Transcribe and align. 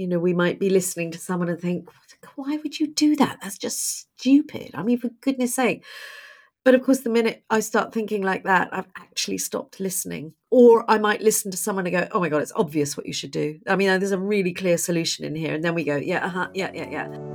You 0.00 0.06
know, 0.06 0.18
we 0.18 0.32
might 0.32 0.58
be 0.58 0.70
listening 0.70 1.10
to 1.10 1.18
someone 1.18 1.50
and 1.50 1.60
think, 1.60 1.90
why 2.34 2.56
would 2.56 2.80
you 2.80 2.86
do 2.86 3.16
that? 3.16 3.36
That's 3.42 3.58
just 3.58 4.08
stupid. 4.18 4.70
I 4.72 4.82
mean, 4.82 4.96
for 4.96 5.10
goodness 5.20 5.54
sake. 5.54 5.84
But 6.64 6.74
of 6.74 6.82
course, 6.82 7.00
the 7.00 7.10
minute 7.10 7.44
I 7.50 7.60
start 7.60 7.92
thinking 7.92 8.22
like 8.22 8.44
that, 8.44 8.70
I've 8.72 8.88
actually 8.96 9.36
stopped 9.36 9.78
listening. 9.78 10.32
Or 10.50 10.90
I 10.90 10.96
might 10.96 11.20
listen 11.20 11.50
to 11.50 11.58
someone 11.58 11.86
and 11.86 11.94
go, 11.94 12.08
oh 12.12 12.20
my 12.20 12.30
God, 12.30 12.40
it's 12.40 12.50
obvious 12.56 12.96
what 12.96 13.04
you 13.04 13.12
should 13.12 13.30
do. 13.30 13.60
I 13.68 13.76
mean, 13.76 13.88
there's 13.88 14.10
a 14.10 14.18
really 14.18 14.54
clear 14.54 14.78
solution 14.78 15.26
in 15.26 15.34
here. 15.34 15.52
And 15.52 15.62
then 15.62 15.74
we 15.74 15.84
go, 15.84 15.96
yeah, 15.96 16.24
uh-huh, 16.24 16.48
yeah, 16.54 16.70
yeah, 16.72 16.88
yeah. 16.90 17.29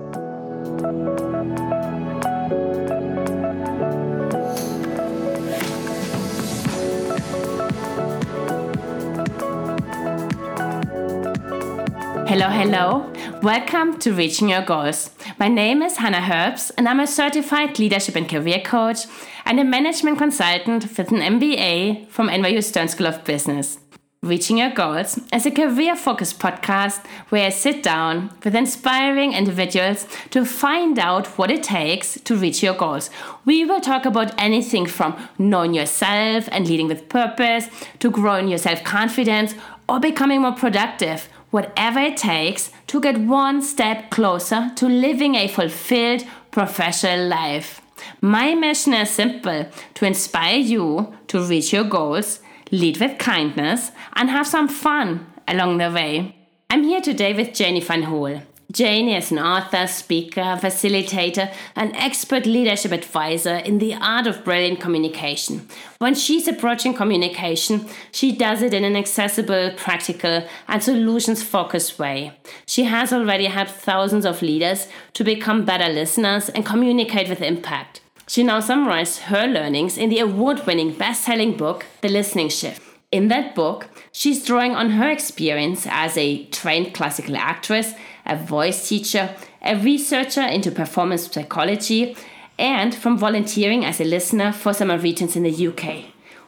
Hello, 12.38 12.50
hello. 12.50 13.14
Welcome 13.42 13.98
to 14.00 14.12
Reaching 14.12 14.50
Your 14.50 14.62
Goals. 14.62 15.09
My 15.40 15.48
name 15.48 15.82
is 15.82 15.96
Hannah 15.96 16.20
Herbst, 16.20 16.72
and 16.78 16.86
I'm 16.86 17.00
a 17.00 17.08
certified 17.08 17.80
leadership 17.80 18.18
and 18.18 18.28
career 18.28 18.59
coach 18.59 19.05
and 19.46 19.58
a 19.58 19.64
management 19.64 20.18
consultant 20.18 20.84
with 20.98 21.14
an 21.14 21.40
MBA 21.40 22.09
from 22.09 22.28
NYU 22.28 22.62
Stern 22.62 22.90
School 22.90 23.08
of 23.08 23.23
Business. 23.23 23.80
Reaching 24.22 24.58
Your 24.58 24.72
Goals 24.72 25.18
is 25.32 25.45
a 25.45 25.52
career 25.52 25.95
focused 25.95 26.38
podcast 26.40 27.06
where 27.30 27.45
I 27.45 27.50
sit 27.50 27.82
down 27.82 28.32
with 28.44 28.54
inspiring 28.54 29.31
individuals 29.31 30.06
to 30.31 30.44
find 30.44 31.00
out 31.00 31.28
what 31.38 31.50
it 31.50 31.64
takes 31.64 32.20
to 32.26 32.36
reach 32.36 32.62
your 32.62 32.73
goals. 32.73 33.09
We 33.45 33.64
will 33.64 33.80
talk 33.80 34.06
about 34.06 34.34
anything 34.38 34.88
from 34.88 35.16
knowing 35.38 35.73
yourself 35.73 36.50
and 36.52 36.67
leading 36.67 36.90
with 36.90 37.08
purpose 37.08 37.70
to 38.00 38.12
growing 38.12 38.50
your 38.50 38.58
self 38.58 38.84
confidence 38.84 39.56
or 39.88 40.02
becoming 40.02 40.42
more 40.42 40.52
productive 40.52 41.30
whatever 41.55 42.00
it 42.00 42.18
takes 42.18 42.70
to 42.88 43.00
get 43.00 43.18
one 43.18 43.62
step 43.62 44.12
closer 44.12 44.72
to 44.76 44.86
living 44.88 45.36
a 45.36 45.48
fulfilled 45.48 46.22
professional 46.52 47.28
life. 47.28 47.81
My 48.20 48.56
mission 48.56 48.94
is 48.94 49.09
simple 49.09 49.66
to 49.94 50.06
inspire 50.06 50.58
you 50.58 51.14
to 51.28 51.39
reach 51.42 51.72
your 51.72 51.86
goals, 51.86 52.42
lead 52.72 52.98
with 53.00 53.17
kindness, 53.17 53.92
and 54.17 54.30
have 54.30 54.48
some 54.48 54.67
fun 54.67 55.26
along 55.48 55.78
the 55.78 55.92
way. 55.92 56.36
I'm 56.70 56.83
here 56.83 57.02
today 57.02 57.33
with 57.33 57.53
Janie 57.53 57.80
van. 57.80 58.45
Janie 58.71 59.16
is 59.16 59.31
an 59.31 59.39
author, 59.39 59.88
speaker, 59.88 60.58
facilitator, 60.61 61.53
and 61.75 61.95
expert 61.95 62.45
leadership 62.45 62.91
advisor 62.91 63.58
in 63.58 63.77
the 63.77 63.94
art 63.94 64.27
of 64.27 64.44
brilliant 64.44 64.80
communication. 64.80 65.67
When 65.99 66.16
she's 66.16 66.47
approaching 66.47 66.93
communication, 66.93 67.88
she 68.11 68.31
does 68.31 68.61
it 68.61 68.73
in 68.73 68.83
an 68.83 68.95
accessible, 68.95 69.71
practical, 69.77 70.47
and 70.67 70.83
solutions 70.83 71.43
focused 71.43 71.99
way. 71.99 72.33
She 72.66 72.86
has 72.86 73.13
already 73.13 73.45
helped 73.45 73.71
thousands 73.71 74.25
of 74.25 74.41
leaders 74.41 74.88
to 75.13 75.23
become 75.23 75.63
better 75.63 75.91
listeners 75.91 76.49
and 76.49 76.66
communicate 76.66 77.30
with 77.30 77.41
impact. 77.41 78.02
She 78.27 78.43
now 78.43 78.59
summarized 78.59 79.19
her 79.19 79.47
learnings 79.47 79.97
in 79.97 80.09
the 80.09 80.19
award 80.19 80.66
winning 80.66 80.93
best 80.93 81.23
selling 81.23 81.55
book, 81.55 81.86
The 82.02 82.09
Listening 82.09 82.49
Shift. 82.49 82.81
In 83.11 83.27
that 83.27 83.53
book, 83.53 83.88
she's 84.11 84.43
drawing 84.43 84.75
on 84.75 84.89
her 84.91 85.09
experience 85.09 85.86
as 85.89 86.17
a 86.17 86.45
trained 86.47 86.93
classical 86.93 87.38
actress 87.38 87.93
a 88.26 88.36
voice 88.36 88.90
teacher, 88.90 89.36
a 89.62 89.76
researcher 89.78 90.42
into 90.42 90.72
performance 90.72 91.31
psychology, 91.31 92.16
and 92.58 92.95
from 92.95 93.17
volunteering 93.17 93.84
as 93.84 94.00
a 94.00 94.06
listener 94.06 94.52
for 94.52 94.73
Samaritans 94.73 95.36
in 95.36 95.44
the 95.44 95.67
UK. 95.67 96.06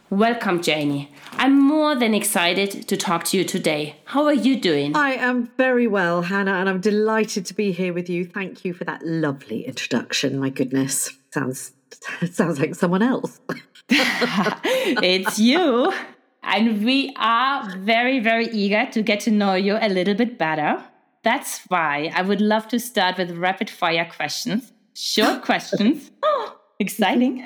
Welcome, 0.09 0.61
Janie. 0.61 1.11
I'm 1.33 1.59
more 1.59 1.93
than 1.93 2.13
excited 2.13 2.87
to 2.87 2.95
talk 2.95 3.25
to 3.25 3.37
you 3.37 3.43
today. 3.43 3.97
How 4.05 4.23
are 4.23 4.33
you 4.33 4.57
doing? 4.57 4.95
I 4.95 5.15
am 5.15 5.51
very 5.57 5.85
well, 5.85 6.21
Hannah, 6.21 6.53
and 6.53 6.69
I'm 6.69 6.79
delighted 6.79 7.45
to 7.47 7.53
be 7.53 7.73
here 7.73 7.93
with 7.93 8.09
you. 8.09 8.25
Thank 8.25 8.63
you 8.63 8.73
for 8.73 8.85
that 8.85 9.05
lovely 9.05 9.65
introduction. 9.65 10.39
My 10.39 10.49
goodness, 10.49 11.11
sounds 11.31 11.73
sounds 12.31 12.59
like 12.59 12.75
someone 12.75 13.03
else. 13.03 13.41
it's 13.89 15.39
you. 15.39 15.93
And 16.41 16.85
we 16.85 17.13
are 17.17 17.77
very, 17.77 18.19
very 18.19 18.47
eager 18.47 18.89
to 18.91 19.01
get 19.01 19.19
to 19.21 19.31
know 19.31 19.55
you 19.55 19.77
a 19.79 19.89
little 19.89 20.15
bit 20.15 20.37
better. 20.37 20.81
That's 21.27 21.59
why 21.67 22.09
I 22.15 22.21
would 22.21 22.39
love 22.39 22.69
to 22.69 22.79
start 22.79 23.17
with 23.17 23.31
rapid 23.31 23.69
fire 23.69 24.09
questions. 24.09 24.71
Short 24.93 25.41
questions. 25.49 26.09
oh, 26.23 26.55
exciting. 26.79 27.43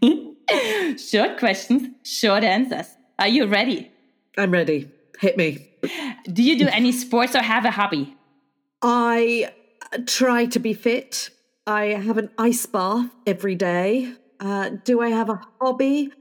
short 0.96 1.36
questions, 1.40 1.88
short 2.04 2.44
answers. 2.44 2.86
Are 3.18 3.26
you 3.26 3.46
ready? 3.46 3.90
I'm 4.38 4.52
ready. 4.52 4.88
Hit 5.18 5.36
me. 5.36 5.68
Do 6.32 6.44
you 6.44 6.56
do 6.56 6.68
any 6.68 6.92
sports 6.92 7.34
or 7.34 7.42
have 7.42 7.64
a 7.64 7.72
hobby? 7.72 8.16
I 8.82 9.52
try 10.06 10.46
to 10.46 10.60
be 10.60 10.72
fit. 10.72 11.30
I 11.66 11.86
have 11.86 12.18
an 12.18 12.30
ice 12.38 12.66
bath 12.66 13.10
every 13.26 13.56
day. 13.56 14.12
Uh, 14.38 14.70
do 14.84 15.00
I 15.00 15.08
have 15.08 15.28
a 15.28 15.40
hobby? 15.60 16.12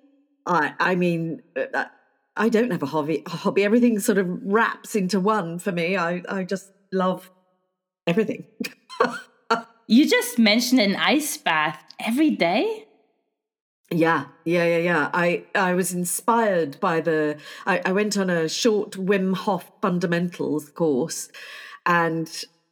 I, 0.47 0.73
I 0.79 0.95
mean, 0.95 1.43
uh, 1.55 1.85
I 2.35 2.49
don't 2.49 2.71
have 2.71 2.81
a 2.81 2.87
hobby. 2.87 3.21
A 3.27 3.29
hobby. 3.29 3.63
Everything 3.63 3.99
sort 3.99 4.17
of 4.17 4.27
wraps 4.43 4.95
into 4.95 5.19
one 5.19 5.59
for 5.59 5.71
me. 5.71 5.95
I, 5.95 6.23
I 6.27 6.43
just 6.43 6.71
love 6.93 7.31
everything. 8.07 8.45
you 9.87 10.09
just 10.09 10.39
mentioned 10.39 10.79
an 10.79 10.95
ice 10.95 11.37
bath 11.37 11.83
every 11.99 12.29
day? 12.29 12.85
Yeah, 13.91 14.25
yeah, 14.45 14.65
yeah, 14.65 14.77
yeah. 14.77 15.09
I, 15.13 15.43
I 15.53 15.73
was 15.73 15.93
inspired 15.93 16.79
by 16.79 17.01
the. 17.01 17.37
I, 17.65 17.81
I 17.85 17.91
went 17.91 18.17
on 18.17 18.29
a 18.29 18.49
short 18.49 18.91
Wim 18.93 19.35
Hof 19.35 19.71
fundamentals 19.81 20.69
course 20.69 21.29
and 21.85 22.29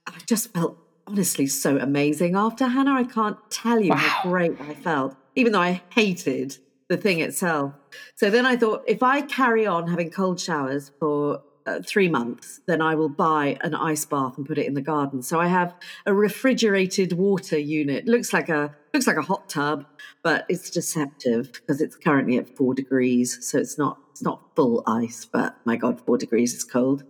I 0.07 0.13
just 0.25 0.53
felt 0.53 0.77
honestly 1.07 1.47
so 1.47 1.77
amazing 1.77 2.35
after 2.35 2.67
Hannah. 2.67 2.93
I 2.93 3.03
can't 3.03 3.37
tell 3.49 3.79
you 3.79 3.91
wow. 3.91 3.97
how 3.97 4.29
great 4.29 4.59
I 4.61 4.73
felt, 4.73 5.15
even 5.35 5.51
though 5.51 5.61
I 5.61 5.81
hated 5.89 6.57
the 6.89 6.97
thing 6.97 7.19
itself. 7.19 7.73
So 8.15 8.29
then 8.29 8.45
I 8.45 8.55
thought 8.55 8.83
if 8.87 9.03
I 9.03 9.21
carry 9.21 9.65
on 9.65 9.87
having 9.87 10.09
cold 10.09 10.39
showers 10.39 10.91
for 10.99 11.43
uh, 11.65 11.79
three 11.85 12.07
months, 12.07 12.61
then 12.67 12.81
I 12.81 12.95
will 12.95 13.09
buy 13.09 13.57
an 13.61 13.75
ice 13.75 14.05
bath 14.05 14.37
and 14.37 14.45
put 14.45 14.57
it 14.57 14.65
in 14.65 14.73
the 14.73 14.81
garden. 14.81 15.21
So 15.21 15.39
I 15.39 15.47
have 15.47 15.75
a 16.05 16.13
refrigerated 16.13 17.13
water 17.13 17.57
unit. 17.57 18.07
Looks 18.07 18.33
like 18.33 18.49
a 18.49 18.75
looks 18.93 19.07
like 19.07 19.17
a 19.17 19.21
hot 19.21 19.49
tub, 19.49 19.85
but 20.23 20.45
it's 20.49 20.69
deceptive 20.69 21.51
because 21.53 21.81
it's 21.81 21.95
currently 21.95 22.37
at 22.37 22.55
four 22.55 22.73
degrees. 22.73 23.37
So 23.45 23.57
it's 23.57 23.77
not 23.77 23.97
it's 24.11 24.21
not 24.21 24.55
full 24.55 24.83
ice, 24.87 25.25
but 25.25 25.55
my 25.65 25.75
God, 25.75 25.99
four 26.01 26.17
degrees 26.17 26.53
is 26.53 26.63
cold. 26.63 27.03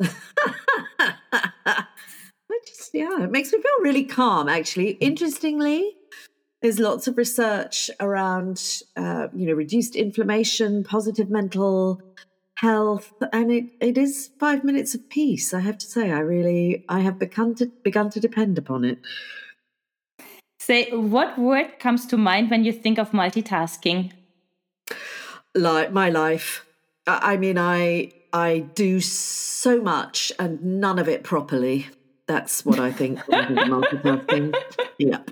just, 2.66 2.90
yeah, 2.94 3.22
it 3.24 3.30
makes 3.30 3.52
me 3.52 3.60
feel 3.60 3.82
really 3.82 4.04
calm. 4.04 4.48
Actually, 4.48 4.90
interestingly, 4.92 5.94
there's 6.62 6.78
lots 6.78 7.06
of 7.06 7.16
research 7.16 7.90
around 8.00 8.82
uh, 8.96 9.28
you 9.34 9.46
know 9.46 9.54
reduced 9.54 9.96
inflammation, 9.96 10.84
positive 10.84 11.30
mental 11.30 12.00
health 12.58 13.12
and 13.32 13.52
it, 13.52 13.64
it 13.80 13.96
is 13.96 14.30
five 14.38 14.64
minutes 14.64 14.94
of 14.94 15.08
peace 15.08 15.54
i 15.54 15.60
have 15.60 15.78
to 15.78 15.86
say. 15.86 16.10
I 16.10 16.18
really 16.18 16.84
i 16.88 17.00
have 17.00 17.18
begun 17.18 17.54
to 17.56 17.66
begun 17.82 18.10
to 18.10 18.20
depend 18.20 18.58
upon 18.58 18.84
it. 18.84 18.98
Say 20.58 20.90
what 20.90 21.38
word 21.38 21.78
comes 21.78 22.06
to 22.06 22.16
mind 22.16 22.50
when 22.50 22.64
you 22.64 22.72
think 22.72 22.98
of 22.98 23.12
multitasking? 23.12 24.12
Like 25.54 25.92
my 25.92 26.10
life. 26.10 26.64
I 27.06 27.36
mean 27.36 27.58
i 27.58 28.12
i 28.32 28.58
do 28.74 29.00
so 29.00 29.80
much 29.80 30.32
and 30.38 30.62
none 30.62 30.98
of 30.98 31.08
it 31.08 31.22
properly. 31.24 31.86
That's 32.26 32.64
what 32.64 32.78
i 32.78 32.92
think 32.92 33.18
multitasking. 33.28 34.54
Yeah 34.98 35.22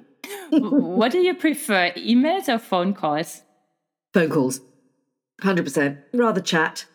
what 0.50 1.12
do 1.12 1.18
you 1.18 1.34
prefer 1.34 1.92
emails 1.92 2.48
or 2.48 2.58
phone 2.58 2.94
calls? 2.94 3.42
Phone 4.12 4.30
calls. 4.30 4.60
100% 5.42 5.98
rather 6.14 6.40
chat 6.40 6.86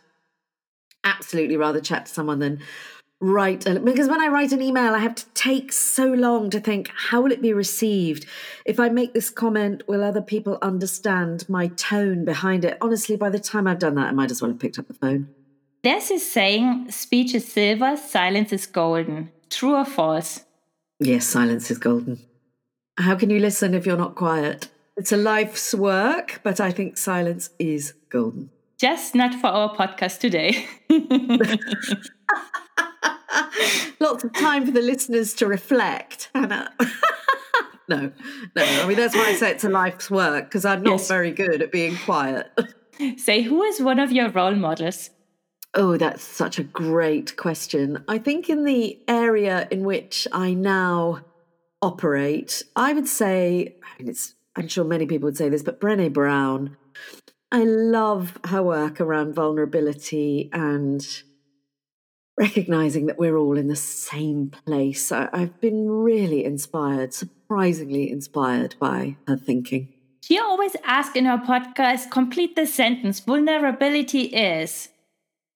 absolutely 1.03 1.57
rather 1.57 1.81
chat 1.81 2.05
to 2.05 2.13
someone 2.13 2.39
than 2.39 2.61
write 3.19 3.67
a, 3.67 3.79
because 3.79 4.07
when 4.07 4.19
I 4.19 4.27
write 4.27 4.51
an 4.51 4.61
email, 4.61 4.95
I 4.95 4.99
have 4.99 5.15
to 5.15 5.25
take 5.33 5.71
so 5.71 6.07
long 6.07 6.49
to 6.49 6.59
think, 6.59 6.89
how 6.93 7.21
will 7.21 7.31
it 7.31 7.41
be 7.41 7.53
received? 7.53 8.25
If 8.65 8.79
I 8.79 8.89
make 8.89 9.13
this 9.13 9.29
comment, 9.29 9.87
will 9.87 10.03
other 10.03 10.21
people 10.21 10.57
understand 10.61 11.47
my 11.47 11.67
tone 11.67 12.25
behind 12.25 12.65
it? 12.65 12.77
Honestly, 12.81 13.15
by 13.15 13.29
the 13.29 13.39
time 13.39 13.67
I've 13.67 13.79
done 13.79 13.95
that, 13.95 14.07
I 14.07 14.11
might 14.11 14.31
as 14.31 14.41
well 14.41 14.51
have 14.51 14.59
picked 14.59 14.79
up 14.79 14.87
the 14.87 14.95
phone. 14.95 15.29
There's 15.83 16.09
this 16.09 16.31
saying, 16.31 16.91
speech 16.91 17.33
is 17.33 17.47
silver, 17.47 17.95
silence 17.95 18.51
is 18.53 18.65
golden. 18.65 19.31
True 19.49 19.75
or 19.75 19.85
false? 19.85 20.45
Yes, 20.99 21.25
silence 21.25 21.71
is 21.71 21.77
golden. 21.77 22.19
How 22.97 23.15
can 23.15 23.29
you 23.29 23.39
listen 23.39 23.73
if 23.73 23.85
you're 23.85 23.97
not 23.97 24.15
quiet? 24.15 24.69
It's 24.97 25.11
a 25.11 25.17
life's 25.17 25.73
work, 25.73 26.41
but 26.43 26.59
I 26.59 26.71
think 26.71 26.97
silence 26.97 27.49
is 27.57 27.93
golden. 28.09 28.51
Just 28.81 29.13
not 29.13 29.35
for 29.35 29.45
our 29.45 29.75
podcast 29.75 30.17
today. 30.17 30.65
Lots 33.99 34.23
of 34.23 34.33
time 34.33 34.65
for 34.65 34.71
the 34.71 34.81
listeners 34.81 35.35
to 35.35 35.45
reflect, 35.45 36.31
Hannah. 36.33 36.73
no, 37.87 38.11
no. 38.55 38.63
I 38.63 38.87
mean, 38.87 38.97
that's 38.97 39.15
why 39.15 39.27
I 39.27 39.35
say 39.35 39.51
it's 39.51 39.63
a 39.63 39.69
life's 39.69 40.09
work 40.09 40.45
because 40.45 40.65
I'm 40.65 40.81
not 40.81 40.93
yes. 40.93 41.07
very 41.07 41.29
good 41.29 41.61
at 41.61 41.71
being 41.71 41.95
quiet. 41.95 42.51
Say, 43.17 43.43
who 43.43 43.61
is 43.61 43.79
one 43.79 43.99
of 43.99 44.11
your 44.11 44.29
role 44.29 44.55
models? 44.55 45.11
Oh, 45.75 45.95
that's 45.97 46.23
such 46.23 46.57
a 46.57 46.63
great 46.63 47.37
question. 47.37 48.03
I 48.07 48.17
think 48.17 48.49
in 48.49 48.63
the 48.63 48.99
area 49.07 49.67
in 49.69 49.83
which 49.83 50.27
I 50.31 50.55
now 50.55 51.19
operate, 51.83 52.63
I 52.75 52.93
would 52.93 53.07
say, 53.07 53.75
I 53.83 54.01
mean, 54.01 54.09
it's, 54.09 54.33
I'm 54.55 54.67
sure 54.67 54.83
many 54.83 55.05
people 55.05 55.27
would 55.27 55.37
say 55.37 55.49
this, 55.49 55.61
but 55.61 55.79
Brene 55.79 56.11
Brown, 56.11 56.77
I 57.51 57.63
love 57.63 58.39
her 58.45 58.63
work 58.63 59.01
around 59.01 59.35
vulnerability 59.35 60.49
and 60.53 61.05
recognizing 62.37 63.07
that 63.07 63.19
we're 63.19 63.35
all 63.35 63.57
in 63.57 63.67
the 63.67 63.75
same 63.75 64.51
place. 64.65 65.11
I, 65.11 65.27
have 65.37 65.59
been 65.59 65.89
really 65.89 66.45
inspired, 66.45 67.13
surprisingly 67.13 68.09
inspired 68.09 68.75
by 68.79 69.17
her 69.27 69.35
thinking. 69.35 69.89
She 70.21 70.39
always 70.39 70.75
asks 70.85 71.15
in 71.15 71.25
her 71.25 71.37
podcast, 71.37 72.09
complete 72.09 72.55
the 72.55 72.65
sentence 72.65 73.19
vulnerability 73.19 74.21
is. 74.21 74.89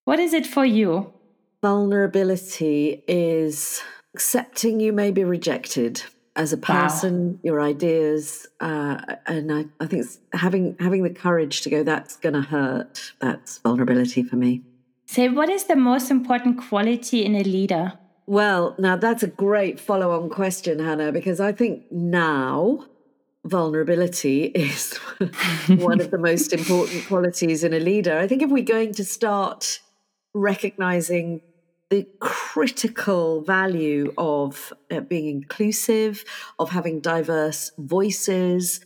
What 0.04 0.20
is 0.20 0.34
it 0.34 0.46
for 0.46 0.66
you? 0.66 1.14
Vulnerability 1.62 3.04
is 3.08 3.82
accepting 4.14 4.80
you 4.80 4.92
may 4.92 5.12
be 5.12 5.24
rejected 5.24 6.04
as 6.36 6.52
a 6.52 6.58
person, 6.58 7.32
wow. 7.32 7.40
your 7.44 7.62
ideas, 7.62 8.48
uh, 8.60 8.98
and 9.26 9.52
I, 9.52 9.66
I 9.80 9.88
think 9.88 10.06
having 10.34 10.76
having 10.80 11.04
the 11.04 11.10
courage 11.10 11.62
to 11.62 11.70
go. 11.70 11.84
That's 11.84 12.18
going 12.18 12.34
to 12.34 12.42
hurt. 12.42 13.14
That's 13.20 13.60
vulnerability 13.60 14.24
for 14.24 14.36
me. 14.36 14.62
So, 15.06 15.30
what 15.32 15.50
is 15.50 15.66
the 15.66 15.76
most 15.76 16.12
important 16.12 16.62
quality 16.68 17.24
in 17.24 17.36
a 17.36 17.44
leader? 17.44 17.94
Well, 18.28 18.76
now 18.80 18.96
that's 18.96 19.24
a 19.24 19.28
great 19.28 19.80
follow-on 19.80 20.30
question, 20.30 20.80
Hannah, 20.80 21.12
because 21.12 21.40
I 21.40 21.52
think 21.52 21.92
now 21.92 22.86
vulnerability 23.46 24.46
is 24.56 24.98
one 25.68 26.02
of 26.02 26.12
the 26.12 26.18
most 26.18 26.52
important 26.60 27.06
qualities 27.06 27.64
in 27.64 27.74
a 27.74 27.80
leader. 27.80 28.18
I 28.18 28.28
think 28.28 28.42
if 28.42 28.50
we're 28.50 28.64
going 28.64 28.94
to 28.96 29.06
start 29.06 29.80
recognizing 30.34 31.42
the 31.90 32.08
critical 32.20 33.42
value 33.42 34.14
of 34.18 34.74
uh, 34.92 35.02
being 35.02 35.28
inclusive, 35.28 36.26
of 36.58 36.70
having 36.72 37.00
diverse 37.00 37.72
voices. 37.78 38.80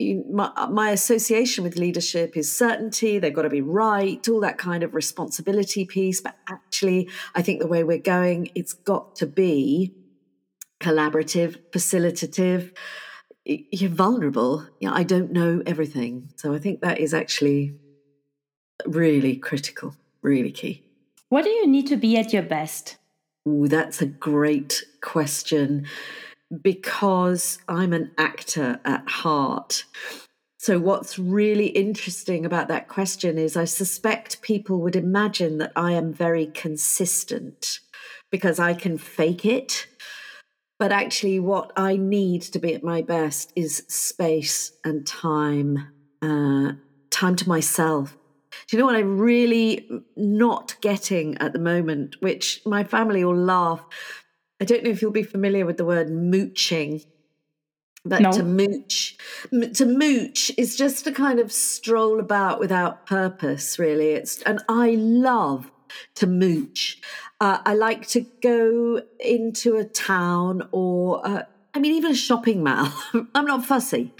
My, 0.00 0.50
my, 0.70 0.92
association 0.92 1.62
with 1.62 1.76
leadership 1.76 2.34
is 2.34 2.50
certainty, 2.50 3.18
they've 3.18 3.34
got 3.34 3.42
to 3.42 3.50
be 3.50 3.60
right, 3.60 4.26
all 4.28 4.40
that 4.40 4.56
kind 4.56 4.82
of 4.82 4.94
responsibility 4.94 5.84
piece. 5.84 6.22
But 6.22 6.36
actually, 6.48 7.10
I 7.34 7.42
think 7.42 7.60
the 7.60 7.66
way 7.66 7.84
we're 7.84 7.98
going, 7.98 8.50
it's 8.54 8.72
got 8.72 9.14
to 9.16 9.26
be 9.26 9.94
collaborative, 10.80 11.58
facilitative. 11.70 12.74
You're 13.44 13.90
vulnerable. 13.90 14.66
You 14.80 14.88
know, 14.88 14.94
I 14.94 15.02
don't 15.02 15.32
know 15.32 15.62
everything. 15.66 16.32
So 16.36 16.54
I 16.54 16.58
think 16.58 16.80
that 16.80 16.98
is 16.98 17.12
actually 17.12 17.74
really 18.86 19.36
critical 19.36 19.94
really 20.22 20.52
key. 20.52 20.84
What 21.30 21.44
do 21.44 21.50
you 21.50 21.68
need 21.68 21.86
to 21.86 21.96
be 21.96 22.16
at 22.18 22.32
your 22.32 22.42
best? 22.42 22.96
Ooh, 23.48 23.68
that's 23.68 24.02
a 24.02 24.06
great 24.06 24.84
question 25.00 25.86
because 26.62 27.60
I'm 27.68 27.92
an 27.92 28.10
actor 28.18 28.80
at 28.84 29.08
heart. 29.08 29.84
So, 30.58 30.80
what's 30.80 31.20
really 31.20 31.68
interesting 31.68 32.44
about 32.44 32.66
that 32.66 32.88
question 32.88 33.38
is 33.38 33.56
I 33.56 33.64
suspect 33.64 34.42
people 34.42 34.80
would 34.80 34.96
imagine 34.96 35.58
that 35.58 35.72
I 35.76 35.92
am 35.92 36.12
very 36.12 36.46
consistent 36.46 37.78
because 38.32 38.58
I 38.58 38.74
can 38.74 38.98
fake 38.98 39.46
it. 39.46 39.86
But 40.80 40.90
actually, 40.90 41.38
what 41.38 41.72
I 41.76 41.96
need 41.96 42.42
to 42.42 42.58
be 42.58 42.74
at 42.74 42.82
my 42.82 43.02
best 43.02 43.52
is 43.54 43.84
space 43.86 44.72
and 44.84 45.06
time, 45.06 45.92
uh, 46.22 46.72
time 47.10 47.36
to 47.36 47.48
myself, 47.48 48.16
do 48.70 48.76
you 48.76 48.82
know 48.82 48.86
what 48.86 48.94
I'm 48.94 49.18
really 49.18 49.90
not 50.16 50.76
getting 50.80 51.36
at 51.38 51.52
the 51.52 51.58
moment, 51.58 52.14
which 52.20 52.62
my 52.64 52.84
family 52.84 53.24
will 53.24 53.34
laugh? 53.34 53.84
I 54.60 54.64
don't 54.64 54.84
know 54.84 54.90
if 54.90 55.02
you'll 55.02 55.10
be 55.10 55.24
familiar 55.24 55.66
with 55.66 55.76
the 55.76 55.84
word 55.84 56.08
mooching. 56.08 57.02
But 58.04 58.22
no. 58.22 58.30
to 58.30 58.44
mooch, 58.44 59.16
to 59.74 59.84
mooch 59.84 60.52
is 60.56 60.76
just 60.76 61.02
to 61.04 61.10
kind 61.10 61.40
of 61.40 61.50
stroll 61.50 62.20
about 62.20 62.60
without 62.60 63.06
purpose, 63.06 63.76
really. 63.76 64.10
It's 64.10 64.40
and 64.42 64.62
I 64.68 64.90
love 64.90 65.72
to 66.14 66.28
mooch. 66.28 67.00
Uh, 67.40 67.58
I 67.66 67.74
like 67.74 68.06
to 68.10 68.24
go 68.40 69.02
into 69.18 69.78
a 69.78 69.84
town 69.84 70.68
or 70.70 71.26
uh, 71.26 71.42
I 71.72 71.78
mean, 71.78 71.92
even 71.92 72.10
a 72.10 72.16
shopping 72.16 72.62
mall, 72.62 72.92
I'm 73.34 73.46
not 73.46 73.64
fussy, 73.64 74.12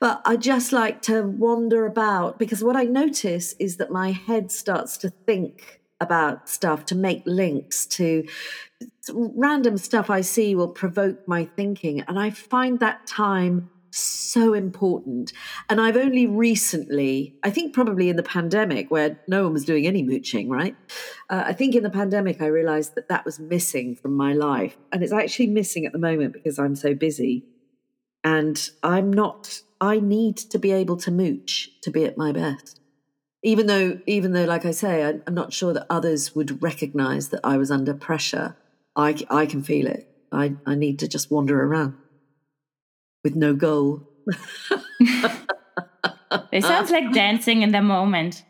but 0.00 0.22
I 0.24 0.36
just 0.36 0.72
like 0.72 1.02
to 1.02 1.22
wander 1.22 1.86
about 1.86 2.38
because 2.38 2.64
what 2.64 2.76
I 2.76 2.84
notice 2.84 3.54
is 3.58 3.76
that 3.76 3.90
my 3.90 4.12
head 4.12 4.50
starts 4.50 4.96
to 4.98 5.10
think 5.10 5.80
about 6.00 6.48
stuff, 6.48 6.86
to 6.86 6.94
make 6.94 7.22
links, 7.26 7.86
to 7.86 8.26
random 9.12 9.76
stuff 9.76 10.10
I 10.10 10.22
see 10.22 10.54
will 10.54 10.68
provoke 10.68 11.26
my 11.28 11.44
thinking. 11.56 12.00
And 12.02 12.18
I 12.18 12.30
find 12.30 12.80
that 12.80 13.06
time 13.06 13.70
so 13.94 14.54
important. 14.54 15.32
And 15.68 15.80
I've 15.80 15.96
only 15.96 16.26
recently, 16.26 17.36
I 17.42 17.50
think 17.50 17.72
probably 17.72 18.08
in 18.08 18.16
the 18.16 18.22
pandemic 18.22 18.90
where 18.90 19.20
no 19.28 19.44
one 19.44 19.52
was 19.52 19.64
doing 19.64 19.86
any 19.86 20.02
mooching, 20.02 20.48
right? 20.48 20.76
Uh, 21.30 21.44
I 21.46 21.52
think 21.52 21.74
in 21.74 21.82
the 21.82 21.90
pandemic, 21.90 22.42
I 22.42 22.46
realized 22.46 22.96
that 22.96 23.08
that 23.08 23.24
was 23.24 23.38
missing 23.38 23.94
from 23.94 24.14
my 24.16 24.32
life. 24.32 24.76
And 24.92 25.02
it's 25.02 25.12
actually 25.12 25.48
missing 25.48 25.86
at 25.86 25.92
the 25.92 25.98
moment 25.98 26.32
because 26.32 26.58
I'm 26.58 26.74
so 26.74 26.94
busy. 26.94 27.44
And 28.24 28.70
I'm 28.82 29.12
not, 29.12 29.60
I 29.80 30.00
need 30.00 30.36
to 30.38 30.58
be 30.58 30.72
able 30.72 30.96
to 30.98 31.10
mooch 31.10 31.70
to 31.82 31.90
be 31.90 32.04
at 32.04 32.18
my 32.18 32.32
best. 32.32 32.80
Even 33.42 33.66
though, 33.66 34.00
even 34.06 34.32
though, 34.32 34.44
like 34.44 34.64
I 34.64 34.70
say, 34.70 35.04
I, 35.04 35.20
I'm 35.26 35.34
not 35.34 35.52
sure 35.52 35.74
that 35.74 35.86
others 35.90 36.34
would 36.34 36.62
recognize 36.62 37.28
that 37.28 37.40
I 37.44 37.58
was 37.58 37.70
under 37.70 37.92
pressure. 37.94 38.56
I, 38.96 39.24
I 39.28 39.44
can 39.46 39.62
feel 39.62 39.86
it. 39.86 40.08
I, 40.32 40.54
I 40.66 40.74
need 40.74 40.98
to 41.00 41.08
just 41.08 41.30
wander 41.30 41.62
around 41.62 41.94
with 43.24 43.34
no 43.34 43.54
goal. 43.54 44.06
it 46.52 46.62
sounds 46.62 46.90
like 46.90 47.12
dancing 47.14 47.62
in 47.62 47.72
the 47.72 47.82
moment. 47.82 48.44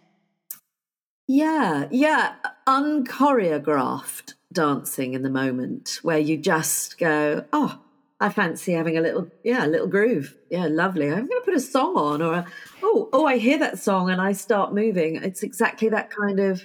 Yeah, 1.26 1.88
yeah, 1.90 2.34
unchoreographed 2.66 4.34
dancing 4.52 5.14
in 5.14 5.22
the 5.22 5.30
moment 5.30 6.00
where 6.02 6.18
you 6.18 6.36
just 6.36 6.98
go, 6.98 7.44
oh, 7.52 7.80
I 8.20 8.28
fancy 8.28 8.72
having 8.72 8.98
a 8.98 9.00
little, 9.00 9.30
yeah, 9.42 9.64
a 9.64 9.68
little 9.68 9.86
groove. 9.86 10.36
Yeah, 10.50 10.66
lovely. 10.66 11.06
I'm 11.06 11.26
going 11.26 11.28
to 11.28 11.42
put 11.44 11.54
a 11.54 11.60
song 11.60 11.96
on, 11.96 12.20
or 12.20 12.34
a, 12.34 12.46
oh, 12.82 13.08
oh, 13.12 13.26
I 13.26 13.38
hear 13.38 13.58
that 13.58 13.78
song 13.78 14.10
and 14.10 14.20
I 14.20 14.32
start 14.32 14.74
moving. 14.74 15.16
It's 15.16 15.42
exactly 15.42 15.88
that 15.88 16.10
kind 16.10 16.40
of 16.40 16.62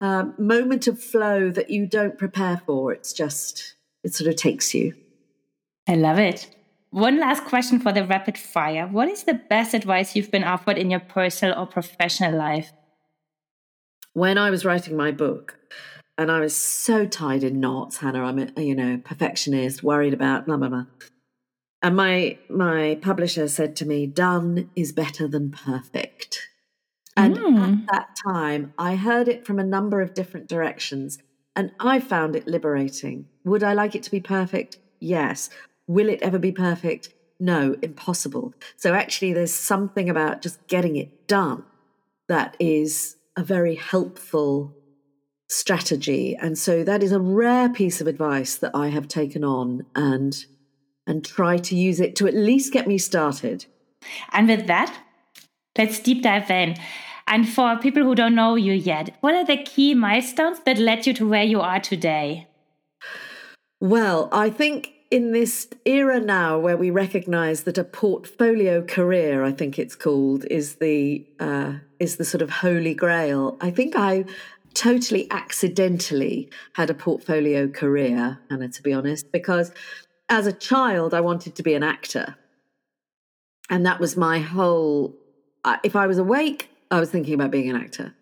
uh, 0.00 0.26
moment 0.38 0.86
of 0.86 1.00
flow 1.00 1.50
that 1.50 1.70
you 1.70 1.86
don't 1.86 2.18
prepare 2.18 2.60
for. 2.66 2.92
It's 2.92 3.12
just, 3.12 3.74
it 4.02 4.14
sort 4.14 4.28
of 4.28 4.36
takes 4.36 4.74
you. 4.74 4.94
I 5.88 5.94
love 5.94 6.18
it. 6.18 6.54
One 6.90 7.20
last 7.20 7.44
question 7.44 7.78
for 7.78 7.92
the 7.92 8.04
rapid 8.04 8.36
fire. 8.36 8.86
What 8.86 9.08
is 9.08 9.22
the 9.22 9.34
best 9.34 9.74
advice 9.74 10.16
you've 10.16 10.30
been 10.30 10.44
offered 10.44 10.76
in 10.76 10.90
your 10.90 11.00
personal 11.00 11.58
or 11.58 11.66
professional 11.66 12.36
life? 12.36 12.72
When 14.12 14.36
I 14.38 14.50
was 14.50 14.64
writing 14.64 14.96
my 14.96 15.12
book, 15.12 15.56
and 16.18 16.30
I 16.30 16.40
was 16.40 16.54
so 16.54 17.06
tied 17.06 17.44
in 17.44 17.60
knots, 17.60 17.98
Hannah, 17.98 18.24
I'm 18.24 18.38
a 18.38 18.60
you 18.60 18.74
know 18.74 19.00
perfectionist, 19.02 19.82
worried 19.82 20.12
about 20.12 20.46
blah 20.46 20.56
blah 20.56 20.68
blah. 20.68 20.86
And 21.80 21.96
my 21.96 22.38
my 22.48 22.98
publisher 23.00 23.46
said 23.46 23.76
to 23.76 23.86
me, 23.86 24.06
"Done 24.06 24.68
is 24.74 24.92
better 24.92 25.28
than 25.28 25.50
perfect." 25.52 26.48
And 27.16 27.36
mm. 27.36 27.58
at 27.58 27.92
that 27.92 28.16
time, 28.26 28.74
I 28.78 28.96
heard 28.96 29.28
it 29.28 29.46
from 29.46 29.58
a 29.58 29.64
number 29.64 30.00
of 30.00 30.12
different 30.12 30.48
directions, 30.48 31.18
and 31.54 31.70
I 31.78 32.00
found 32.00 32.34
it 32.34 32.48
liberating. 32.48 33.26
Would 33.44 33.62
I 33.62 33.74
like 33.74 33.94
it 33.94 34.02
to 34.02 34.10
be 34.10 34.20
perfect? 34.20 34.78
Yes. 34.98 35.48
Will 35.90 36.08
it 36.08 36.22
ever 36.22 36.38
be 36.38 36.52
perfect? 36.52 37.08
No, 37.40 37.76
impossible. 37.82 38.54
So 38.76 38.94
actually, 38.94 39.32
there's 39.32 39.52
something 39.52 40.08
about 40.08 40.40
just 40.40 40.64
getting 40.68 40.94
it 40.94 41.26
done 41.26 41.64
that 42.28 42.56
is 42.60 43.16
a 43.36 43.42
very 43.42 43.74
helpful 43.74 44.72
strategy. 45.48 46.36
And 46.36 46.56
so 46.56 46.84
that 46.84 47.02
is 47.02 47.10
a 47.10 47.18
rare 47.18 47.68
piece 47.68 48.00
of 48.00 48.06
advice 48.06 48.54
that 48.54 48.70
I 48.72 48.90
have 48.90 49.08
taken 49.08 49.42
on 49.42 49.84
and 49.96 50.46
and 51.08 51.24
try 51.24 51.56
to 51.56 51.74
use 51.74 51.98
it 51.98 52.14
to 52.16 52.28
at 52.28 52.34
least 52.34 52.72
get 52.72 52.86
me 52.86 52.96
started. 52.96 53.66
And 54.32 54.46
with 54.46 54.68
that, 54.68 54.96
let's 55.76 55.98
deep 55.98 56.22
dive 56.22 56.52
in. 56.52 56.76
And 57.26 57.48
for 57.48 57.76
people 57.78 58.04
who 58.04 58.14
don't 58.14 58.36
know 58.36 58.54
you 58.54 58.74
yet, 58.74 59.16
what 59.22 59.34
are 59.34 59.44
the 59.44 59.60
key 59.64 59.94
milestones 59.94 60.60
that 60.66 60.78
led 60.78 61.08
you 61.08 61.14
to 61.14 61.28
where 61.28 61.42
you 61.42 61.60
are 61.60 61.80
today? 61.80 62.46
Well, 63.80 64.28
I 64.30 64.50
think 64.50 64.92
in 65.10 65.32
this 65.32 65.68
era 65.84 66.20
now 66.20 66.58
where 66.58 66.76
we 66.76 66.90
recognize 66.90 67.64
that 67.64 67.76
a 67.76 67.84
portfolio 67.84 68.82
career 68.82 69.44
i 69.44 69.52
think 69.52 69.78
it's 69.78 69.96
called 69.96 70.44
is 70.50 70.76
the 70.76 71.26
uh, 71.40 71.74
is 71.98 72.16
the 72.16 72.24
sort 72.24 72.42
of 72.42 72.50
holy 72.50 72.94
grail 72.94 73.56
i 73.60 73.70
think 73.70 73.94
i 73.96 74.24
totally 74.72 75.28
accidentally 75.32 76.48
had 76.74 76.90
a 76.90 76.94
portfolio 76.94 77.66
career 77.66 78.38
Hannah 78.48 78.68
to 78.68 78.82
be 78.82 78.92
honest 78.92 79.32
because 79.32 79.72
as 80.28 80.46
a 80.46 80.52
child 80.52 81.12
i 81.12 81.20
wanted 81.20 81.54
to 81.56 81.62
be 81.62 81.74
an 81.74 81.82
actor. 81.82 82.36
And 83.68 83.86
that 83.86 84.00
was 84.00 84.16
my 84.16 84.40
whole 84.40 85.14
if 85.84 85.94
i 85.94 86.06
was 86.06 86.18
awake 86.18 86.70
i 86.90 86.98
was 87.00 87.10
thinking 87.10 87.34
about 87.34 87.50
being 87.50 87.68
an 87.68 87.76
actor 87.76 88.14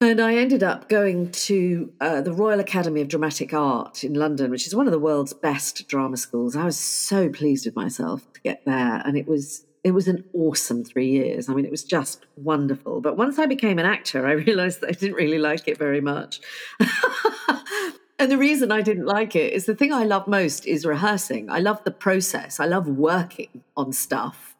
And 0.00 0.20
I 0.20 0.36
ended 0.36 0.62
up 0.62 0.88
going 0.88 1.32
to 1.32 1.92
uh, 2.00 2.20
the 2.20 2.32
Royal 2.32 2.60
Academy 2.60 3.00
of 3.00 3.08
Dramatic 3.08 3.52
Art 3.52 4.04
in 4.04 4.14
London, 4.14 4.48
which 4.48 4.64
is 4.68 4.74
one 4.74 4.86
of 4.86 4.92
the 4.92 4.98
world's 4.98 5.32
best 5.32 5.88
drama 5.88 6.16
schools. 6.16 6.54
I 6.54 6.64
was 6.64 6.78
so 6.78 7.28
pleased 7.28 7.66
with 7.66 7.74
myself 7.74 8.32
to 8.34 8.40
get 8.40 8.64
there, 8.64 9.02
and 9.04 9.18
it 9.18 9.26
was 9.26 9.64
it 9.82 9.90
was 9.92 10.06
an 10.06 10.24
awesome 10.32 10.84
three 10.84 11.10
years. 11.10 11.48
I 11.48 11.54
mean, 11.54 11.64
it 11.64 11.70
was 11.72 11.82
just 11.82 12.26
wonderful. 12.36 13.00
But 13.00 13.16
once 13.16 13.40
I 13.40 13.46
became 13.46 13.80
an 13.80 13.86
actor, 13.86 14.24
I 14.24 14.32
realized 14.46 14.82
that 14.82 14.90
I 14.90 14.92
didn't 14.92 15.16
really 15.16 15.38
like 15.38 15.66
it 15.66 15.78
very 15.78 16.00
much. 16.00 16.40
and 18.20 18.30
the 18.30 18.38
reason 18.38 18.70
I 18.70 18.82
didn't 18.82 19.06
like 19.06 19.34
it 19.34 19.52
is 19.52 19.66
the 19.66 19.74
thing 19.74 19.92
I 19.92 20.04
love 20.04 20.28
most 20.28 20.64
is 20.64 20.86
rehearsing. 20.86 21.50
I 21.50 21.58
love 21.58 21.82
the 21.82 21.90
process. 21.90 22.60
I 22.60 22.66
love 22.66 22.86
working 22.86 23.64
on 23.76 23.92
stuff. 23.92 24.54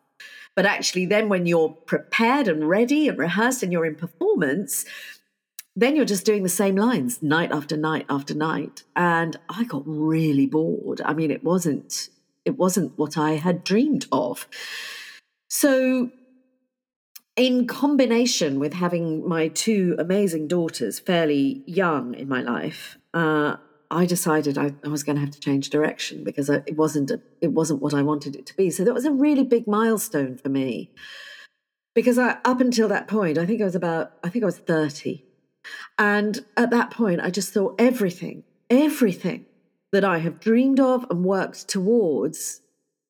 But 0.57 0.66
actually, 0.66 1.07
then 1.07 1.28
when 1.28 1.47
you're 1.47 1.68
prepared 1.68 2.49
and 2.49 2.68
ready 2.68 3.07
and 3.07 3.16
rehearsed 3.16 3.62
and 3.62 3.71
you're 3.71 3.87
in 3.87 3.95
performance, 3.95 4.85
then 5.80 5.94
you're 5.94 6.04
just 6.04 6.26
doing 6.26 6.42
the 6.42 6.49
same 6.49 6.75
lines 6.75 7.23
night 7.23 7.52
after 7.52 7.76
night 7.76 8.04
after 8.11 8.35
night. 8.35 8.82
And 8.97 9.37
i 9.49 9.64
got 9.64 9.82
really 9.87 10.47
bored. 10.47 11.00
I 11.04 11.14
mean 11.14 11.30
it 11.30 11.44
wasn't 11.44 12.08
it 12.44 12.58
wasn't 12.58 12.99
what 12.99 13.16
i 13.16 13.32
had 13.32 13.62
dreamed 13.62 14.06
of. 14.11 14.49
So 15.49 16.11
in 17.37 17.68
combination 17.68 18.58
with 18.58 18.75
having 18.75 19.26
my 19.28 19.47
two 19.49 19.94
amazing 19.99 20.49
daughters 20.49 20.99
fairly 20.99 21.62
young 21.66 22.14
in 22.14 22.28
my 22.28 22.42
life 22.42 22.99
uh, 23.14 23.54
i 23.92 24.04
decided 24.04 24.58
I, 24.58 24.75
I, 24.85 24.88
was 24.88 25.04
going 25.04 25.14
to 25.14 25.20
have 25.20 25.30
to 25.30 25.38
change 25.38 25.70
direction 25.70 26.25
because 26.25 26.50
it 26.50 26.76
wasn't 26.76 27.12
a, 27.12 27.20
it 27.40 27.52
wasn't 27.52 27.80
what 27.80 27.94
i 27.94 28.02
wanted 28.02 28.35
it 28.35 28.44
to 28.47 28.56
be. 28.56 28.70
So 28.70 28.82
that 28.85 28.92
was 28.92 29.04
a 29.04 29.12
really 29.12 29.44
big 29.44 29.68
milestone 29.68 30.37
for 30.37 30.49
me. 30.49 30.90
Because 31.94 32.18
I, 32.18 32.38
up 32.44 32.61
until 32.61 32.88
that 32.88 33.06
point 33.06 33.38
i 33.38 33.47
think 33.47 33.61
i 33.61 33.64
was 33.64 33.76
about 33.76 34.12
i 34.25 34.28
think 34.28 34.42
i 34.42 34.47
was 34.47 34.58
30 34.58 35.27
and 35.99 36.45
at 36.57 36.71
that 36.71 36.91
point, 36.91 37.21
I 37.21 37.31
just 37.31 37.53
thought 37.53 37.75
everything, 37.79 38.45
everything 38.71 39.47
that 39.93 40.05
I 40.05 40.19
have 40.19 40.41
dreamed 40.41 40.81
of 40.81 41.07
and 41.11 41.25
worked 41.25 41.69
towards 41.69 42.61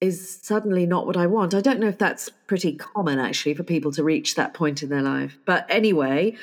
is 0.01 0.39
suddenly 0.43 0.87
not 0.87 1.07
what 1.07 1.17
I 1.17 1.27
want. 1.27 1.55
I 1.55 1.61
don't 1.61 1.81
know 1.81 1.89
if 1.89 1.99
that's 1.99 2.29
pretty 2.47 2.75
common 2.77 3.19
actually 3.19 3.55
for 3.55 3.65
people 3.65 3.91
to 3.93 4.05
reach 4.05 4.37
that 4.37 4.55
point 4.55 4.83
in 4.83 4.89
their 4.89 5.03
life. 5.03 5.39
But 5.45 5.67
anyway, 5.69 6.37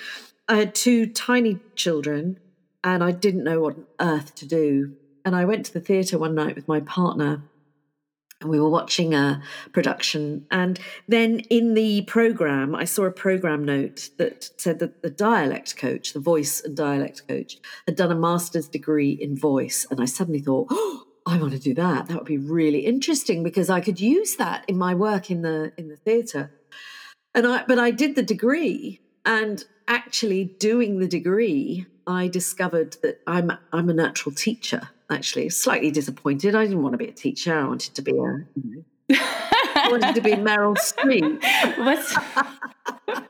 I 0.48 0.58
had 0.58 0.76
two 0.76 1.08
tiny 1.08 1.60
children 1.76 2.40
and 2.84 3.04
I 3.04 3.12
didn't 3.12 3.46
know 3.46 3.62
what 3.62 3.76
on 3.76 3.86
earth 4.00 4.36
to 4.36 4.46
do. 4.46 4.96
And 5.24 5.36
I 5.36 5.46
went 5.46 5.66
to 5.68 5.74
the 5.74 5.80
theatre 5.80 6.20
one 6.20 6.36
night 6.36 6.56
with 6.56 6.68
my 6.68 6.82
partner 6.82 7.42
we 8.44 8.60
were 8.60 8.70
watching 8.70 9.14
a 9.14 9.42
production. 9.72 10.46
And 10.52 10.80
then 11.08 11.40
in 11.50 11.74
the 11.74 12.04
program, 12.04 12.76
I 12.76 12.86
saw 12.86 13.06
a 13.06 13.12
program 13.12 13.64
note 13.64 14.10
that 14.18 14.50
said 14.58 14.80
that 14.80 15.02
the 15.02 15.10
dialect 15.10 15.78
coach, 15.78 16.14
the 16.14 16.20
voice 16.20 16.62
and 16.62 16.76
dialect 16.76 17.28
coach, 17.28 17.58
had 17.88 17.96
done 17.96 18.12
a 18.12 18.16
master's 18.16 18.68
degree 18.68 19.12
in 19.12 19.38
voice. 19.38 19.86
And 19.90 20.02
I 20.02 20.06
suddenly 20.06 20.42
thought, 20.42 20.68
oh, 20.70 21.04
I 21.26 21.38
want 21.38 21.54
to 21.54 21.60
do 21.60 21.74
that. 21.76 22.08
That 22.08 22.18
would 22.18 22.26
be 22.26 22.38
really 22.38 22.80
interesting 22.80 23.42
because 23.44 23.70
I 23.70 23.82
could 23.82 24.00
use 24.00 24.36
that 24.36 24.66
in 24.68 24.78
my 24.78 24.94
work 24.94 25.32
in 25.32 25.42
the 25.42 25.72
in 25.78 25.88
the 25.88 25.96
theatre. 25.96 26.52
And 27.34 27.48
I 27.48 27.64
but 27.66 27.80
I 27.80 27.92
did 27.92 28.16
the 28.16 28.24
degree 28.24 29.02
and 29.26 29.64
actually 29.88 30.44
doing 30.44 31.00
the 31.00 31.08
degree, 31.08 31.88
I 32.06 32.28
discovered 32.28 32.98
that 33.02 33.22
I'm 33.26 33.52
I'm 33.74 33.90
a 33.90 33.94
natural 33.94 34.36
teacher 34.36 34.90
actually. 35.10 35.50
Slightly 35.50 35.92
disappointed. 35.92 36.56
I 36.56 36.66
didn't 36.66 36.82
want 36.82 36.94
to 36.94 36.98
be 36.98 37.08
a 37.08 37.12
teacher. 37.12 37.58
I 37.58 37.66
wanted 37.66 37.94
to 37.96 38.02
be 38.02 38.12
a. 38.12 38.46
I 39.78 39.88
wanted 39.92 40.16
to 40.16 40.22
be 40.22 40.32
Meryl 40.32 40.76
Streep. 40.78 41.44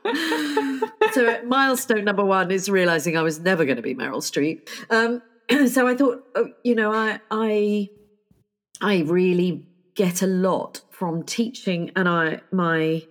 so 1.12 1.42
milestone 1.44 2.04
number 2.04 2.24
one 2.24 2.50
is 2.50 2.68
realizing 2.68 3.16
I 3.16 3.22
was 3.22 3.40
never 3.40 3.64
going 3.64 3.76
to 3.76 3.82
be 3.82 3.94
Meryl 3.94 4.22
Streep. 4.22 4.68
Um, 4.90 5.22
so 5.68 5.86
I 5.86 5.94
thought, 5.94 6.24
oh, 6.34 6.48
you 6.62 6.74
know, 6.74 6.92
I 6.92 7.20
I 7.30 7.90
I 8.80 9.00
really 9.00 9.66
get 9.94 10.22
a 10.22 10.26
lot 10.26 10.82
from 10.90 11.22
teaching, 11.24 11.90
and 11.96 12.08
I 12.08 12.40
my 12.52 13.02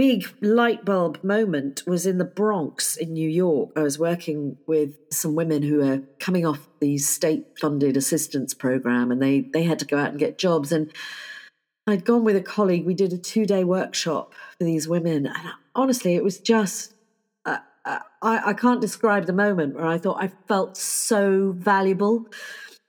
big 0.00 0.34
light 0.40 0.82
bulb 0.82 1.22
moment 1.22 1.82
was 1.86 2.06
in 2.06 2.16
the 2.16 2.24
Bronx 2.24 2.96
in 2.96 3.12
New 3.12 3.28
York. 3.28 3.68
I 3.76 3.82
was 3.82 3.98
working 3.98 4.56
with 4.66 4.96
some 5.12 5.34
women 5.34 5.62
who 5.62 5.76
were 5.76 6.00
coming 6.18 6.46
off 6.46 6.66
the 6.80 6.96
state 6.96 7.44
funded 7.60 7.98
assistance 7.98 8.54
program 8.54 9.10
and 9.10 9.20
they, 9.20 9.40
they 9.40 9.64
had 9.64 9.78
to 9.80 9.84
go 9.84 9.98
out 9.98 10.08
and 10.08 10.18
get 10.18 10.38
jobs. 10.38 10.72
And 10.72 10.90
I'd 11.86 12.06
gone 12.06 12.24
with 12.24 12.34
a 12.34 12.40
colleague. 12.40 12.86
We 12.86 12.94
did 12.94 13.12
a 13.12 13.18
two 13.18 13.44
day 13.44 13.62
workshop 13.62 14.32
for 14.56 14.64
these 14.64 14.88
women. 14.88 15.26
And 15.26 15.50
honestly, 15.74 16.14
it 16.14 16.24
was 16.24 16.38
just, 16.38 16.94
uh, 17.44 17.58
uh, 17.84 17.98
I, 18.22 18.40
I 18.46 18.52
can't 18.54 18.80
describe 18.80 19.26
the 19.26 19.34
moment 19.34 19.74
where 19.74 19.84
I 19.84 19.98
thought 19.98 20.16
I 20.18 20.28
felt 20.48 20.78
so 20.78 21.52
valuable. 21.58 22.26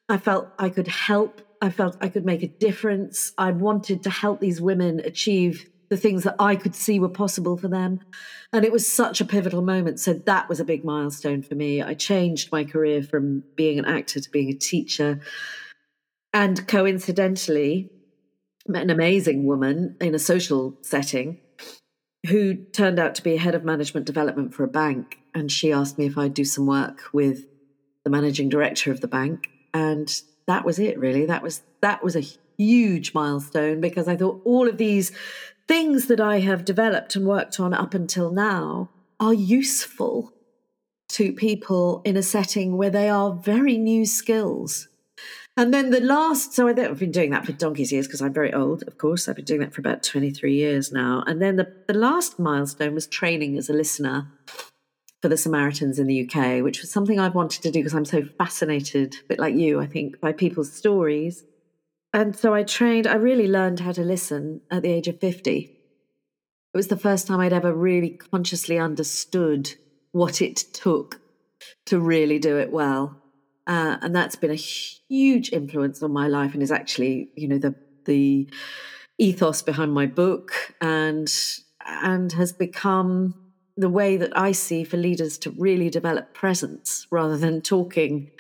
I 0.08 0.16
felt 0.16 0.48
I 0.58 0.70
could 0.70 0.88
help. 0.88 1.42
I 1.62 1.72
felt 1.72 1.98
I 2.00 2.08
could 2.08 2.24
make 2.24 2.42
a 2.42 2.48
difference. 2.48 3.34
I 3.38 3.52
wanted 3.52 4.02
to 4.04 4.10
help 4.10 4.40
these 4.40 4.62
women 4.62 5.02
achieve 5.02 5.71
the 5.92 5.98
things 5.98 6.24
that 6.24 6.38
I 6.40 6.56
could 6.56 6.74
see 6.74 7.02
were 7.02 7.10
possible 7.10 7.58
for 7.58 7.68
them. 7.68 8.00
And 8.54 8.64
it 8.64 8.72
was 8.72 8.92
such 8.92 9.20
a 9.20 9.26
pivotal 9.26 9.62
moment. 9.62 10.00
So 10.00 10.14
that 10.14 10.48
was 10.48 10.62
a 10.62 10.66
big 10.66 10.86
milestone 10.86 11.44
for 11.44 11.54
me. 11.54 11.82
I 11.82 11.96
changed 11.96 12.50
my 12.50 12.64
career 12.64 13.04
from 13.04 13.44
being 13.58 13.78
an 13.78 13.84
actor 13.84 14.22
to 14.22 14.32
being 14.32 14.50
a 14.50 14.54
teacher. 14.54 15.20
And 16.32 16.66
coincidentally, 16.66 17.92
met 18.66 18.84
an 18.84 18.90
amazing 18.90 19.46
woman 19.46 19.98
in 20.00 20.16
a 20.16 20.20
social 20.20 20.78
setting 20.82 21.42
who 22.26 22.56
turned 22.56 22.98
out 22.98 23.14
to 23.16 23.22
be 23.22 23.36
head 23.36 23.54
of 23.54 23.66
management 23.66 24.06
development 24.06 24.54
for 24.54 24.64
a 24.64 24.70
bank. 24.70 25.18
And 25.36 25.52
she 25.52 25.74
asked 25.74 25.98
me 25.98 26.06
if 26.06 26.18
I'd 26.18 26.34
do 26.34 26.46
some 26.46 26.68
work 26.68 27.02
with 27.12 27.44
the 28.06 28.10
managing 28.10 28.48
director 28.48 28.94
of 28.94 29.02
the 29.02 29.10
bank. 29.10 29.50
And 29.74 30.10
that 30.48 30.64
was 30.64 30.80
it, 30.80 30.98
really. 30.98 31.26
That 31.26 31.44
was 31.44 31.64
that 31.82 32.02
was 32.02 32.16
a 32.16 32.24
huge 32.62 33.14
milestone 33.14 33.82
because 33.82 34.08
I 34.08 34.16
thought 34.16 34.42
all 34.46 34.68
of 34.68 34.78
these 34.78 35.12
things 35.68 36.08
that 36.08 36.20
I 36.20 36.40
have 36.40 36.66
developed 36.66 37.16
and 37.16 37.26
worked 37.26 37.60
on 37.60 37.74
up 37.74 37.94
until 37.94 38.32
now 38.32 38.90
are 39.20 39.34
useful 39.34 40.34
to 41.10 41.34
people 41.34 42.02
in 42.06 42.18
a 42.18 42.24
setting 42.24 42.78
where 42.78 42.90
they 42.90 43.10
are 43.10 43.34
very 43.34 43.78
new 43.78 44.06
skills. 44.06 44.88
And 45.58 45.74
then 45.74 45.90
the 45.90 46.00
last, 46.00 46.54
so 46.54 46.68
I've 46.68 47.00
been 47.00 47.12
doing 47.12 47.32
that 47.32 47.46
for 47.46 47.52
donkey's 47.52 47.92
years 47.92 48.08
because 48.08 48.22
I'm 48.22 48.34
very 48.34 48.54
old, 48.54 48.84
of 48.88 48.98
course. 48.98 49.28
I've 49.28 49.36
been 49.36 49.46
doing 49.46 49.60
that 49.60 49.74
for 49.74 49.82
about 49.82 50.02
23 50.02 50.54
years 50.54 50.92
now. 50.92 51.24
And 51.28 51.42
then 51.42 51.58
the, 51.58 51.72
the 51.88 51.94
last 51.94 52.40
milestone 52.40 52.94
was 52.94 53.06
training 53.06 53.58
as 53.58 53.70
a 53.70 53.74
listener 53.74 54.28
for 55.22 55.28
the 55.28 55.38
Samaritans 55.38 56.00
in 56.00 56.08
the 56.08 56.28
UK, 56.28 56.64
which 56.64 56.82
was 56.82 56.90
something 56.90 57.20
I've 57.20 57.36
wanted 57.36 57.62
to 57.64 57.72
do 57.72 57.80
because 57.80 57.94
I'm 57.94 58.06
so 58.06 58.24
fascinated, 58.24 59.16
a 59.24 59.28
bit 59.28 59.40
like 59.40 59.54
you, 59.54 59.80
I 59.80 59.86
think, 59.86 60.20
by 60.20 60.32
people's 60.32 60.72
stories 60.72 61.44
and 62.14 62.36
so 62.36 62.54
I 62.54 62.64
trained, 62.64 63.08
I 63.08 63.16
really 63.16 63.48
learned 63.48 63.80
how 63.80 63.92
to 63.94 64.04
listen 64.04 64.62
at 64.70 64.84
the 64.84 64.92
age 64.92 65.08
of 65.08 65.20
50. 65.20 65.78
It 66.74 66.78
was 66.78 66.88
the 66.88 66.98
first 66.98 67.28
time 67.28 67.40
I'd 67.40 67.54
ever 67.54 67.74
really 67.74 68.10
consciously 68.10 68.78
understood 68.78 69.74
what 70.12 70.42
it 70.42 70.58
took 70.58 71.20
to 71.86 72.00
really 72.00 72.40
do 72.40 72.58
it 72.58 72.72
well. 72.72 73.18
Uh, 73.68 73.98
and 74.02 74.16
that's 74.16 74.36
been 74.36 74.52
a 74.52 74.56
huge 74.56 75.52
influence 75.54 76.02
on 76.04 76.12
my 76.12 76.28
life 76.28 76.54
and 76.54 76.64
is 76.64 76.72
actually, 76.72 77.30
you 77.36 77.48
know, 77.48 77.58
the, 77.58 77.76
the 78.06 78.50
ethos 79.18 79.62
behind 79.62 79.94
my 79.94 80.06
book 80.06 80.74
and, 80.82 81.34
and 81.86 82.34
has 82.34 82.52
become 82.52 83.36
the 83.78 83.90
way 83.90 84.18
that 84.18 84.36
I 84.38 84.52
see 84.52 84.84
for 84.84 84.98
leaders 84.98 85.38
to 85.40 85.52
really 85.52 85.90
develop 85.90 86.34
presence 86.34 87.08
rather 87.10 87.38
than 87.38 87.62
talking 87.62 88.32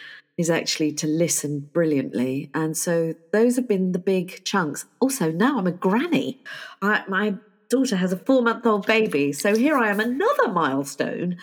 is 0.42 0.50
actually 0.50 0.92
to 0.94 1.08
listen 1.08 1.70
brilliantly. 1.74 2.52
And 2.54 2.76
so 2.76 3.14
those 3.32 3.56
have 3.56 3.68
been 3.68 3.94
the 3.94 4.00
big 4.00 4.44
chunks. 4.44 4.86
Also, 5.00 5.32
now 5.32 5.58
I'm 5.58 5.68
a 5.68 5.72
granny. 5.72 6.44
I, 6.82 7.04
my 7.08 7.36
daughter 7.70 7.96
has 7.96 8.12
a 8.12 8.18
four 8.18 8.42
month 8.42 8.66
old 8.66 8.86
baby. 8.86 9.32
So 9.32 9.56
here 9.56 9.78
I 9.78 9.90
am, 9.90 10.00
another 10.00 10.50
milestone. 10.50 11.38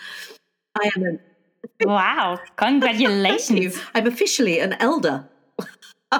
I 0.79 0.91
am 0.95 1.03
a. 1.03 1.87
Wow, 1.87 2.39
congratulations. 2.55 3.81
I'm 3.95 4.05
officially 4.05 4.59
an 4.59 4.73
elder. 4.73 5.27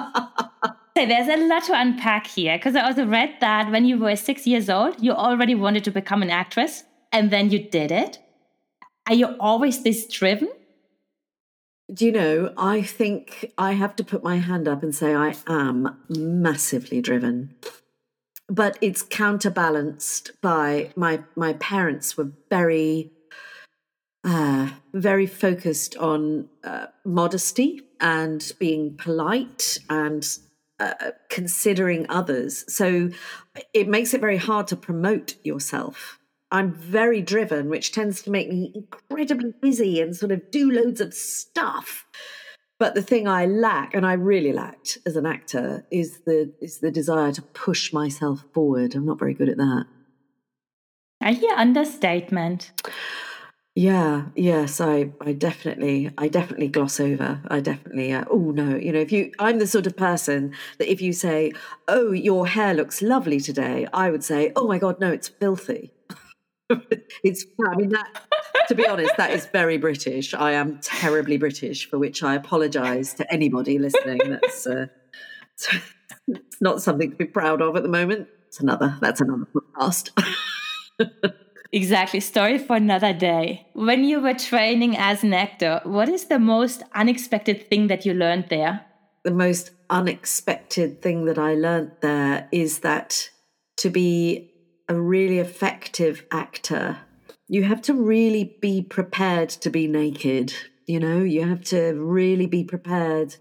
So 0.96 1.06
there's 1.06 1.28
a 1.28 1.46
lot 1.46 1.64
to 1.64 1.80
unpack 1.80 2.26
here 2.26 2.58
because 2.58 2.76
I 2.76 2.82
also 2.82 3.06
read 3.06 3.36
that 3.40 3.70
when 3.70 3.86
you 3.86 3.96
were 3.96 4.16
six 4.16 4.46
years 4.46 4.68
old, 4.68 5.02
you 5.02 5.12
already 5.12 5.54
wanted 5.54 5.84
to 5.84 5.90
become 5.90 6.20
an 6.20 6.28
actress 6.28 6.82
and 7.10 7.30
then 7.30 7.48
you 7.50 7.58
did 7.58 7.90
it. 7.90 8.18
Are 9.08 9.14
you 9.14 9.36
always 9.40 9.82
this 9.82 10.06
driven? 10.06 10.50
Do 11.92 12.04
you 12.06 12.12
know, 12.12 12.52
I 12.56 12.82
think 12.82 13.52
I 13.58 13.72
have 13.72 13.96
to 13.96 14.04
put 14.04 14.22
my 14.22 14.36
hand 14.36 14.68
up 14.68 14.82
and 14.82 14.94
say 14.94 15.14
I 15.14 15.34
am 15.48 15.98
massively 16.08 17.00
driven. 17.00 17.54
But 18.48 18.78
it's 18.80 19.02
counterbalanced 19.02 20.32
by 20.40 20.90
my 20.96 21.20
my 21.36 21.54
parents 21.54 22.16
were 22.16 22.30
very 22.48 23.10
uh, 24.22 24.70
very 24.92 25.26
focused 25.26 25.96
on 25.96 26.48
uh, 26.62 26.86
modesty 27.04 27.82
and 28.00 28.52
being 28.58 28.96
polite 28.96 29.78
and 29.88 30.38
uh, 30.78 31.12
considering 31.28 32.06
others. 32.08 32.64
So 32.72 33.10
it 33.74 33.88
makes 33.88 34.14
it 34.14 34.20
very 34.20 34.36
hard 34.36 34.66
to 34.68 34.76
promote 34.76 35.34
yourself 35.44 36.19
I'm 36.52 36.72
very 36.72 37.22
driven, 37.22 37.68
which 37.68 37.92
tends 37.92 38.22
to 38.22 38.30
make 38.30 38.48
me 38.48 38.72
incredibly 38.74 39.52
busy 39.60 40.00
and 40.00 40.16
sort 40.16 40.32
of 40.32 40.50
do 40.50 40.70
loads 40.70 41.00
of 41.00 41.14
stuff. 41.14 42.06
But 42.78 42.94
the 42.94 43.02
thing 43.02 43.28
I 43.28 43.44
lack, 43.44 43.94
and 43.94 44.06
I 44.06 44.14
really 44.14 44.52
lacked 44.52 44.98
as 45.04 45.14
an 45.16 45.26
actor, 45.26 45.84
is 45.90 46.20
the 46.24 46.52
is 46.60 46.78
the 46.78 46.90
desire 46.90 47.30
to 47.32 47.42
push 47.42 47.92
myself 47.92 48.44
forward. 48.54 48.94
I'm 48.94 49.04
not 49.04 49.18
very 49.18 49.34
good 49.34 49.50
at 49.50 49.58
that. 49.58 49.84
I 51.20 51.32
hear 51.34 51.54
understatement. 51.54 52.72
Yeah, 53.76 54.26
yes, 54.34 54.80
I, 54.80 55.12
I 55.20 55.32
definitely, 55.32 56.10
I 56.18 56.26
definitely 56.26 56.68
gloss 56.68 56.98
over. 56.98 57.40
I 57.48 57.60
definitely, 57.60 58.12
uh, 58.12 58.24
oh 58.28 58.50
no, 58.50 58.76
you 58.76 58.92
know, 58.92 58.98
if 58.98 59.12
you, 59.12 59.30
I'm 59.38 59.58
the 59.58 59.66
sort 59.66 59.86
of 59.86 59.96
person 59.96 60.54
that 60.78 60.90
if 60.90 61.00
you 61.00 61.12
say, 61.12 61.52
oh, 61.86 62.10
your 62.10 62.48
hair 62.48 62.74
looks 62.74 63.00
lovely 63.00 63.38
today, 63.38 63.86
I 63.92 64.10
would 64.10 64.24
say, 64.24 64.52
oh 64.56 64.66
my 64.66 64.78
God, 64.78 64.98
no, 64.98 65.12
it's 65.12 65.28
filthy. 65.28 65.92
it's, 67.24 67.44
I 67.66 67.76
mean, 67.76 67.90
that, 67.90 68.22
to 68.68 68.74
be 68.74 68.86
honest, 68.86 69.16
that 69.16 69.30
is 69.30 69.46
very 69.46 69.78
British. 69.78 70.34
I 70.34 70.52
am 70.52 70.78
terribly 70.80 71.36
British, 71.36 71.88
for 71.88 71.98
which 71.98 72.22
I 72.22 72.34
apologize 72.34 73.14
to 73.14 73.32
anybody 73.32 73.78
listening. 73.78 74.18
That's, 74.24 74.66
uh, 74.66 74.86
it's 76.28 76.60
not 76.60 76.82
something 76.82 77.10
to 77.10 77.16
be 77.16 77.26
proud 77.26 77.60
of 77.62 77.76
at 77.76 77.82
the 77.82 77.88
moment. 77.88 78.28
It's 78.48 78.60
another, 78.60 78.96
that's 79.00 79.20
another 79.20 79.46
podcast. 79.54 80.10
Exactly. 81.72 82.20
Story 82.20 82.58
for 82.58 82.76
another 82.76 83.12
day. 83.12 83.66
When 83.74 84.04
you 84.04 84.20
were 84.20 84.34
training 84.34 84.96
as 84.96 85.22
an 85.22 85.32
actor, 85.32 85.80
what 85.84 86.08
is 86.08 86.24
the 86.24 86.38
most 86.38 86.82
unexpected 86.94 87.68
thing 87.68 87.86
that 87.86 88.04
you 88.04 88.12
learned 88.12 88.46
there? 88.50 88.84
The 89.22 89.30
most 89.30 89.70
unexpected 89.88 91.00
thing 91.00 91.26
that 91.26 91.38
I 91.38 91.54
learned 91.54 91.92
there 92.00 92.48
is 92.50 92.80
that 92.80 93.30
to 93.76 93.90
be 93.90 94.49
a 94.90 95.00
really 95.00 95.38
effective 95.38 96.26
actor, 96.32 96.98
you 97.46 97.62
have 97.62 97.80
to 97.80 97.94
really 97.94 98.56
be 98.60 98.82
prepared 98.82 99.48
to 99.48 99.70
be 99.70 99.86
naked. 99.86 100.52
You 100.86 100.98
know, 100.98 101.18
you 101.22 101.48
have 101.48 101.62
to 101.66 101.92
really 101.92 102.46
be 102.46 102.64
prepared 102.64 103.36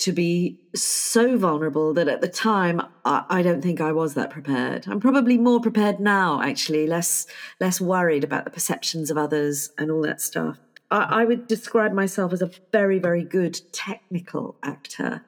to 0.00 0.12
be 0.12 0.60
so 0.74 1.38
vulnerable 1.38 1.94
that 1.94 2.08
at 2.08 2.20
the 2.20 2.28
time 2.28 2.82
I, 3.06 3.24
I, 3.30 3.42
don't 3.42 3.62
think 3.62 3.80
I 3.80 3.92
was 3.92 4.12
that 4.14 4.28
prepared. 4.28 4.86
I'm 4.86 5.00
probably 5.00 5.38
more 5.38 5.62
prepared 5.62 5.98
now, 5.98 6.42
actually, 6.42 6.86
less 6.86 7.26
less 7.58 7.80
worried 7.80 8.22
about 8.22 8.44
the 8.44 8.50
perceptions 8.50 9.10
of 9.10 9.16
others 9.16 9.70
and 9.78 9.90
all 9.90 10.02
that 10.02 10.20
stuff. 10.20 10.58
I, 10.90 11.22
I 11.22 11.24
would 11.24 11.46
describe 11.46 11.94
myself 11.94 12.34
as 12.34 12.42
a 12.42 12.50
very, 12.70 12.98
very 12.98 13.24
good 13.24 13.58
technical 13.72 14.56
actor, 14.62 15.24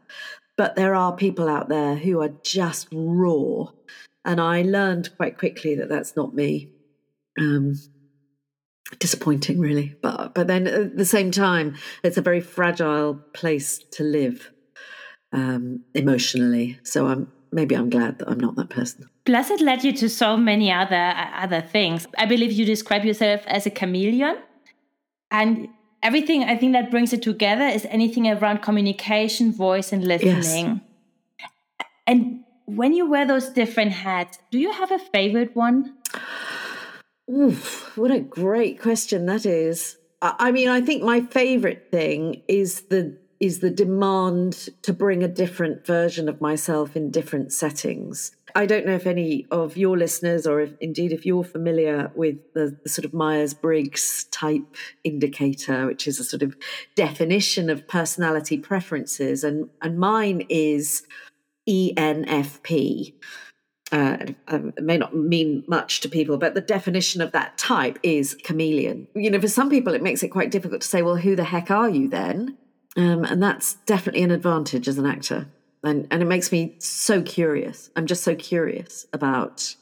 but 0.59 0.76
there 0.76 0.95
are 0.95 1.17
people 1.17 1.49
out 1.49 1.71
there 1.71 1.97
who 1.97 2.21
are 2.21 2.35
just 2.43 2.88
raw, 2.93 3.69
and 4.28 4.40
I 4.40 4.62
learned 4.62 5.16
quite 5.16 5.38
quickly 5.38 5.75
that 5.75 5.88
that's 5.88 6.14
not 6.14 6.35
me. 6.35 6.70
Um, 7.38 7.75
disappointing 8.99 9.61
really 9.61 9.94
but 10.00 10.35
but 10.35 10.47
then 10.47 10.66
at 10.66 10.97
the 10.97 11.04
same 11.04 11.30
time 11.30 11.76
it's 12.02 12.16
a 12.16 12.23
very 12.23 12.40
fragile 12.40 13.20
place 13.35 13.78
to 13.90 14.02
live 14.02 14.50
um, 15.32 15.85
emotionally. 15.94 16.78
So 16.82 17.06
I'm 17.06 17.30
maybe 17.52 17.75
I'm 17.75 17.90
glad 17.90 18.18
that 18.18 18.28
I'm 18.28 18.40
not 18.40 18.56
that 18.56 18.70
person. 18.70 19.08
Plus, 19.25 19.50
it 19.50 19.61
led 19.61 19.85
you 19.85 19.92
to 19.92 20.08
so 20.08 20.37
many 20.37 20.73
other 20.73 21.14
other 21.35 21.61
things. 21.61 22.06
I 22.16 22.26
believe 22.26 22.52
you 22.52 22.64
describe 22.64 23.04
yourself 23.04 23.42
as 23.47 23.66
a 23.66 23.70
chameleon, 23.70 24.38
and 25.30 25.68
everything 26.02 26.44
I 26.44 26.56
think 26.56 26.73
that 26.73 26.90
brings 26.90 27.12
it 27.12 27.23
together 27.23 27.64
is 27.64 27.87
anything 27.90 28.28
around 28.28 28.62
communication, 28.62 29.52
voice, 29.52 29.92
and 29.92 30.04
listening. 30.04 30.80
Yes. 31.40 31.50
And 32.06 32.44
when 32.68 32.92
you 32.92 33.08
wear 33.08 33.26
those 33.26 33.48
different 33.48 33.92
hats, 33.92 34.38
do 34.50 34.58
you 34.58 34.72
have 34.72 34.90
a 34.90 34.98
favorite 34.98 35.56
one? 35.56 35.96
Oof, 37.30 37.96
what 37.96 38.10
a 38.10 38.20
great 38.20 38.80
question 38.80 39.26
that 39.26 39.46
is. 39.46 39.96
I 40.20 40.50
mean, 40.50 40.68
I 40.68 40.80
think 40.80 41.02
my 41.02 41.20
favorite 41.20 41.88
thing 41.90 42.42
is 42.48 42.82
the 42.82 43.18
is 43.40 43.60
the 43.60 43.70
demand 43.70 44.68
to 44.82 44.92
bring 44.92 45.22
a 45.22 45.28
different 45.28 45.87
version 45.87 46.28
of 46.28 46.40
myself 46.40 46.96
in 46.96 47.08
different 47.08 47.52
settings. 47.52 48.33
I 48.57 48.66
don't 48.66 48.85
know 48.85 48.96
if 48.96 49.07
any 49.07 49.46
of 49.52 49.76
your 49.76 49.96
listeners, 49.96 50.44
or 50.44 50.61
if, 50.61 50.72
indeed 50.81 51.12
if 51.12 51.24
you're 51.24 51.44
familiar 51.44 52.11
with 52.16 52.37
the, 52.54 52.76
the 52.83 52.88
sort 52.88 53.04
of 53.04 53.14
Myers 53.14 53.54
Briggs 53.54 54.24
type 54.33 54.74
indicator, 55.04 55.87
which 55.87 56.09
is 56.09 56.18
a 56.18 56.24
sort 56.24 56.42
of 56.42 56.57
definition 56.96 57.70
of 57.70 57.87
personality 57.87 58.59
preferences, 58.59 59.44
and, 59.44 59.70
and 59.83 60.00
mine 60.00 60.44
is 60.48 61.04
ENFP. 61.68 63.14
Uh, 63.90 64.18
um, 64.48 64.72
it 64.76 64.85
may 64.85 64.98
not 64.98 65.14
mean 65.16 65.64
much 65.66 66.00
to 66.00 66.09
people, 66.09 66.37
but 66.37 66.54
the 66.54 66.61
definition 66.61 67.20
of 67.20 67.33
that 67.33 67.57
type 67.57 67.98
is 68.02 68.37
chameleon. 68.44 69.09
You 69.14 69.31
know, 69.31 69.40
for 69.40 69.48
some 69.48 69.70
people, 69.70 69.94
it 69.94 70.02
makes 70.02 70.22
it 70.22 70.28
quite 70.28 70.50
difficult 70.50 70.83
to 70.83 70.88
say, 70.88 71.02
well, 71.02 71.16
who 71.16 71.35
the 71.35 71.44
heck 71.44 71.70
are 71.70 71.88
you 71.88 72.09
then? 72.09 72.57
Um, 72.96 73.24
and 73.24 73.42
that's 73.42 73.74
definitely 73.87 74.22
an 74.22 74.31
advantage 74.31 74.88
as 74.88 74.98
an 74.98 75.07
actor. 75.07 75.46
And, 75.85 76.07
and 76.11 76.20
it 76.20 76.26
makes 76.26 76.52
me 76.52 76.74
so 76.78 77.22
curious. 77.22 77.90
I'm 77.96 78.07
just 78.07 78.24
so 78.24 78.35
curious 78.35 79.07
about 79.12 79.74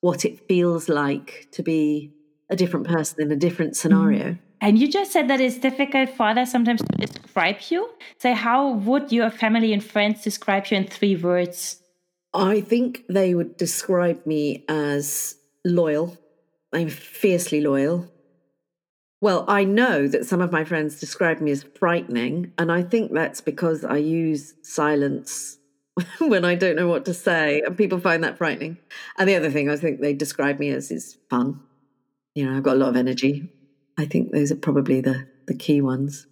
what 0.00 0.24
it 0.24 0.46
feels 0.46 0.88
like 0.88 1.48
to 1.52 1.62
be 1.62 2.12
a 2.50 2.56
different 2.56 2.86
person 2.86 3.22
in 3.22 3.32
a 3.32 3.36
different 3.36 3.76
scenario. 3.76 4.32
Mm. 4.32 4.38
And 4.64 4.78
you 4.78 4.88
just 4.88 5.12
said 5.12 5.28
that 5.28 5.42
it's 5.42 5.58
difficult 5.58 6.08
for 6.08 6.28
others 6.28 6.50
sometimes 6.50 6.80
to 6.80 7.06
describe 7.06 7.58
you. 7.68 7.90
So, 8.16 8.32
how 8.32 8.70
would 8.70 9.12
your 9.12 9.28
family 9.28 9.74
and 9.74 9.84
friends 9.84 10.22
describe 10.22 10.68
you 10.68 10.78
in 10.78 10.86
three 10.86 11.16
words? 11.16 11.82
I 12.32 12.62
think 12.62 13.04
they 13.06 13.34
would 13.34 13.58
describe 13.58 14.24
me 14.24 14.64
as 14.66 15.36
loyal. 15.66 16.16
I'm 16.72 16.88
fiercely 16.88 17.60
loyal. 17.60 18.10
Well, 19.20 19.44
I 19.48 19.64
know 19.64 20.08
that 20.08 20.24
some 20.24 20.40
of 20.40 20.50
my 20.50 20.64
friends 20.64 20.98
describe 20.98 21.42
me 21.42 21.50
as 21.50 21.62
frightening, 21.78 22.54
and 22.56 22.72
I 22.72 22.84
think 22.84 23.12
that's 23.12 23.42
because 23.42 23.84
I 23.84 23.98
use 23.98 24.54
silence 24.62 25.58
when 26.20 26.46
I 26.46 26.54
don't 26.54 26.76
know 26.76 26.88
what 26.88 27.04
to 27.04 27.12
say, 27.12 27.60
and 27.60 27.76
people 27.76 28.00
find 28.00 28.24
that 28.24 28.38
frightening. 28.38 28.78
And 29.18 29.28
the 29.28 29.36
other 29.36 29.50
thing 29.50 29.68
I 29.68 29.76
think 29.76 30.00
they 30.00 30.14
describe 30.14 30.58
me 30.58 30.70
as 30.70 30.90
is 30.90 31.18
fun. 31.28 31.60
You 32.34 32.46
know, 32.46 32.56
I've 32.56 32.62
got 32.62 32.76
a 32.76 32.78
lot 32.78 32.88
of 32.88 32.96
energy. 32.96 33.50
I 33.98 34.04
think 34.06 34.32
those 34.32 34.50
are 34.50 34.56
probably 34.56 35.00
the 35.00 35.26
the 35.46 35.54
key 35.54 35.80
ones. 35.80 36.26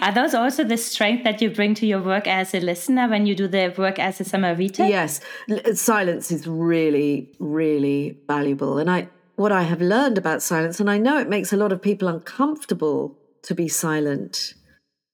Are 0.00 0.12
those 0.12 0.34
also 0.34 0.62
the 0.62 0.76
strength 0.76 1.24
that 1.24 1.42
you 1.42 1.50
bring 1.50 1.74
to 1.74 1.86
your 1.86 2.00
work 2.00 2.28
as 2.28 2.54
a 2.54 2.60
listener 2.60 3.08
when 3.08 3.26
you 3.26 3.34
do 3.34 3.48
the 3.48 3.74
work 3.76 3.98
as 3.98 4.20
a 4.20 4.24
Samariter? 4.24 4.88
Yes, 4.88 5.20
uh, 5.50 5.74
silence 5.74 6.30
is 6.30 6.46
really, 6.46 7.32
really 7.40 8.18
valuable, 8.28 8.78
and 8.78 8.90
I 8.90 9.08
what 9.36 9.50
I 9.50 9.62
have 9.62 9.80
learned 9.80 10.18
about 10.18 10.42
silence, 10.42 10.80
and 10.80 10.88
I 10.88 10.98
know 10.98 11.18
it 11.18 11.28
makes 11.28 11.52
a 11.52 11.56
lot 11.56 11.72
of 11.72 11.82
people 11.82 12.08
uncomfortable 12.08 13.18
to 13.42 13.54
be 13.54 13.68
silent 13.68 14.54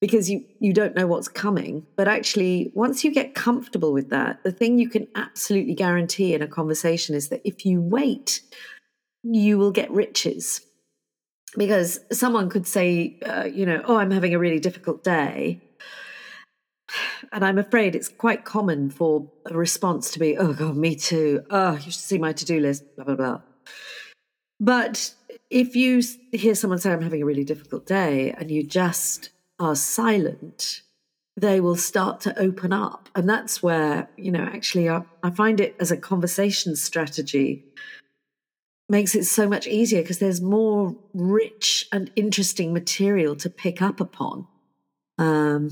because 0.00 0.30
you, 0.30 0.44
you 0.60 0.72
don't 0.72 0.94
know 0.94 1.06
what's 1.06 1.28
coming. 1.28 1.86
But 1.96 2.08
actually, 2.08 2.72
once 2.74 3.04
you 3.04 3.12
get 3.12 3.34
comfortable 3.34 3.92
with 3.92 4.10
that, 4.10 4.42
the 4.42 4.52
thing 4.52 4.78
you 4.78 4.88
can 4.88 5.08
absolutely 5.14 5.74
guarantee 5.74 6.34
in 6.34 6.42
a 6.42 6.48
conversation 6.48 7.14
is 7.14 7.28
that 7.28 7.42
if 7.44 7.66
you 7.66 7.80
wait, 7.80 8.42
you 9.22 9.58
will 9.58 9.72
get 9.72 9.90
riches. 9.90 10.62
Because 11.56 12.00
someone 12.12 12.48
could 12.48 12.66
say, 12.66 13.18
uh, 13.26 13.44
you 13.44 13.66
know, 13.66 13.82
oh, 13.84 13.96
I'm 13.96 14.12
having 14.12 14.34
a 14.34 14.38
really 14.38 14.60
difficult 14.60 15.02
day. 15.02 15.60
And 17.32 17.44
I'm 17.44 17.58
afraid 17.58 17.94
it's 17.94 18.08
quite 18.08 18.44
common 18.44 18.90
for 18.90 19.30
a 19.46 19.56
response 19.56 20.10
to 20.12 20.18
be, 20.18 20.36
oh, 20.36 20.52
God, 20.52 20.76
me 20.76 20.94
too. 20.94 21.44
Oh, 21.50 21.74
you 21.74 21.90
should 21.90 21.94
see 21.94 22.18
my 22.18 22.32
to 22.32 22.44
do 22.44 22.60
list, 22.60 22.84
blah, 22.96 23.04
blah, 23.04 23.14
blah. 23.16 23.40
But 24.58 25.14
if 25.48 25.74
you 25.74 26.02
hear 26.32 26.54
someone 26.54 26.78
say, 26.78 26.92
I'm 26.92 27.02
having 27.02 27.22
a 27.22 27.26
really 27.26 27.44
difficult 27.44 27.86
day, 27.86 28.32
and 28.32 28.50
you 28.50 28.62
just 28.62 29.30
are 29.58 29.76
silent, 29.76 30.82
they 31.36 31.60
will 31.60 31.76
start 31.76 32.20
to 32.20 32.38
open 32.38 32.72
up. 32.72 33.08
And 33.14 33.28
that's 33.28 33.62
where, 33.62 34.08
you 34.16 34.30
know, 34.30 34.44
actually, 34.44 34.88
I, 34.88 35.02
I 35.22 35.30
find 35.30 35.60
it 35.60 35.76
as 35.80 35.90
a 35.90 35.96
conversation 35.96 36.76
strategy 36.76 37.64
makes 38.90 39.14
it 39.14 39.24
so 39.24 39.48
much 39.48 39.66
easier 39.66 40.02
because 40.02 40.18
there's 40.18 40.40
more 40.40 40.96
rich 41.14 41.88
and 41.92 42.10
interesting 42.16 42.72
material 42.72 43.36
to 43.36 43.48
pick 43.48 43.80
up 43.80 44.00
upon. 44.00 44.46
Um, 45.16 45.70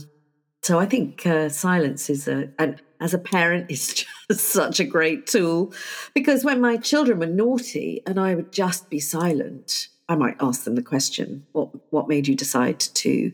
so 0.62 0.78
I 0.78 0.87
think 0.87 1.26
uh, 1.26 1.48
silence 1.48 2.09
is 2.09 2.28
a, 2.28 2.50
and 2.59 2.81
as 3.00 3.14
a 3.14 3.18
parent, 3.18 3.70
is 3.70 4.04
just 4.28 4.40
such 4.40 4.81
a 4.81 4.85
great 4.85 5.26
tool 5.26 5.72
because 6.14 6.44
when 6.44 6.61
my 6.61 6.76
children 6.76 7.18
were 7.18 7.26
naughty 7.26 8.02
and 8.07 8.18
I 8.18 8.35
would 8.35 8.52
just 8.52 8.90
be 8.90 9.00
silent, 9.00 9.88
I 10.09 10.14
might 10.14 10.37
ask 10.40 10.64
them 10.64 10.74
the 10.74 10.83
question, 10.83 11.46
"What 11.52 11.70
what 11.92 12.09
made 12.09 12.28
you 12.28 12.35
decide 12.35 12.81
to 12.81 13.33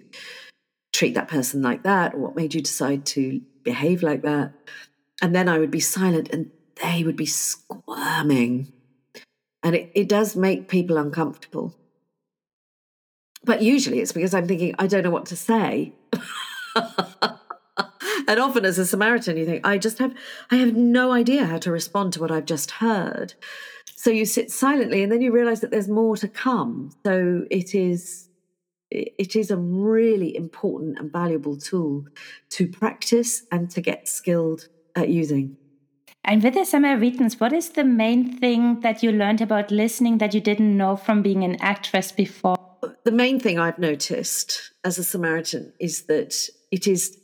treat 0.92 1.14
that 1.14 1.29
person 1.29 1.62
like 1.62 1.83
that, 1.85 2.14
or 2.14 2.18
what 2.18 2.37
made 2.37 2.55
you 2.55 2.61
decide 2.61 3.07
to 3.07 3.40
behave 3.62 4.03
like 4.03 4.23
that?" 4.23 4.53
And 5.23 5.35
then 5.35 5.49
I 5.49 5.59
would 5.59 5.70
be 5.70 5.81
silent, 5.81 6.31
and 6.31 6.51
they 6.83 7.05
would 7.05 7.16
be 7.16 7.27
squirming, 7.27 8.73
and 9.64 9.74
it, 9.74 9.90
it 9.94 10.09
does 10.09 10.37
make 10.37 10.68
people 10.68 10.98
uncomfortable. 10.98 11.74
But 13.42 13.62
usually 13.62 14.00
it's 14.00 14.12
because 14.12 14.35
I'm 14.35 14.46
thinking, 14.46 14.74
I 14.79 14.87
don't 14.87 15.03
know 15.03 15.11
what 15.11 15.27
to 15.27 15.37
say. 15.37 15.94
and 16.77 18.40
often 18.40 18.64
as 18.64 18.79
a 18.79 18.87
Samaritan, 18.87 19.37
you 19.37 19.46
think, 19.46 19.66
I 19.66 19.79
just 19.79 19.98
have, 19.98 20.14
I 20.50 20.57
have 20.57 20.74
no 20.77 21.12
idea 21.12 21.46
how 21.46 21.59
to 21.59 21.70
respond 21.70 22.12
to 22.12 22.20
what 22.20 22.31
I've 22.31 22.46
just 22.46 22.72
heard. 22.72 23.35
so 23.96 24.11
you 24.11 24.24
sit 24.24 24.50
silently 24.50 25.03
and 25.03 25.11
then 25.11 25.20
you 25.20 25.33
realize 25.33 25.61
that 25.61 25.70
there's 25.70 25.88
more 25.88 26.16
to 26.18 26.29
come. 26.29 26.90
So 27.05 27.46
it 27.50 27.74
is 27.74 28.29
it 28.90 29.35
is 29.35 29.50
a 29.50 29.57
really 29.57 30.37
important 30.37 31.00
and 31.00 31.11
valuable 31.11 31.57
tool 31.57 32.05
to 32.50 32.68
practice 32.68 33.42
and 33.50 33.68
to 33.70 33.81
get 33.81 34.09
skilled 34.09 34.68
at 34.94 35.09
using. 35.09 35.57
And 36.27 36.43
with 36.43 36.55
the 36.55 36.65
Samaritans, 36.65 37.39
what 37.39 37.53
is 37.53 37.71
the 37.71 37.85
main 37.85 38.39
thing 38.39 38.81
that 38.81 39.03
you 39.03 39.13
learned 39.13 39.43
about 39.43 39.71
listening 39.71 40.19
that 40.19 40.33
you 40.33 40.41
didn't 40.41 40.75
know 40.75 40.97
from 40.97 41.21
being 41.21 41.45
an 41.45 41.57
actress 41.61 42.13
before? 42.13 42.57
The 43.05 43.13
main 43.13 43.39
thing 43.39 43.59
I've 43.59 43.79
noticed 43.79 44.73
as 44.85 44.99
a 44.99 45.05
Samaritan 45.05 45.75
is 45.79 46.05
that 46.05 46.49
it 46.71 46.87
is, 46.87 47.19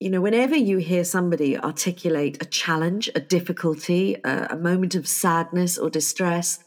you 0.00 0.10
know, 0.10 0.20
whenever 0.20 0.54
you 0.54 0.76
hear 0.76 1.02
somebody 1.02 1.58
articulate 1.58 2.42
a 2.42 2.44
challenge, 2.44 3.08
a 3.14 3.20
difficulty, 3.20 4.16
a, 4.22 4.48
a 4.50 4.56
moment 4.56 4.94
of 4.94 5.08
sadness 5.08 5.78
or 5.78 5.88
distress, 5.88 6.62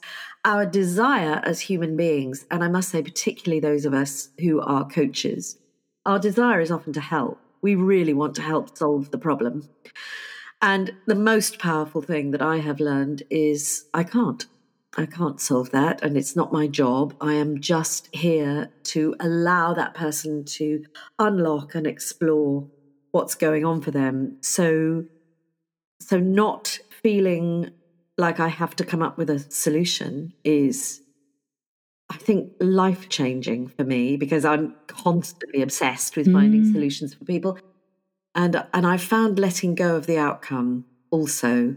our 0.46 0.66
desire 0.66 1.40
as 1.44 1.60
human 1.60 1.96
beings, 1.96 2.48
and 2.50 2.64
I 2.64 2.68
must 2.68 2.90
say, 2.90 3.04
particularly 3.04 3.60
those 3.60 3.86
of 3.86 3.94
us 3.94 4.30
who 4.40 4.60
are 4.62 4.88
coaches, 4.88 5.60
our 6.04 6.18
desire 6.18 6.62
is 6.62 6.72
often 6.72 6.94
to 6.94 7.02
help. 7.02 7.40
We 7.62 7.76
really 7.76 8.14
want 8.14 8.34
to 8.36 8.42
help 8.42 8.76
solve 8.76 9.12
the 9.12 9.20
problem. 9.20 9.70
And 10.62 10.94
the 11.06 11.16
most 11.16 11.58
powerful 11.58 12.02
thing 12.02 12.32
that 12.32 12.42
I 12.42 12.58
have 12.58 12.80
learned 12.80 13.24
is 13.30 13.86
I 13.94 14.04
can't. 14.04 14.46
I 14.98 15.06
can't 15.06 15.40
solve 15.40 15.70
that, 15.70 16.04
and 16.04 16.18
it's 16.18 16.36
not 16.36 16.52
my 16.52 16.68
job. 16.68 17.14
I 17.22 17.34
am 17.34 17.62
just 17.62 18.14
here 18.14 18.70
to 18.86 19.16
allow 19.20 19.74
that 19.76 19.94
person 19.94 20.44
to 20.46 20.84
unlock 21.20 21.76
and 21.76 21.86
explore 21.86 22.68
what's 23.12 23.36
going 23.36 23.64
on 23.64 23.82
for 23.82 23.92
them. 23.92 24.38
So, 24.42 25.06
so 26.02 26.20
not 26.20 26.80
feeling 26.90 27.70
like 28.18 28.40
I 28.40 28.50
have 28.50 28.76
to 28.78 28.84
come 28.84 29.02
up 29.02 29.18
with 29.18 29.30
a 29.30 29.40
solution 29.40 30.34
is, 30.44 31.02
I 32.10 32.18
think, 32.18 32.54
life 32.60 33.10
changing 33.10 33.68
for 33.70 33.84
me 33.84 34.18
because 34.18 34.44
I'm 34.44 34.76
constantly 34.88 35.62
obsessed 35.62 36.18
with 36.18 36.32
finding 36.32 36.64
mm. 36.64 36.74
solutions 36.74 37.14
for 37.14 37.26
people. 37.26 37.58
And, 38.36 38.64
and 38.74 38.86
I 38.86 38.98
found 38.98 39.40
letting 39.40 39.76
go 39.76 39.96
of 39.96 40.06
the 40.06 40.18
outcome 40.18 40.86
also 41.10 41.76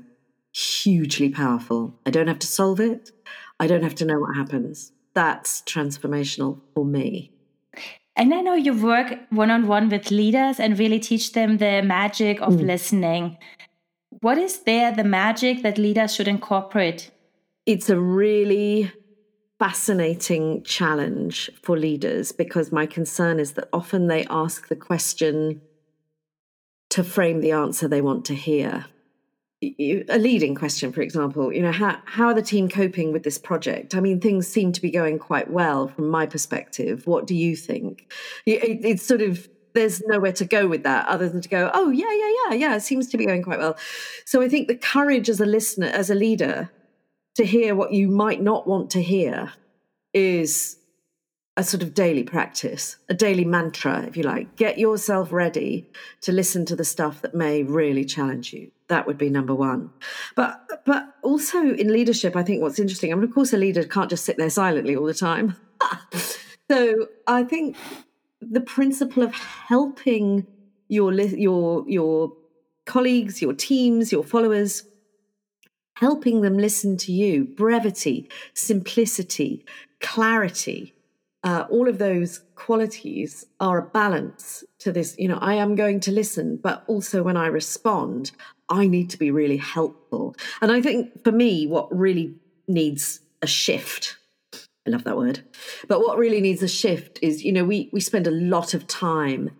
hugely 0.52 1.28
powerful. 1.28 1.98
I 2.04 2.10
don't 2.10 2.28
have 2.28 2.38
to 2.40 2.46
solve 2.46 2.80
it, 2.80 3.10
I 3.58 3.66
don't 3.66 3.82
have 3.82 3.94
to 3.96 4.04
know 4.04 4.20
what 4.20 4.36
happens. 4.36 4.92
That's 5.14 5.62
transformational 5.62 6.60
for 6.74 6.84
me. 6.84 7.32
And 8.16 8.34
I 8.34 8.40
know 8.40 8.54
you 8.54 8.74
work 8.74 9.18
one 9.30 9.50
on 9.50 9.66
one 9.66 9.88
with 9.88 10.10
leaders 10.10 10.60
and 10.60 10.78
really 10.78 11.00
teach 11.00 11.32
them 11.32 11.58
the 11.58 11.82
magic 11.82 12.40
of 12.42 12.54
mm. 12.54 12.66
listening. 12.66 13.38
What 14.20 14.36
is 14.36 14.60
there 14.60 14.92
the 14.92 15.04
magic 15.04 15.62
that 15.62 15.78
leaders 15.78 16.14
should 16.14 16.28
incorporate? 16.28 17.10
It's 17.64 17.88
a 17.88 17.98
really 17.98 18.92
fascinating 19.58 20.62
challenge 20.64 21.50
for 21.62 21.78
leaders 21.78 22.32
because 22.32 22.72
my 22.72 22.84
concern 22.84 23.38
is 23.38 23.52
that 23.52 23.68
often 23.72 24.08
they 24.08 24.26
ask 24.28 24.68
the 24.68 24.76
question 24.76 25.62
to 26.92 27.02
frame 27.02 27.40
the 27.40 27.52
answer 27.52 27.88
they 27.88 28.02
want 28.02 28.24
to 28.26 28.34
hear. 28.34 28.86
A 29.62 30.18
leading 30.18 30.54
question, 30.54 30.92
for 30.92 31.02
example, 31.02 31.52
you 31.52 31.62
know, 31.62 31.72
how, 31.72 31.98
how 32.04 32.26
are 32.26 32.34
the 32.34 32.42
team 32.42 32.68
coping 32.68 33.12
with 33.12 33.22
this 33.22 33.38
project? 33.38 33.94
I 33.94 34.00
mean, 34.00 34.20
things 34.20 34.46
seem 34.46 34.72
to 34.72 34.82
be 34.82 34.90
going 34.90 35.18
quite 35.18 35.50
well 35.50 35.88
from 35.88 36.08
my 36.10 36.26
perspective. 36.26 37.06
What 37.06 37.26
do 37.26 37.34
you 37.34 37.56
think? 37.56 38.12
It, 38.44 38.84
it's 38.84 39.04
sort 39.04 39.22
of 39.22 39.48
there's 39.72 40.02
nowhere 40.06 40.32
to 40.32 40.44
go 40.44 40.66
with 40.66 40.82
that 40.82 41.08
other 41.08 41.28
than 41.28 41.40
to 41.40 41.48
go, 41.48 41.70
oh, 41.72 41.90
yeah, 41.90 42.12
yeah, 42.12 42.32
yeah, 42.44 42.54
yeah, 42.54 42.76
it 42.76 42.82
seems 42.82 43.08
to 43.08 43.16
be 43.16 43.24
going 43.24 43.42
quite 43.42 43.58
well. 43.58 43.78
So 44.26 44.42
I 44.42 44.48
think 44.48 44.68
the 44.68 44.76
courage 44.76 45.30
as 45.30 45.40
a 45.40 45.46
listener, 45.46 45.86
as 45.86 46.10
a 46.10 46.14
leader, 46.14 46.70
to 47.36 47.46
hear 47.46 47.74
what 47.74 47.92
you 47.92 48.08
might 48.08 48.42
not 48.42 48.66
want 48.66 48.90
to 48.90 49.02
hear 49.02 49.52
is 50.12 50.76
a 51.56 51.62
sort 51.62 51.82
of 51.82 51.92
daily 51.92 52.22
practice, 52.22 52.96
a 53.08 53.14
daily 53.14 53.44
mantra, 53.44 54.04
if 54.04 54.16
you 54.16 54.22
like. 54.22 54.56
Get 54.56 54.78
yourself 54.78 55.32
ready 55.32 55.86
to 56.22 56.32
listen 56.32 56.64
to 56.66 56.76
the 56.76 56.84
stuff 56.84 57.20
that 57.22 57.34
may 57.34 57.62
really 57.62 58.04
challenge 58.04 58.52
you. 58.52 58.70
That 58.88 59.06
would 59.06 59.18
be 59.18 59.28
number 59.28 59.54
one. 59.54 59.90
But 60.34 60.84
but 60.86 61.14
also 61.22 61.58
in 61.74 61.92
leadership, 61.92 62.36
I 62.36 62.42
think 62.42 62.62
what's 62.62 62.78
interesting, 62.78 63.12
I 63.12 63.16
mean, 63.16 63.24
of 63.24 63.34
course, 63.34 63.52
a 63.52 63.58
leader 63.58 63.84
can't 63.84 64.10
just 64.10 64.24
sit 64.24 64.38
there 64.38 64.50
silently 64.50 64.96
all 64.96 65.04
the 65.04 65.14
time. 65.14 65.56
so 66.70 67.08
I 67.26 67.44
think 67.44 67.76
the 68.40 68.60
principle 68.60 69.22
of 69.22 69.34
helping 69.34 70.46
your 70.88 71.12
your 71.12 71.84
your 71.88 72.32
colleagues, 72.86 73.42
your 73.42 73.52
teams, 73.52 74.10
your 74.10 74.24
followers, 74.24 74.84
helping 75.94 76.40
them 76.40 76.56
listen 76.56 76.96
to 76.96 77.12
you, 77.12 77.44
brevity, 77.44 78.28
simplicity, 78.54 79.64
clarity, 80.00 80.91
uh, 81.44 81.66
all 81.70 81.88
of 81.88 81.98
those 81.98 82.40
qualities 82.54 83.44
are 83.58 83.78
a 83.78 83.82
balance 83.82 84.64
to 84.78 84.92
this. 84.92 85.16
You 85.18 85.28
know, 85.28 85.38
I 85.40 85.54
am 85.54 85.74
going 85.74 86.00
to 86.00 86.12
listen, 86.12 86.56
but 86.56 86.84
also 86.86 87.22
when 87.22 87.36
I 87.36 87.46
respond, 87.46 88.30
I 88.68 88.86
need 88.86 89.10
to 89.10 89.18
be 89.18 89.30
really 89.30 89.56
helpful. 89.56 90.36
And 90.60 90.70
I 90.70 90.80
think 90.80 91.24
for 91.24 91.32
me, 91.32 91.66
what 91.66 91.94
really 91.94 92.34
needs 92.68 93.20
a 93.42 93.46
shift 93.46 94.16
I 94.86 94.90
love 94.90 95.04
that 95.04 95.16
word. 95.16 95.44
But 95.86 96.00
what 96.00 96.18
really 96.18 96.40
needs 96.40 96.62
a 96.62 96.68
shift 96.68 97.18
is, 97.22 97.44
you 97.44 97.52
know, 97.52 97.64
we 97.64 97.88
we 97.92 98.00
spend 98.00 98.26
a 98.26 98.32
lot 98.32 98.74
of 98.74 98.86
time 98.86 99.50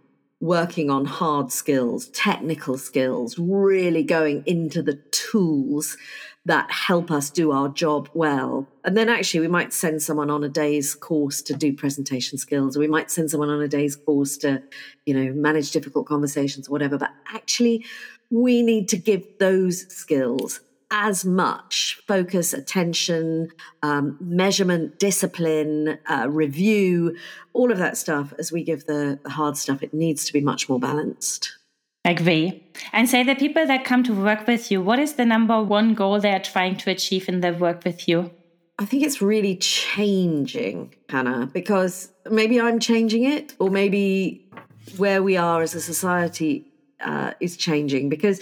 working 0.40 0.90
on 0.90 1.04
hard 1.04 1.52
skills, 1.52 2.08
technical 2.08 2.76
skills, 2.76 3.38
really 3.38 4.02
going 4.02 4.42
into 4.46 4.82
the 4.82 4.94
tools 5.12 5.96
that 6.44 6.70
help 6.70 7.10
us 7.10 7.30
do 7.30 7.52
our 7.52 7.68
job 7.68 8.08
well. 8.14 8.66
And 8.84 8.96
then 8.96 9.08
actually 9.08 9.40
we 9.40 9.48
might 9.48 9.72
send 9.72 10.02
someone 10.02 10.28
on 10.28 10.42
a 10.42 10.48
day's 10.48 10.94
course 10.94 11.40
to 11.42 11.54
do 11.54 11.72
presentation 11.72 12.36
skills, 12.36 12.76
or 12.76 12.80
we 12.80 12.88
might 12.88 13.10
send 13.10 13.30
someone 13.30 13.48
on 13.48 13.62
a 13.62 13.68
day's 13.68 13.94
course 13.94 14.36
to, 14.38 14.62
you 15.06 15.14
know, 15.14 15.32
manage 15.32 15.70
difficult 15.70 16.06
conversations, 16.06 16.68
or 16.68 16.72
whatever. 16.72 16.98
But 16.98 17.10
actually 17.32 17.86
we 18.30 18.62
need 18.62 18.88
to 18.88 18.96
give 18.96 19.24
those 19.38 19.86
skills 19.94 20.60
as 20.90 21.24
much 21.24 22.02
focus, 22.06 22.52
attention, 22.52 23.48
um, 23.82 24.18
measurement, 24.20 24.98
discipline, 24.98 25.98
uh, 26.06 26.28
review, 26.28 27.16
all 27.54 27.72
of 27.72 27.78
that 27.78 27.96
stuff 27.96 28.34
as 28.38 28.52
we 28.52 28.62
give 28.62 28.84
the, 28.86 29.18
the 29.22 29.30
hard 29.30 29.56
stuff. 29.56 29.82
It 29.82 29.94
needs 29.94 30.24
to 30.26 30.32
be 30.32 30.40
much 30.40 30.68
more 30.68 30.78
balanced. 30.78 31.56
Agree. 32.04 32.64
And 32.92 33.08
say 33.08 33.22
the 33.22 33.36
people 33.36 33.66
that 33.66 33.84
come 33.84 34.02
to 34.04 34.14
work 34.14 34.46
with 34.46 34.70
you, 34.70 34.82
what 34.82 34.98
is 34.98 35.14
the 35.14 35.24
number 35.24 35.62
one 35.62 35.94
goal 35.94 36.18
they 36.18 36.32
are 36.32 36.42
trying 36.42 36.76
to 36.78 36.90
achieve 36.90 37.28
in 37.28 37.40
their 37.40 37.54
work 37.54 37.84
with 37.84 38.08
you? 38.08 38.32
I 38.78 38.84
think 38.84 39.04
it's 39.04 39.22
really 39.22 39.56
changing, 39.56 40.94
Hannah, 41.08 41.48
because 41.52 42.10
maybe 42.28 42.60
I'm 42.60 42.80
changing 42.80 43.24
it, 43.24 43.54
or 43.60 43.70
maybe 43.70 44.50
where 44.96 45.22
we 45.22 45.36
are 45.36 45.62
as 45.62 45.74
a 45.74 45.80
society 45.80 46.66
uh, 47.00 47.32
is 47.40 47.56
changing 47.56 48.08
because 48.08 48.40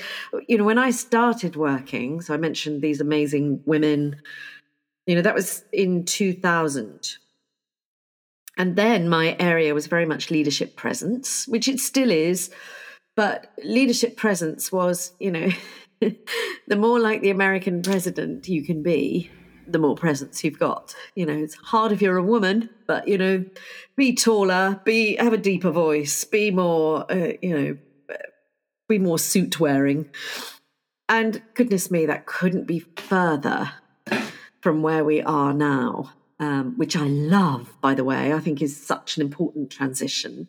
you 0.49 0.57
know 0.57 0.65
when 0.65 0.79
I 0.79 0.91
started 0.91 1.57
working, 1.57 2.21
so 2.21 2.33
I 2.33 2.37
mentioned 2.37 2.83
these 2.83 3.01
amazing 3.01 3.61
women. 3.67 4.21
You 5.07 5.17
know 5.17 5.23
that 5.23 5.35
was 5.35 5.65
in 5.73 6.05
2000, 6.05 7.17
and 8.57 8.77
then 8.77 9.09
my 9.09 9.37
area 9.39 9.75
was 9.75 9.87
very 9.87 10.07
much 10.07 10.31
leadership 10.31 10.77
presence, 10.77 11.49
which 11.49 11.69
it 11.69 11.81
still 11.81 12.11
is, 12.11 12.51
but 13.17 13.53
leadership 13.63 14.17
presence 14.17 14.71
was 14.73 15.13
you 15.19 15.31
know 15.31 15.51
the 16.01 16.77
more 16.77 16.99
like 16.99 17.21
the 17.21 17.31
American 17.31 17.83
president 17.83 18.49
you 18.49 18.63
can 18.63 18.83
be, 18.83 19.31
the 19.67 19.79
more 19.79 19.95
presence 19.95 20.43
you've 20.43 20.59
got. 20.59 20.95
You 21.15 21.27
know, 21.27 21.37
it's 21.37 21.55
hard 21.57 21.93
if 21.93 22.01
you're 22.01 22.17
a 22.17 22.23
woman, 22.23 22.71
but 22.87 23.07
you 23.07 23.19
know, 23.19 23.45
be 23.97 24.15
taller, 24.15 24.81
be 24.85 25.17
have 25.17 25.33
a 25.33 25.39
deeper 25.39 25.71
voice, 25.71 26.25
be 26.25 26.51
more, 26.51 27.11
uh, 27.13 27.33
you 27.43 27.59
know, 27.59 27.77
be 28.89 28.99
more 28.99 29.19
suit 29.19 29.61
wearing. 29.61 30.09
And 31.09 31.43
goodness 31.55 31.91
me, 31.91 32.07
that 32.07 32.27
couldn't 32.27 32.67
be 32.67 32.81
further 32.97 33.73
from 34.61 34.83
where 34.83 35.05
we 35.05 35.23
are 35.23 35.53
now. 35.53 36.13
Um, 36.41 36.79
which 36.79 36.97
I 36.97 37.07
love, 37.07 37.77
by 37.83 37.95
the 37.95 38.03
way, 38.03 38.33
I 38.33 38.39
think 38.39 38.63
is 38.63 38.75
such 38.75 39.19
an 39.19 39.23
important 39.23 39.71
transition. 39.71 40.49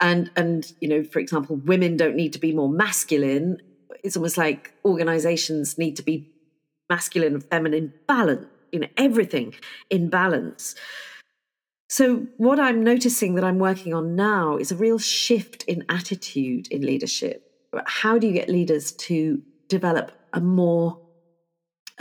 And 0.00 0.30
and 0.36 0.72
you 0.80 0.88
know, 0.88 1.02
for 1.02 1.18
example, 1.18 1.56
women 1.56 1.96
don't 1.96 2.14
need 2.14 2.32
to 2.34 2.38
be 2.38 2.52
more 2.52 2.68
masculine. 2.68 3.60
It's 4.04 4.16
almost 4.16 4.38
like 4.38 4.72
organizations 4.84 5.76
need 5.76 5.96
to 5.96 6.02
be 6.02 6.30
masculine 6.88 7.34
and 7.34 7.44
feminine 7.44 7.92
balance, 8.06 8.46
you 8.70 8.78
know, 8.78 8.88
everything 8.96 9.54
in 9.90 10.10
balance. 10.10 10.76
So, 11.88 12.26
what 12.36 12.60
I'm 12.60 12.84
noticing 12.84 13.34
that 13.34 13.44
I'm 13.44 13.58
working 13.58 13.92
on 13.92 14.14
now 14.14 14.56
is 14.56 14.70
a 14.70 14.76
real 14.76 14.98
shift 14.98 15.64
in 15.64 15.84
attitude 15.88 16.68
in 16.70 16.82
leadership 16.82 17.52
how 17.86 18.18
do 18.18 18.26
you 18.26 18.32
get 18.32 18.48
leaders 18.48 18.92
to 18.92 19.42
develop 19.68 20.12
a 20.32 20.40
more 20.40 21.00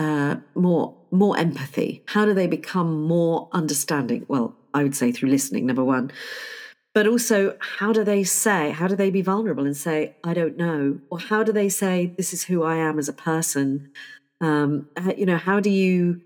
uh, 0.01 0.35
more 0.55 0.95
more 1.11 1.37
empathy? 1.37 2.03
How 2.07 2.25
do 2.25 2.33
they 2.33 2.47
become 2.47 3.03
more 3.03 3.49
understanding? 3.51 4.25
Well, 4.27 4.55
I 4.73 4.81
would 4.83 4.95
say 4.95 5.11
through 5.11 5.29
listening, 5.29 5.65
number 5.65 5.83
one. 5.83 6.11
But 6.93 7.07
also, 7.07 7.55
how 7.59 7.93
do 7.93 8.03
they 8.03 8.23
say, 8.23 8.71
how 8.71 8.87
do 8.87 8.95
they 8.95 9.11
be 9.11 9.21
vulnerable 9.21 9.65
and 9.65 9.77
say, 9.77 10.15
I 10.23 10.33
don't 10.33 10.57
know? 10.57 10.99
Or 11.09 11.19
how 11.19 11.43
do 11.43 11.53
they 11.53 11.69
say, 11.69 12.13
this 12.17 12.33
is 12.33 12.43
who 12.43 12.63
I 12.63 12.77
am 12.77 12.99
as 12.99 13.07
a 13.07 13.13
person? 13.13 13.91
Um, 14.41 14.89
you 15.15 15.25
know, 15.25 15.37
how 15.37 15.59
do 15.59 15.69
you 15.69 16.21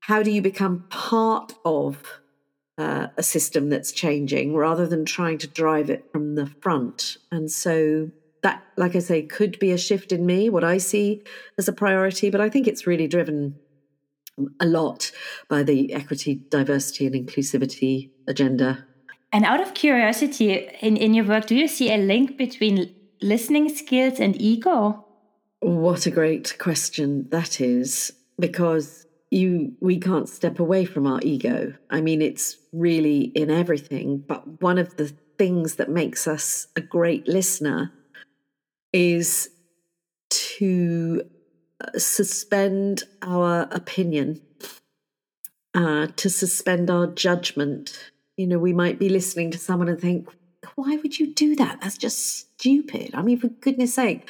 how 0.00 0.22
do 0.22 0.30
you 0.30 0.42
become 0.42 0.84
part 0.90 1.54
of 1.64 2.20
uh, 2.76 3.06
a 3.16 3.22
system 3.22 3.70
that's 3.70 3.92
changing 3.92 4.54
rather 4.54 4.86
than 4.86 5.04
trying 5.06 5.38
to 5.38 5.46
drive 5.46 5.88
it 5.88 6.04
from 6.12 6.34
the 6.34 6.46
front? 6.46 7.16
And 7.30 7.50
so 7.50 8.10
that, 8.44 8.62
like 8.76 8.94
I 8.94 8.98
say, 9.00 9.22
could 9.22 9.58
be 9.58 9.72
a 9.72 9.78
shift 9.78 10.12
in 10.12 10.24
me, 10.24 10.50
what 10.50 10.62
I 10.62 10.76
see 10.78 11.22
as 11.58 11.66
a 11.66 11.72
priority, 11.72 12.28
but 12.30 12.42
I 12.42 12.50
think 12.50 12.68
it's 12.68 12.86
really 12.86 13.08
driven 13.08 13.56
a 14.60 14.66
lot 14.66 15.10
by 15.48 15.62
the 15.62 15.94
equity, 15.94 16.42
diversity, 16.50 17.06
and 17.06 17.14
inclusivity 17.14 18.10
agenda. 18.28 18.84
And 19.32 19.46
out 19.46 19.60
of 19.60 19.72
curiosity, 19.72 20.52
in, 20.80 20.96
in 20.98 21.14
your 21.14 21.24
work, 21.24 21.46
do 21.46 21.56
you 21.56 21.66
see 21.66 21.90
a 21.92 21.96
link 21.96 22.36
between 22.36 22.94
listening 23.22 23.74
skills 23.74 24.20
and 24.20 24.40
ego? 24.40 25.06
What 25.60 26.06
a 26.06 26.10
great 26.10 26.58
question 26.58 27.26
that 27.30 27.62
is, 27.62 28.12
because 28.38 29.06
you 29.30 29.72
we 29.80 29.98
can't 29.98 30.28
step 30.28 30.60
away 30.60 30.84
from 30.84 31.06
our 31.06 31.20
ego. 31.22 31.74
I 31.88 32.02
mean, 32.02 32.20
it's 32.20 32.58
really 32.72 33.32
in 33.34 33.50
everything, 33.50 34.22
but 34.28 34.60
one 34.60 34.76
of 34.76 34.96
the 34.96 35.12
things 35.38 35.76
that 35.76 35.88
makes 35.88 36.28
us 36.28 36.68
a 36.76 36.82
great 36.82 37.26
listener 37.26 37.90
is 38.94 39.50
to 40.30 41.28
uh, 41.80 41.98
suspend 41.98 43.02
our 43.22 43.68
opinion, 43.72 44.40
uh, 45.74 46.06
to 46.16 46.30
suspend 46.30 46.88
our 46.88 47.08
judgment. 47.08 48.12
You 48.36 48.46
know, 48.46 48.58
we 48.58 48.72
might 48.72 49.00
be 49.00 49.08
listening 49.08 49.50
to 49.50 49.58
someone 49.58 49.88
and 49.88 50.00
think, 50.00 50.28
why 50.76 50.96
would 50.96 51.18
you 51.18 51.34
do 51.34 51.56
that? 51.56 51.80
That's 51.80 51.98
just 51.98 52.54
stupid. 52.56 53.10
I 53.14 53.22
mean, 53.22 53.38
for 53.38 53.48
goodness 53.48 53.92
sake. 53.94 54.28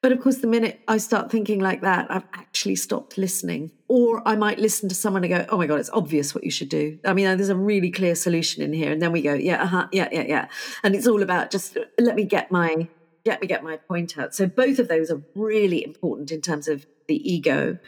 But 0.00 0.10
of 0.10 0.20
course, 0.20 0.38
the 0.38 0.48
minute 0.48 0.80
I 0.88 0.96
start 0.96 1.30
thinking 1.30 1.60
like 1.60 1.82
that, 1.82 2.10
I've 2.10 2.26
actually 2.32 2.76
stopped 2.76 3.18
listening. 3.18 3.70
Or 3.88 4.26
I 4.26 4.36
might 4.36 4.58
listen 4.58 4.88
to 4.88 4.94
someone 4.94 5.22
and 5.22 5.32
go, 5.32 5.46
oh 5.50 5.58
my 5.58 5.66
God, 5.66 5.78
it's 5.78 5.90
obvious 5.90 6.34
what 6.34 6.44
you 6.44 6.50
should 6.50 6.70
do. 6.70 6.98
I 7.04 7.12
mean, 7.12 7.26
there's 7.26 7.50
a 7.50 7.56
really 7.56 7.90
clear 7.90 8.14
solution 8.14 8.62
in 8.62 8.72
here. 8.72 8.90
And 8.90 9.02
then 9.02 9.12
we 9.12 9.20
go, 9.20 9.34
yeah, 9.34 9.62
uh-huh, 9.62 9.88
yeah, 9.92 10.08
yeah, 10.10 10.24
yeah. 10.26 10.48
And 10.82 10.94
it's 10.94 11.06
all 11.06 11.22
about 11.22 11.50
just 11.50 11.76
let 11.98 12.16
me 12.16 12.24
get 12.24 12.50
my 12.50 12.88
let 13.24 13.40
me 13.40 13.46
get 13.46 13.62
my 13.62 13.76
point 13.76 14.18
out. 14.18 14.34
So 14.34 14.46
both 14.46 14.78
of 14.78 14.88
those 14.88 15.10
are 15.10 15.22
really 15.34 15.84
important 15.84 16.30
in 16.32 16.40
terms 16.40 16.68
of 16.68 16.86
the 17.08 17.32
ego. 17.32 17.78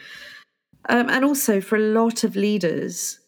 Um, 0.87 1.09
and 1.09 1.25
also 1.25 1.61
for 1.61 1.75
a 1.75 1.79
lot 1.79 2.23
of 2.23 2.35
leaders, 2.35 3.19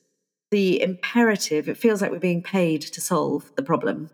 the 0.52 0.82
imperative, 0.82 1.67
it 1.67 1.78
feels 1.78 2.02
like 2.02 2.12
we're 2.12 2.20
being 2.20 2.43
paid 2.43 2.82
to 2.82 3.02
solve 3.02 3.52
the 3.56 3.63
problem. 3.63 4.10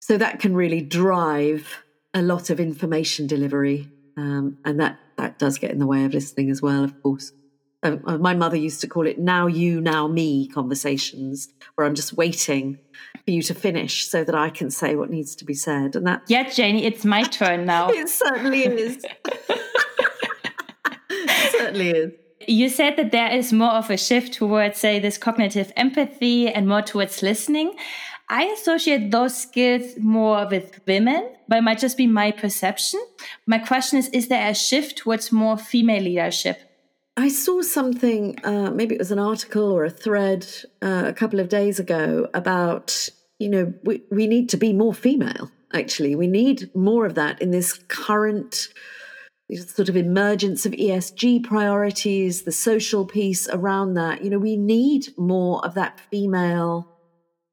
So 0.00 0.16
that 0.18 0.40
can 0.40 0.54
really 0.54 0.80
drive 0.80 1.82
a 2.14 2.22
lot 2.22 2.50
of 2.50 2.60
information 2.60 3.26
delivery. 3.26 3.90
Um, 4.16 4.58
and 4.64 4.80
that, 4.80 4.98
that 5.18 5.38
does 5.38 5.58
get 5.58 5.70
in 5.70 5.78
the 5.78 5.86
way 5.86 6.04
of 6.04 6.14
listening 6.14 6.50
as 6.50 6.62
well, 6.62 6.82
of 6.82 7.02
course. 7.02 7.32
Um, 7.86 8.02
uh, 8.04 8.18
my 8.18 8.34
mother 8.34 8.56
used 8.56 8.80
to 8.80 8.88
call 8.88 9.06
it 9.06 9.18
now 9.18 9.46
you, 9.46 9.80
now 9.80 10.08
me 10.08 10.48
conversations, 10.48 11.48
where 11.74 11.86
I'm 11.86 11.94
just 11.94 12.14
waiting 12.14 12.78
for 13.24 13.30
you 13.30 13.42
to 13.42 13.54
finish 13.54 14.08
so 14.08 14.24
that 14.24 14.34
I 14.34 14.50
can 14.50 14.70
say 14.70 14.96
what 14.96 15.10
needs 15.10 15.36
to 15.36 15.44
be 15.44 15.54
said. 15.54 15.94
And 15.94 16.06
that 16.06 16.22
Yeah, 16.26 16.48
Janie, 16.48 16.84
it's 16.84 17.04
my 17.04 17.22
turn 17.40 17.66
now. 17.66 17.90
it 17.90 18.08
certainly 18.08 18.64
is. 18.64 19.04
it 21.10 21.52
certainly 21.52 21.90
is. 21.90 22.12
You 22.48 22.68
said 22.68 22.96
that 22.96 23.12
there 23.12 23.32
is 23.32 23.52
more 23.52 23.72
of 23.72 23.90
a 23.90 23.96
shift 23.96 24.34
towards, 24.34 24.78
say, 24.78 24.98
this 24.98 25.18
cognitive 25.18 25.72
empathy 25.76 26.48
and 26.48 26.68
more 26.68 26.82
towards 26.82 27.22
listening. 27.22 27.74
I 28.28 28.44
associate 28.46 29.12
those 29.12 29.36
skills 29.36 29.96
more 29.98 30.48
with 30.50 30.80
women, 30.86 31.30
but 31.48 31.58
it 31.58 31.62
might 31.62 31.78
just 31.78 31.96
be 31.96 32.08
my 32.08 32.32
perception. 32.32 33.00
My 33.46 33.58
question 33.58 33.98
is 33.98 34.08
Is 34.08 34.28
there 34.28 34.48
a 34.50 34.54
shift 34.54 34.98
towards 34.98 35.30
more 35.30 35.56
female 35.56 36.02
leadership? 36.02 36.65
I 37.16 37.28
saw 37.28 37.62
something, 37.62 38.38
uh, 38.44 38.70
maybe 38.70 38.94
it 38.94 38.98
was 38.98 39.10
an 39.10 39.18
article 39.18 39.72
or 39.72 39.84
a 39.84 39.90
thread 39.90 40.46
uh, 40.82 41.04
a 41.06 41.14
couple 41.14 41.40
of 41.40 41.48
days 41.48 41.78
ago 41.78 42.28
about, 42.34 43.08
you 43.38 43.48
know, 43.48 43.72
we, 43.84 44.02
we 44.10 44.26
need 44.26 44.50
to 44.50 44.58
be 44.58 44.74
more 44.74 44.92
female, 44.92 45.50
actually. 45.72 46.14
We 46.14 46.26
need 46.26 46.74
more 46.74 47.06
of 47.06 47.14
that 47.14 47.40
in 47.40 47.52
this 47.52 47.72
current 47.88 48.68
sort 49.54 49.88
of 49.88 49.96
emergence 49.96 50.66
of 50.66 50.72
ESG 50.72 51.44
priorities, 51.44 52.42
the 52.42 52.52
social 52.52 53.06
piece 53.06 53.48
around 53.48 53.94
that. 53.94 54.22
You 54.22 54.28
know, 54.28 54.38
we 54.38 54.58
need 54.58 55.16
more 55.16 55.64
of 55.64 55.72
that 55.74 55.98
female 56.10 56.86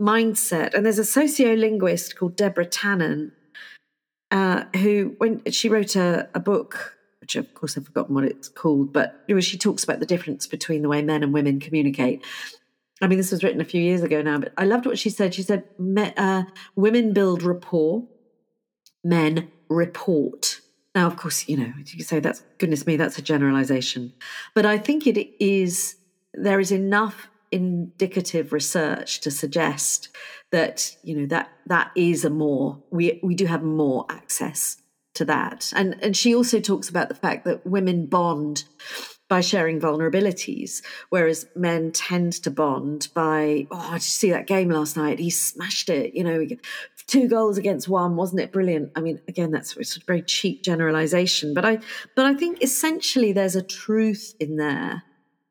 mindset. 0.01 0.73
And 0.73 0.85
there's 0.85 0.99
a 0.99 1.03
sociolinguist 1.03 2.17
called 2.17 2.35
Deborah 2.35 2.65
Tannen 2.65 3.31
uh, 4.29 4.65
who, 4.75 5.15
when 5.19 5.41
she 5.51 5.69
wrote 5.69 5.95
a, 5.95 6.27
a 6.33 6.39
book 6.41 6.97
which 7.23 7.37
of 7.37 7.53
course 7.53 7.77
I've 7.77 7.85
forgotten 7.85 8.15
what 8.15 8.25
it's 8.25 8.49
called, 8.49 8.91
but 8.91 9.23
she 9.39 9.57
talks 9.57 9.81
about 9.81 10.01
the 10.01 10.05
difference 10.05 10.45
between 10.45 10.81
the 10.81 10.89
way 10.89 11.01
men 11.01 11.23
and 11.23 11.31
women 11.31 11.61
communicate. 11.61 12.21
I 13.01 13.07
mean, 13.07 13.17
this 13.17 13.31
was 13.31 13.45
written 13.45 13.61
a 13.61 13.65
few 13.65 13.81
years 13.81 14.01
ago 14.01 14.21
now, 14.21 14.39
but 14.39 14.51
I 14.57 14.65
loved 14.65 14.85
what 14.85 14.99
she 14.99 15.09
said. 15.09 15.33
She 15.33 15.41
said, 15.41 15.63
uh, 16.17 16.43
"Women 16.75 17.13
build 17.13 17.41
rapport, 17.41 18.03
men 19.05 19.49
report." 19.69 20.59
Now, 20.93 21.07
of 21.07 21.15
course, 21.15 21.47
you 21.47 21.55
know 21.55 21.71
you 21.85 22.03
say 22.03 22.19
that's 22.19 22.43
goodness 22.57 22.85
me, 22.85 22.97
that's 22.97 23.17
a 23.17 23.21
generalization, 23.21 24.11
but 24.53 24.65
I 24.65 24.77
think 24.77 25.07
it 25.07 25.17
is 25.41 25.95
there 26.33 26.59
is 26.59 26.73
enough 26.73 27.29
indicative 27.51 28.51
research 28.51 29.21
to 29.21 29.31
suggest 29.31 30.09
that 30.51 30.97
you 31.03 31.15
know 31.15 31.25
that 31.27 31.51
that 31.67 31.91
is 31.95 32.25
a 32.25 32.29
more 32.29 32.83
we 32.91 33.21
we 33.23 33.33
do 33.33 33.45
have 33.45 33.63
more 33.63 34.05
access 34.09 34.82
to 35.15 35.25
that. 35.25 35.71
And 35.75 35.95
and 36.01 36.15
she 36.15 36.35
also 36.35 36.59
talks 36.59 36.89
about 36.89 37.09
the 37.09 37.15
fact 37.15 37.45
that 37.45 37.65
women 37.65 38.05
bond 38.07 38.63
by 39.29 39.41
sharing 39.41 39.79
vulnerabilities, 39.79 40.83
whereas 41.09 41.47
men 41.55 41.91
tend 41.91 42.33
to 42.33 42.51
bond 42.51 43.07
by, 43.15 43.65
oh, 43.71 43.85
did 43.93 43.93
you 43.93 43.99
see 43.99 44.29
that 44.29 44.45
game 44.45 44.69
last 44.69 44.95
night? 44.95 45.17
He 45.17 45.29
smashed 45.31 45.89
it, 45.89 46.13
you 46.13 46.23
know, 46.23 46.45
two 47.07 47.27
goals 47.27 47.57
against 47.57 47.87
one, 47.87 48.15
wasn't 48.15 48.41
it 48.41 48.51
brilliant? 48.51 48.91
I 48.95 49.01
mean, 49.01 49.19
again, 49.27 49.49
that's 49.49 49.75
a 49.75 49.99
very 50.05 50.21
cheap 50.21 50.61
generalization, 50.61 51.53
but 51.53 51.65
I 51.65 51.79
but 52.15 52.25
I 52.25 52.33
think 52.35 52.61
essentially 52.61 53.31
there's 53.33 53.55
a 53.55 53.63
truth 53.63 54.35
in 54.39 54.57
there, 54.57 55.03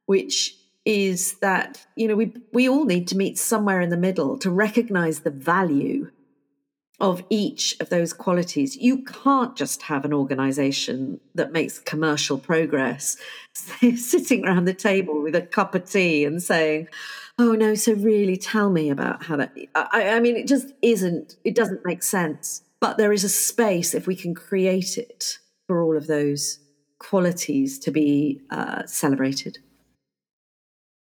which 0.06 0.54
is 0.84 1.34
that, 1.40 1.84
you 1.96 2.08
know, 2.08 2.14
we 2.14 2.34
we 2.52 2.68
all 2.68 2.84
need 2.84 3.08
to 3.08 3.16
meet 3.16 3.38
somewhere 3.38 3.80
in 3.80 3.90
the 3.90 3.96
middle 3.96 4.38
to 4.38 4.50
recognize 4.50 5.20
the 5.20 5.30
value 5.30 6.10
of 7.00 7.24
each 7.30 7.76
of 7.80 7.88
those 7.88 8.12
qualities. 8.12 8.76
You 8.76 9.02
can't 9.02 9.56
just 9.56 9.82
have 9.82 10.04
an 10.04 10.12
organization 10.12 11.20
that 11.34 11.52
makes 11.52 11.78
commercial 11.78 12.38
progress 12.38 13.16
sitting 13.96 14.46
around 14.46 14.66
the 14.66 14.74
table 14.74 15.20
with 15.22 15.34
a 15.34 15.42
cup 15.42 15.74
of 15.74 15.90
tea 15.90 16.24
and 16.24 16.42
saying, 16.42 16.88
Oh 17.38 17.52
no, 17.52 17.74
so 17.74 17.94
really 17.94 18.36
tell 18.36 18.70
me 18.70 18.90
about 18.90 19.24
how 19.24 19.36
that 19.36 19.52
I, 19.74 20.10
I 20.10 20.20
mean 20.20 20.36
it 20.36 20.46
just 20.46 20.72
isn't 20.82 21.36
it 21.44 21.54
doesn't 21.54 21.84
make 21.84 22.02
sense. 22.02 22.62
But 22.80 22.98
there 22.98 23.12
is 23.12 23.24
a 23.24 23.28
space 23.28 23.94
if 23.94 24.06
we 24.06 24.16
can 24.16 24.34
create 24.34 24.98
it 24.98 25.38
for 25.66 25.82
all 25.82 25.96
of 25.96 26.06
those 26.06 26.58
qualities 26.98 27.78
to 27.80 27.90
be 27.90 28.40
uh, 28.50 28.86
celebrated. 28.86 29.58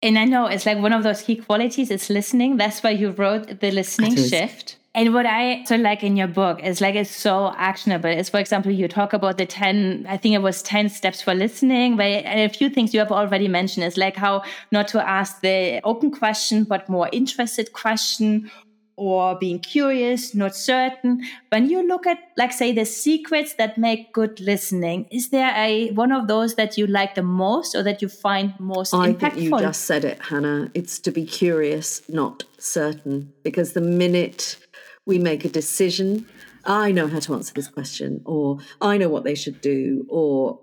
And 0.03 0.17
I 0.17 0.25
know 0.25 0.47
it's 0.47 0.65
like 0.65 0.79
one 0.79 0.93
of 0.93 1.03
those 1.03 1.21
key 1.21 1.35
qualities 1.35 1.91
is 1.91 2.09
listening. 2.09 2.57
That's 2.57 2.81
why 2.81 2.91
you 2.91 3.11
wrote 3.11 3.59
the 3.59 3.71
listening 3.71 4.15
shift. 4.15 4.77
And 4.93 5.13
what 5.13 5.25
I 5.25 5.63
so 5.63 5.77
like 5.77 6.03
in 6.03 6.17
your 6.17 6.27
book 6.27 6.61
is 6.61 6.81
like 6.81 6.95
it's 6.95 7.09
so 7.09 7.53
actionable. 7.55 8.09
Is 8.09 8.29
for 8.29 8.39
example, 8.39 8.71
you 8.71 8.89
talk 8.89 9.13
about 9.13 9.37
the 9.37 9.45
10, 9.45 10.05
I 10.09 10.17
think 10.17 10.35
it 10.35 10.41
was 10.41 10.61
10 10.63 10.89
steps 10.89 11.21
for 11.21 11.33
listening, 11.33 11.95
where 11.95 12.21
a 12.25 12.49
few 12.49 12.69
things 12.69 12.93
you 12.93 12.99
have 12.99 13.11
already 13.11 13.47
mentioned 13.47 13.85
is 13.85 13.95
like 13.95 14.17
how 14.17 14.43
not 14.71 14.89
to 14.89 15.07
ask 15.07 15.39
the 15.41 15.79
open 15.85 16.11
question, 16.11 16.65
but 16.65 16.89
more 16.89 17.09
interested 17.13 17.71
question 17.71 18.51
or 18.97 19.35
being 19.39 19.59
curious, 19.59 20.35
not 20.35 20.55
certain. 20.55 21.23
When 21.49 21.69
you 21.69 21.87
look 21.87 22.05
at, 22.05 22.19
like, 22.37 22.51
say, 22.51 22.71
the 22.71 22.85
secrets 22.85 23.53
that 23.53 23.77
make 23.77 24.13
good 24.13 24.39
listening, 24.39 25.07
is 25.09 25.29
there 25.29 25.51
a 25.55 25.89
one 25.93 26.11
of 26.11 26.27
those 26.27 26.55
that 26.55 26.77
you 26.77 26.85
like 26.85 27.15
the 27.15 27.23
most 27.23 27.73
or 27.73 27.81
that 27.81 28.01
you 28.01 28.09
find 28.09 28.53
most 28.59 28.93
I 28.93 29.13
impactful? 29.13 29.19
think 29.19 29.35
you 29.37 29.59
just 29.59 29.85
said 29.85 30.05
it, 30.05 30.19
Hannah. 30.21 30.69
It's 30.75 30.99
to 30.99 31.11
be 31.11 31.25
curious, 31.25 32.07
not 32.09 32.43
certain, 32.59 33.33
because 33.41 33.73
the 33.73 33.81
minute 33.81 34.57
we 35.05 35.19
make 35.19 35.45
a 35.45 35.49
decision. 35.49 36.27
I 36.65 36.91
know 36.91 37.07
how 37.07 37.19
to 37.19 37.33
answer 37.33 37.53
this 37.53 37.67
question, 37.67 38.21
or 38.25 38.59
I 38.79 38.97
know 38.97 39.09
what 39.09 39.23
they 39.23 39.35
should 39.35 39.61
do, 39.61 40.05
or 40.09 40.59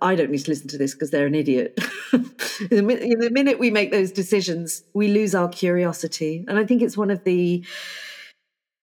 I 0.00 0.14
don't 0.14 0.30
need 0.30 0.44
to 0.44 0.50
listen 0.50 0.68
to 0.68 0.78
this 0.78 0.94
because 0.94 1.10
they're 1.10 1.26
an 1.26 1.34
idiot. 1.34 1.78
in, 2.12 2.86
the, 2.86 3.30
minute 3.32 3.58
we 3.58 3.70
make 3.70 3.90
those 3.90 4.12
decisions, 4.12 4.84
we 4.94 5.08
lose 5.08 5.34
our 5.34 5.48
curiosity. 5.48 6.44
And 6.46 6.58
I 6.58 6.64
think 6.64 6.82
it's 6.82 6.96
one 6.96 7.10
of 7.10 7.24
the 7.24 7.64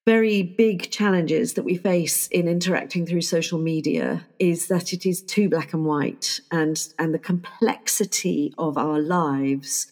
very 0.06 0.42
big 0.42 0.90
challenges 0.90 1.54
that 1.54 1.64
we 1.64 1.78
face 1.78 2.28
in 2.28 2.48
interacting 2.48 3.06
through 3.06 3.22
social 3.22 3.60
media 3.60 4.26
is 4.40 4.68
that 4.68 4.92
it 4.92 5.06
is 5.06 5.22
too 5.22 5.48
black 5.50 5.72
and 5.74 5.86
white 5.86 6.42
and 6.52 6.88
and 6.98 7.14
the 7.14 7.20
complexity 7.20 8.52
of 8.58 8.76
our 8.76 9.00
lives 9.00 9.92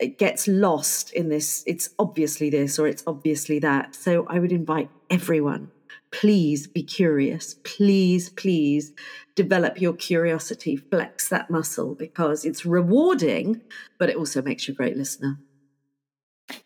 it 0.00 0.18
gets 0.18 0.48
lost 0.48 1.12
in 1.12 1.28
this 1.28 1.62
it's 1.66 1.90
obviously 1.98 2.50
this 2.50 2.78
or 2.78 2.86
it's 2.86 3.04
obviously 3.06 3.58
that 3.58 3.94
so 3.94 4.26
i 4.28 4.38
would 4.38 4.52
invite 4.52 4.90
everyone 5.10 5.70
please 6.14 6.66
be 6.66 6.82
curious. 6.82 7.56
Please, 7.64 8.30
please 8.30 8.92
develop 9.34 9.80
your 9.80 9.92
curiosity, 9.92 10.76
flex 10.76 11.28
that 11.28 11.50
muscle 11.50 11.94
because 11.94 12.44
it's 12.44 12.64
rewarding, 12.64 13.60
but 13.98 14.08
it 14.08 14.16
also 14.16 14.40
makes 14.40 14.68
you 14.68 14.74
a 14.74 14.76
great 14.76 14.96
listener. 14.96 15.38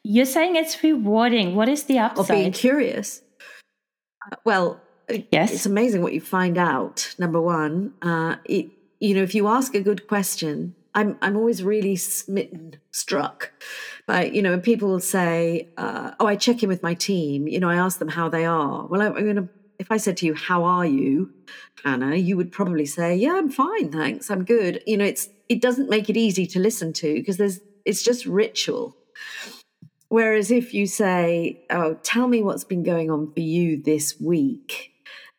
You're 0.05 0.27
saying 0.27 0.57
it's 0.57 0.83
rewarding. 0.83 1.55
What 1.55 1.69
is 1.69 1.85
the 1.85 1.99
upside? 1.99 2.19
Of 2.19 2.29
being 2.29 2.53
curious. 2.53 3.23
Uh, 4.31 4.37
well, 4.45 4.81
yes, 5.33 5.53
it's 5.53 5.67
amazing 5.67 6.03
what 6.03 6.13
you 6.13 6.21
find 6.21 6.59
out. 6.59 7.15
Number 7.19 7.41
one, 7.41 7.95
uh, 8.03 8.37
it, 8.45 8.67
you 9.01 9.15
know, 9.15 9.23
if 9.23 9.35
you 9.35 9.49
ask 9.49 9.75
a 9.75 9.81
good 9.81 10.07
question, 10.09 10.75
I'm 10.99 11.17
I'm 11.23 11.37
always 11.37 11.63
really 11.63 11.95
smitten, 11.95 12.77
struck 12.91 13.53
by 14.09 14.25
you 14.25 14.43
know, 14.43 14.51
when 14.51 14.61
people 14.63 14.89
will 14.89 14.99
say, 15.01 15.69
uh, 15.77 16.11
"Oh, 16.19 16.27
I 16.27 16.35
check 16.35 16.65
in 16.65 16.69
with 16.69 16.83
my 16.83 16.95
team." 16.95 17.47
You 17.47 17.61
know, 17.61 17.71
I 17.71 17.77
ask 17.77 18.01
them 18.01 18.09
how 18.09 18.29
they 18.29 18.45
are. 18.45 18.85
Well, 18.87 19.01
I, 19.01 19.07
I'm 19.07 19.13
going 19.25 19.37
to. 19.37 19.49
If 19.79 19.93
I 19.93 19.97
said 19.97 20.17
to 20.19 20.27
you, 20.27 20.35
"How 20.35 20.65
are 20.65 20.85
you, 20.85 21.33
Hannah?" 21.85 22.17
you 22.17 22.37
would 22.37 22.51
probably 22.51 22.85
say, 22.85 23.15
"Yeah, 23.15 23.35
I'm 23.37 23.49
fine, 23.49 23.93
thanks. 23.93 24.29
I'm 24.29 24.45
good." 24.45 24.83
You 24.89 24.97
know, 24.97 25.05
it's 25.05 25.29
it 25.49 25.63
doesn't 25.63 25.89
make 25.89 26.11
it 26.11 26.17
easy 26.17 26.47
to 26.47 26.59
listen 26.59 26.93
to 26.95 27.15
because 27.15 27.37
there's 27.37 27.61
it's 27.85 28.03
just 28.03 28.27
ritual. 28.27 28.97
Whereas 30.09 30.51
if 30.51 30.75
you 30.75 30.87
say, 30.87 31.65
"Oh, 31.71 31.95
tell 32.03 32.27
me 32.27 32.43
what's 32.43 32.65
been 32.65 32.83
going 32.83 33.09
on 33.09 33.33
for 33.33 33.41
you 33.41 33.81
this 33.81 34.19
week," 34.21 34.91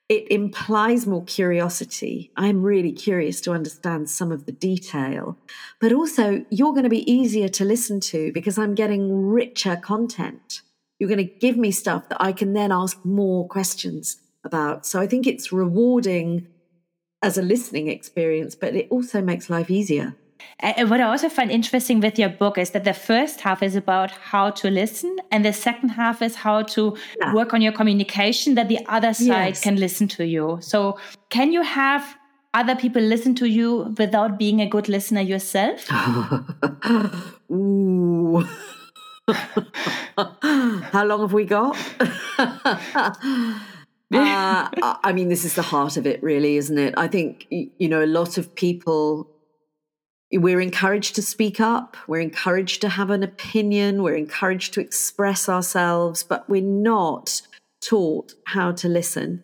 it 0.09 0.29
implies 0.31 1.05
more 1.05 1.23
curiosity. 1.23 2.31
I'm 2.35 2.63
really 2.63 2.91
curious 2.91 3.39
to 3.41 3.51
understand 3.51 4.09
some 4.09 4.31
of 4.31 4.47
the 4.47 4.51
detail, 4.51 5.37
but 5.79 5.93
also 5.93 6.43
you're 6.49 6.71
going 6.71 6.83
to 6.83 6.89
be 6.89 7.09
easier 7.09 7.47
to 7.49 7.63
listen 7.63 7.99
to 8.01 8.33
because 8.33 8.57
I'm 8.57 8.73
getting 8.73 9.27
richer 9.27 9.75
content. 9.75 10.63
You're 10.97 11.09
going 11.09 11.25
to 11.25 11.33
give 11.39 11.57
me 11.57 11.71
stuff 11.71 12.09
that 12.09 12.21
I 12.21 12.31
can 12.31 12.53
then 12.53 12.71
ask 12.71 13.05
more 13.05 13.47
questions 13.47 14.17
about. 14.43 14.85
So 14.85 14.99
I 14.99 15.05
think 15.05 15.27
it's 15.27 15.51
rewarding 15.51 16.47
as 17.21 17.37
a 17.37 17.43
listening 17.43 17.87
experience, 17.87 18.55
but 18.55 18.75
it 18.75 18.87
also 18.89 19.21
makes 19.21 19.49
life 19.49 19.69
easier. 19.69 20.15
And 20.59 20.89
what 20.89 20.99
I 20.99 21.03
also 21.03 21.29
find 21.29 21.51
interesting 21.51 21.99
with 21.99 22.19
your 22.19 22.29
book 22.29 22.57
is 22.57 22.71
that 22.71 22.83
the 22.83 22.93
first 22.93 23.41
half 23.41 23.63
is 23.63 23.75
about 23.75 24.11
how 24.11 24.49
to 24.51 24.69
listen, 24.69 25.17
and 25.31 25.45
the 25.45 25.53
second 25.53 25.89
half 25.89 26.21
is 26.21 26.35
how 26.35 26.63
to 26.63 26.97
yeah. 27.21 27.33
work 27.33 27.53
on 27.53 27.61
your 27.61 27.71
communication 27.71 28.55
that 28.55 28.67
the 28.67 28.85
other 28.87 29.13
side 29.13 29.55
yes. 29.55 29.61
can 29.61 29.77
listen 29.77 30.07
to 30.09 30.25
you. 30.25 30.57
So, 30.61 30.99
can 31.29 31.53
you 31.53 31.61
have 31.61 32.17
other 32.53 32.75
people 32.75 33.01
listen 33.01 33.35
to 33.35 33.45
you 33.45 33.95
without 33.97 34.37
being 34.37 34.59
a 34.59 34.67
good 34.67 34.89
listener 34.89 35.21
yourself? 35.21 35.87
Ooh. 37.51 38.47
How 40.17 41.05
long 41.05 41.21
have 41.21 41.33
we 41.33 41.45
got? 41.45 41.77
uh, 41.99 43.61
I 44.11 45.11
mean, 45.13 45.29
this 45.29 45.45
is 45.45 45.55
the 45.55 45.61
heart 45.61 45.97
of 45.97 46.07
it, 46.07 46.21
really, 46.23 46.57
isn't 46.57 46.77
it? 46.77 46.93
I 46.97 47.07
think, 47.07 47.47
you 47.49 47.87
know, 47.87 48.03
a 48.03 48.07
lot 48.07 48.37
of 48.37 48.53
people 48.55 49.29
we're 50.31 50.61
encouraged 50.61 51.15
to 51.15 51.21
speak 51.21 51.59
up. 51.59 51.97
We're 52.07 52.19
encouraged 52.19 52.81
to 52.81 52.89
have 52.89 53.09
an 53.09 53.23
opinion. 53.23 54.03
We're 54.03 54.15
encouraged 54.15 54.73
to 54.75 54.81
express 54.81 55.49
ourselves, 55.49 56.23
but 56.23 56.47
we're 56.47 56.61
not 56.61 57.41
taught 57.81 58.33
how 58.45 58.71
to 58.73 58.87
listen. 58.87 59.43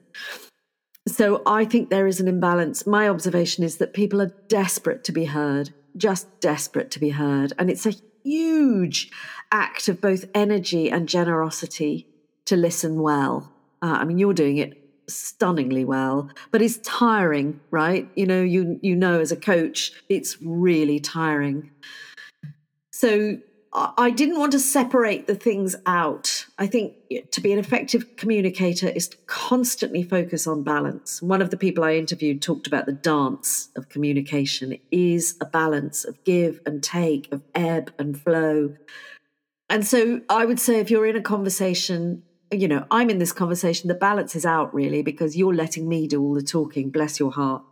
So 1.08 1.42
I 1.46 1.66
think 1.66 1.90
there 1.90 2.08
is 2.08 2.20
an 2.20 2.28
imbalance. 2.28 2.86
My 2.86 3.08
observation 3.08 3.64
is 3.64 3.78
that 3.78 3.94
people 3.94 4.22
are 4.22 4.34
desperate 4.48 5.04
to 5.06 5.12
be 5.12 5.26
heard, 5.26 5.72
just 5.98 6.40
desperate 6.40 6.92
to 6.92 7.00
be 7.00 7.12
heard. 7.12 7.54
And 7.58 7.70
it's 7.70 7.86
a 7.86 7.96
huge 8.24 9.12
act 9.52 9.88
of 9.88 10.02
both 10.02 10.26
energy 10.34 10.90
and 10.90 11.08
generosity 11.08 12.08
to 12.46 12.56
listen 12.56 13.00
well. 13.02 13.52
Uh, 13.82 13.98
I 14.00 14.06
mean, 14.06 14.18
you're 14.18 14.34
doing 14.34 14.58
it 14.58 14.85
stunningly 15.08 15.86
well 15.86 16.30
but 16.52 16.62
it's 16.62 16.78
tiring 16.78 17.60
right 17.72 18.10
you 18.16 18.26
know 18.26 18.42
you 18.42 18.80
you 18.82 18.96
know 18.96 19.20
as 19.20 19.32
a 19.32 19.36
coach 19.36 19.92
it's 20.10 20.42
really 20.42 21.00
tiring 21.00 21.70
so 22.92 23.38
I 23.78 24.10
didn't 24.10 24.40
want 24.40 24.54
to 24.54 24.60
separate 24.60 25.28
the 25.28 25.36
things 25.36 25.76
out. 25.86 26.46
I 26.58 26.66
think 26.66 26.94
to 27.32 27.42
be 27.42 27.52
an 27.52 27.60
effective 27.60 28.16
communicator 28.16 28.88
is 28.88 29.10
to 29.10 29.18
constantly 29.26 30.02
focus 30.02 30.48
on 30.48 30.64
balance. 30.64 31.22
One 31.22 31.42
of 31.42 31.50
the 31.50 31.58
people 31.58 31.84
I 31.84 31.96
interviewed 31.96 32.42
talked 32.42 32.68
about 32.68 32.86
the 32.86 32.94
dance 32.94 33.70
of 33.76 33.90
communication. 33.90 34.72
It 34.72 34.82
is 34.92 35.36
a 35.42 35.46
balance 35.46 36.06
of 36.06 36.24
give 36.24 36.62
and 36.66 36.82
take, 36.82 37.30
of 37.34 37.42
ebb 37.54 37.94
and 38.00 38.18
flow. 38.18 38.76
And 39.70 39.86
so 39.86 40.22
I 40.30 40.46
would 40.46 40.60
say 40.60 40.80
if 40.80 40.90
you're 40.90 41.08
in 41.08 41.18
a 41.18 41.22
conversation 41.22 42.24
you 42.56 42.68
know, 42.68 42.86
I'm 42.92 43.10
in 43.10 43.20
this 43.20 43.32
conversation, 43.32 43.88
the 43.88 43.96
balance 43.96 44.36
is 44.36 44.46
out 44.46 44.74
really 44.74 45.02
because 45.02 45.38
you're 45.38 45.54
letting 45.54 45.88
me 45.88 46.08
do 46.08 46.22
all 46.22 46.34
the 46.34 46.42
talking, 46.42 46.90
bless 46.90 47.20
your 47.20 47.32
heart. 47.32 47.64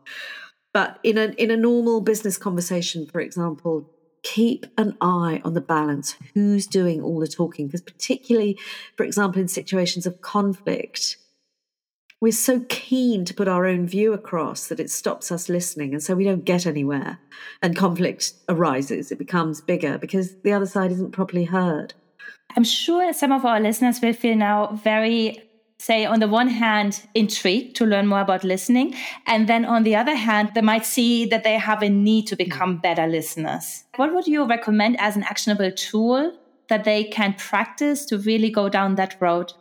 But 0.73 0.99
in 1.03 1.17
a 1.17 1.27
in 1.37 1.51
a 1.51 1.57
normal 1.57 2.01
business 2.01 2.37
conversation, 2.37 3.05
for 3.05 3.21
example, 3.21 3.89
keep 4.23 4.65
an 4.77 4.97
eye 5.01 5.41
on 5.43 5.53
the 5.53 5.61
balance. 5.61 6.15
Who's 6.33 6.65
doing 6.65 7.01
all 7.01 7.19
the 7.19 7.27
talking? 7.27 7.67
Because 7.67 7.81
particularly, 7.81 8.57
for 8.97 9.03
example, 9.03 9.41
in 9.41 9.47
situations 9.47 10.05
of 10.05 10.21
conflict, 10.21 11.17
we're 12.19 12.31
so 12.31 12.61
keen 12.69 13.25
to 13.25 13.33
put 13.33 13.49
our 13.49 13.65
own 13.65 13.85
view 13.85 14.13
across 14.13 14.67
that 14.67 14.79
it 14.79 14.89
stops 14.89 15.31
us 15.31 15.49
listening. 15.49 15.93
And 15.93 16.01
so 16.01 16.15
we 16.15 16.23
don't 16.23 16.45
get 16.45 16.65
anywhere. 16.65 17.19
And 17.61 17.75
conflict 17.75 18.33
arises, 18.47 19.11
it 19.11 19.17
becomes 19.19 19.59
bigger 19.59 19.97
because 19.97 20.37
the 20.41 20.53
other 20.53 20.65
side 20.65 20.91
isn't 20.91 21.11
properly 21.11 21.43
heard. 21.43 21.93
I'm 22.55 22.63
sure 22.63 23.13
some 23.13 23.31
of 23.31 23.45
our 23.45 23.59
listeners 23.59 23.99
will 24.01 24.13
feel 24.13 24.35
now 24.35 24.79
very 24.83 25.43
say 25.83 26.05
on 26.05 26.19
the 26.19 26.27
one 26.27 26.47
hand 26.47 27.01
intrigued 27.13 27.75
to 27.75 27.85
learn 27.85 28.07
more 28.07 28.21
about 28.21 28.43
listening 28.43 28.95
and 29.27 29.49
then 29.49 29.65
on 29.65 29.83
the 29.83 29.95
other 29.95 30.15
hand 30.15 30.51
they 30.55 30.61
might 30.61 30.85
see 30.85 31.25
that 31.25 31.43
they 31.43 31.57
have 31.57 31.81
a 31.83 31.89
need 31.89 32.25
to 32.27 32.35
become 32.37 32.77
mm. 32.77 32.81
better 32.81 33.05
listeners. 33.05 33.83
What 33.97 34.13
would 34.13 34.27
you 34.27 34.45
recommend 34.45 34.99
as 34.99 35.15
an 35.17 35.23
actionable 35.23 35.71
tool 35.71 36.31
that 36.69 36.85
they 36.85 37.03
can 37.03 37.33
practice 37.33 38.05
to 38.05 38.17
really 38.17 38.49
go 38.49 38.69
down 38.69 38.95
that 38.95 39.17
road? 39.19 39.51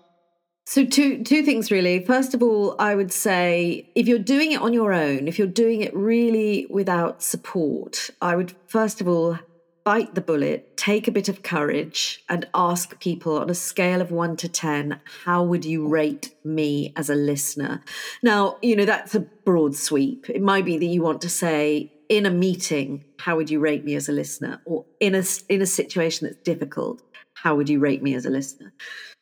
So 0.64 0.84
two 0.84 1.24
two 1.24 1.42
things 1.42 1.72
really. 1.72 2.04
First 2.04 2.34
of 2.34 2.42
all, 2.42 2.76
I 2.78 2.94
would 2.94 3.12
say 3.12 3.90
if 3.96 4.06
you're 4.06 4.18
doing 4.18 4.52
it 4.52 4.62
on 4.62 4.72
your 4.72 4.92
own, 4.92 5.26
if 5.26 5.38
you're 5.38 5.48
doing 5.48 5.80
it 5.80 5.94
really 5.94 6.66
without 6.70 7.20
support, 7.20 8.10
I 8.20 8.36
would 8.36 8.54
first 8.68 9.00
of 9.00 9.08
all 9.08 9.38
bite 9.84 10.14
the 10.14 10.20
bullet, 10.20 10.76
take 10.76 11.08
a 11.08 11.12
bit 11.12 11.28
of 11.28 11.42
courage, 11.42 12.24
and 12.28 12.48
ask 12.54 12.98
people 13.00 13.38
on 13.38 13.50
a 13.50 13.54
scale 13.54 14.00
of 14.00 14.10
one 14.10 14.36
to 14.36 14.48
10, 14.48 15.00
how 15.24 15.42
would 15.42 15.64
you 15.64 15.88
rate 15.88 16.34
me 16.44 16.92
as 16.96 17.10
a 17.10 17.14
listener? 17.14 17.82
Now, 18.22 18.58
you 18.62 18.76
know, 18.76 18.84
that's 18.84 19.14
a 19.14 19.20
broad 19.20 19.74
sweep. 19.74 20.30
It 20.30 20.42
might 20.42 20.64
be 20.64 20.78
that 20.78 20.86
you 20.86 21.02
want 21.02 21.20
to 21.22 21.28
say, 21.28 21.92
in 22.08 22.26
a 22.26 22.30
meeting, 22.30 23.04
how 23.18 23.36
would 23.36 23.50
you 23.50 23.60
rate 23.60 23.84
me 23.84 23.94
as 23.94 24.08
a 24.08 24.12
listener? 24.12 24.60
Or 24.64 24.84
in 25.00 25.14
a, 25.14 25.24
in 25.48 25.62
a 25.62 25.66
situation 25.66 26.26
that's 26.26 26.40
difficult, 26.42 27.02
how 27.34 27.56
would 27.56 27.68
you 27.68 27.80
rate 27.80 28.02
me 28.02 28.14
as 28.14 28.26
a 28.26 28.30
listener? 28.30 28.72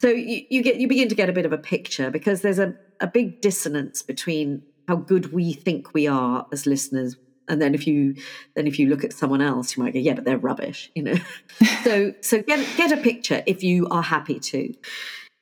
So 0.00 0.08
you, 0.08 0.44
you 0.50 0.62
get 0.62 0.76
you 0.76 0.88
begin 0.88 1.08
to 1.08 1.14
get 1.14 1.30
a 1.30 1.32
bit 1.32 1.46
of 1.46 1.52
a 1.52 1.58
picture 1.58 2.10
because 2.10 2.42
there's 2.42 2.58
a, 2.58 2.74
a 3.00 3.06
big 3.06 3.40
dissonance 3.40 4.02
between 4.02 4.62
how 4.88 4.96
good 4.96 5.32
we 5.32 5.52
think 5.52 5.94
we 5.94 6.06
are 6.06 6.46
as 6.52 6.66
listeners 6.66 7.16
and 7.50 7.60
then 7.60 7.74
if 7.74 7.86
you 7.86 8.14
then 8.54 8.66
if 8.66 8.78
you 8.78 8.88
look 8.88 9.04
at 9.04 9.12
someone 9.12 9.42
else 9.42 9.76
you 9.76 9.82
might 9.82 9.92
go 9.92 9.98
yeah 9.98 10.14
but 10.14 10.24
they're 10.24 10.38
rubbish 10.38 10.90
you 10.94 11.02
know? 11.02 11.16
So 11.84 12.14
so 12.20 12.42
get 12.42 12.66
get 12.76 12.92
a 12.92 12.96
picture 12.96 13.42
if 13.46 13.62
you 13.62 13.86
are 13.88 14.02
happy 14.02 14.38
to. 14.38 14.74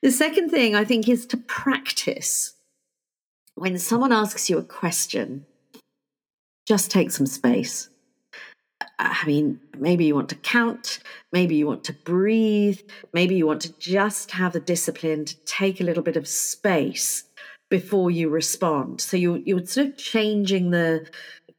The 0.01 0.11
second 0.11 0.49
thing 0.49 0.75
i 0.75 0.83
think 0.83 1.07
is 1.07 1.25
to 1.27 1.37
practice. 1.37 2.55
When 3.55 3.77
someone 3.77 4.13
asks 4.13 4.49
you 4.49 4.57
a 4.57 4.63
question 4.63 5.45
just 6.69 6.91
take 6.91 7.09
some 7.09 7.25
space. 7.25 7.89
I 8.99 9.23
mean, 9.25 9.59
maybe 9.77 10.05
you 10.05 10.13
want 10.13 10.29
to 10.29 10.35
count, 10.35 10.99
maybe 11.33 11.55
you 11.55 11.65
want 11.65 11.83
to 11.85 11.93
breathe, 11.93 12.79
maybe 13.11 13.35
you 13.35 13.47
want 13.47 13.61
to 13.61 13.73
just 13.79 14.31
have 14.31 14.53
the 14.53 14.59
discipline 14.59 15.25
to 15.25 15.35
take 15.45 15.81
a 15.81 15.83
little 15.83 16.03
bit 16.03 16.15
of 16.15 16.27
space 16.27 17.23
before 17.69 18.11
you 18.11 18.29
respond. 18.29 19.01
So 19.01 19.17
you 19.17 19.41
you're 19.45 19.65
sort 19.65 19.87
of 19.87 19.97
changing 19.97 20.69
the 20.69 21.07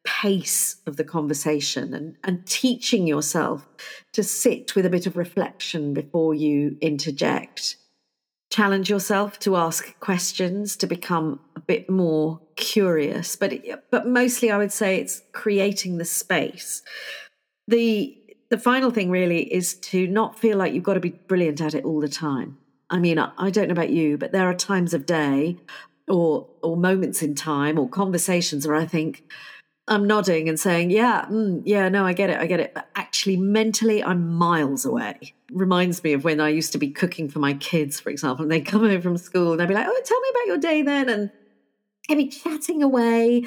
pace 0.05 0.77
of 0.87 0.97
the 0.97 1.05
conversation 1.05 1.95
and, 1.95 2.17
and 2.25 2.47
teaching 2.47 3.07
yourself 3.07 3.67
to 4.13 4.23
sit 4.23 4.75
with 4.75 4.87
a 4.87 4.91
bit 4.91 5.07
of 5.07 5.17
reflection 5.17 5.93
before 5.95 6.35
you 6.35 6.77
interject. 6.81 7.77
Challenge 8.51 8.91
yourself 8.91 9.39
to 9.41 9.57
ask 9.57 9.99
questions, 10.01 10.77
to 10.77 10.87
become 10.87 11.41
a 11.55 11.61
bit 11.61 11.89
more 11.89 12.41
curious. 12.57 13.37
But, 13.37 13.53
but 13.91 14.07
mostly, 14.09 14.51
I 14.51 14.59
would 14.59 14.73
say 14.73 14.99
it's 14.99 15.23
creating 15.33 15.99
the 15.99 16.05
space. 16.05 16.83
The, 17.69 18.17
the 18.49 18.59
final 18.59 18.91
thing 18.91 19.11
really 19.11 19.43
is 19.53 19.75
to 19.75 20.07
not 20.09 20.39
feel 20.39 20.59
like 20.59 20.75
you've 20.75 20.83
got 20.83 20.95
to 20.95 21.01
be 21.01 21.11
brilliant 21.11 21.61
at 21.61 21.75
it 21.75 21.85
all 21.85 22.01
the 22.01 22.09
time. 22.09 22.59
I 22.89 22.99
mean, 22.99 23.19
I, 23.21 23.31
I 23.39 23.51
don't 23.51 23.69
know 23.69 23.73
about 23.73 23.91
you, 23.91 24.19
but 24.19 24.33
there 24.33 24.51
are 24.51 24.55
times 24.55 24.95
of 24.95 25.07
day 25.07 25.59
or 26.09 26.49
or 26.61 26.77
moments 26.77 27.23
in 27.23 27.37
time 27.37 27.79
or 27.79 27.89
conversations 27.89 28.67
where 28.67 28.77
I 28.77 28.85
think, 28.85 29.23
I'm 29.91 30.07
nodding 30.07 30.49
and 30.49 30.59
saying, 30.59 30.91
yeah, 30.91 31.27
mm, 31.27 31.63
yeah, 31.65 31.89
no, 31.89 32.07
I 32.07 32.13
get 32.13 32.31
it, 32.31 32.39
I 32.39 32.47
get 32.47 32.61
it. 32.61 32.73
But 32.75 32.89
actually, 32.95 33.37
mentally, 33.37 34.03
I'm 34.03 34.33
miles 34.33 34.85
away. 34.85 35.35
Reminds 35.51 36.05
me 36.05 36.13
of 36.13 36.23
when 36.23 36.41
I 36.41 36.49
used 36.49 36.71
to 36.73 36.79
be 36.79 36.91
cooking 36.91 37.29
for 37.29 37.41
my 37.41 37.55
kids, 37.55 37.99
for 37.99 38.09
example, 38.09 38.45
and 38.45 38.53
they'd 38.53 38.65
come 38.65 38.89
home 38.89 39.03
from 39.03 39.17
school 39.17 39.51
and 39.51 39.61
they'd 39.61 39.67
be 39.67 39.75
like, 39.75 39.89
oh, 39.89 40.03
tell 40.05 40.21
me 40.21 40.29
about 40.31 40.47
your 40.47 40.59
day 40.59 40.83
then. 40.83 41.09
And 41.09 41.31
they'd 42.09 42.15
be 42.15 42.29
chatting 42.29 42.85
away. 42.85 43.45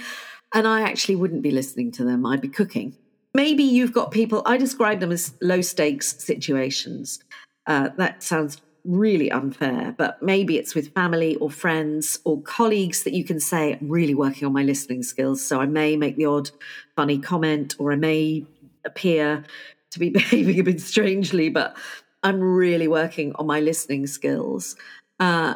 And 0.53 0.67
I 0.67 0.81
actually 0.81 1.15
wouldn't 1.15 1.43
be 1.43 1.51
listening 1.51 1.91
to 1.93 2.03
them, 2.03 2.25
I'd 2.25 2.41
be 2.41 2.49
cooking. 2.49 2.97
Maybe 3.33 3.63
you've 3.63 3.93
got 3.93 4.11
people, 4.11 4.43
I 4.45 4.57
describe 4.57 4.99
them 4.99 5.11
as 5.11 5.33
low 5.41 5.61
stakes 5.61 6.21
situations. 6.23 7.19
Uh, 7.65 7.89
that 7.97 8.21
sounds 8.21 8.61
really 8.85 9.31
unfair, 9.31 9.95
but 9.97 10.21
maybe 10.21 10.57
it's 10.57 10.75
with 10.75 10.93
family 10.93 11.35
or 11.37 11.49
friends 11.49 12.19
or 12.25 12.41
colleagues 12.41 13.03
that 13.03 13.13
you 13.13 13.23
can 13.23 13.39
say, 13.39 13.73
I'm 13.73 13.89
really 13.89 14.15
working 14.15 14.45
on 14.45 14.53
my 14.53 14.63
listening 14.63 15.03
skills. 15.03 15.45
So 15.45 15.61
I 15.61 15.65
may 15.65 15.95
make 15.95 16.17
the 16.17 16.25
odd 16.25 16.51
funny 16.95 17.17
comment 17.17 17.75
or 17.79 17.93
I 17.93 17.95
may 17.95 18.45
appear 18.85 19.43
to 19.91 19.99
be 19.99 20.09
behaving 20.11 20.59
a 20.59 20.63
bit 20.63 20.81
strangely, 20.81 21.49
but 21.49 21.77
I'm 22.23 22.39
really 22.39 22.87
working 22.87 23.33
on 23.35 23.47
my 23.47 23.59
listening 23.59 24.07
skills. 24.07 24.75
Uh, 25.19 25.55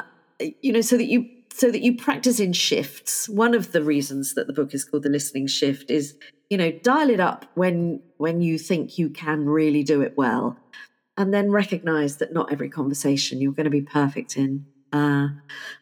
you 0.62 0.72
know, 0.72 0.80
so 0.80 0.96
that 0.96 1.06
you 1.06 1.28
so 1.52 1.72
that 1.72 1.80
you 1.80 1.96
practice 1.96 2.38
in 2.38 2.52
shifts. 2.52 3.28
One 3.28 3.52
of 3.52 3.72
the 3.72 3.82
reasons 3.82 4.34
that 4.34 4.46
the 4.46 4.52
book 4.52 4.72
is 4.74 4.84
called 4.84 5.02
the 5.02 5.08
listening 5.08 5.48
shift 5.48 5.90
is, 5.90 6.14
you 6.50 6.56
know, 6.56 6.70
dial 6.70 7.10
it 7.10 7.20
up 7.20 7.46
when 7.54 8.00
when 8.18 8.40
you 8.40 8.58
think 8.58 8.96
you 8.96 9.10
can 9.10 9.46
really 9.46 9.82
do 9.82 10.00
it 10.00 10.16
well 10.16 10.56
and 11.18 11.34
then 11.34 11.50
recognize 11.50 12.16
that 12.18 12.32
not 12.32 12.50
every 12.50 12.70
conversation 12.70 13.40
you're 13.40 13.52
going 13.52 13.64
to 13.64 13.70
be 13.70 13.82
perfect 13.82 14.36
in. 14.38 14.64
Uh, 14.90 15.28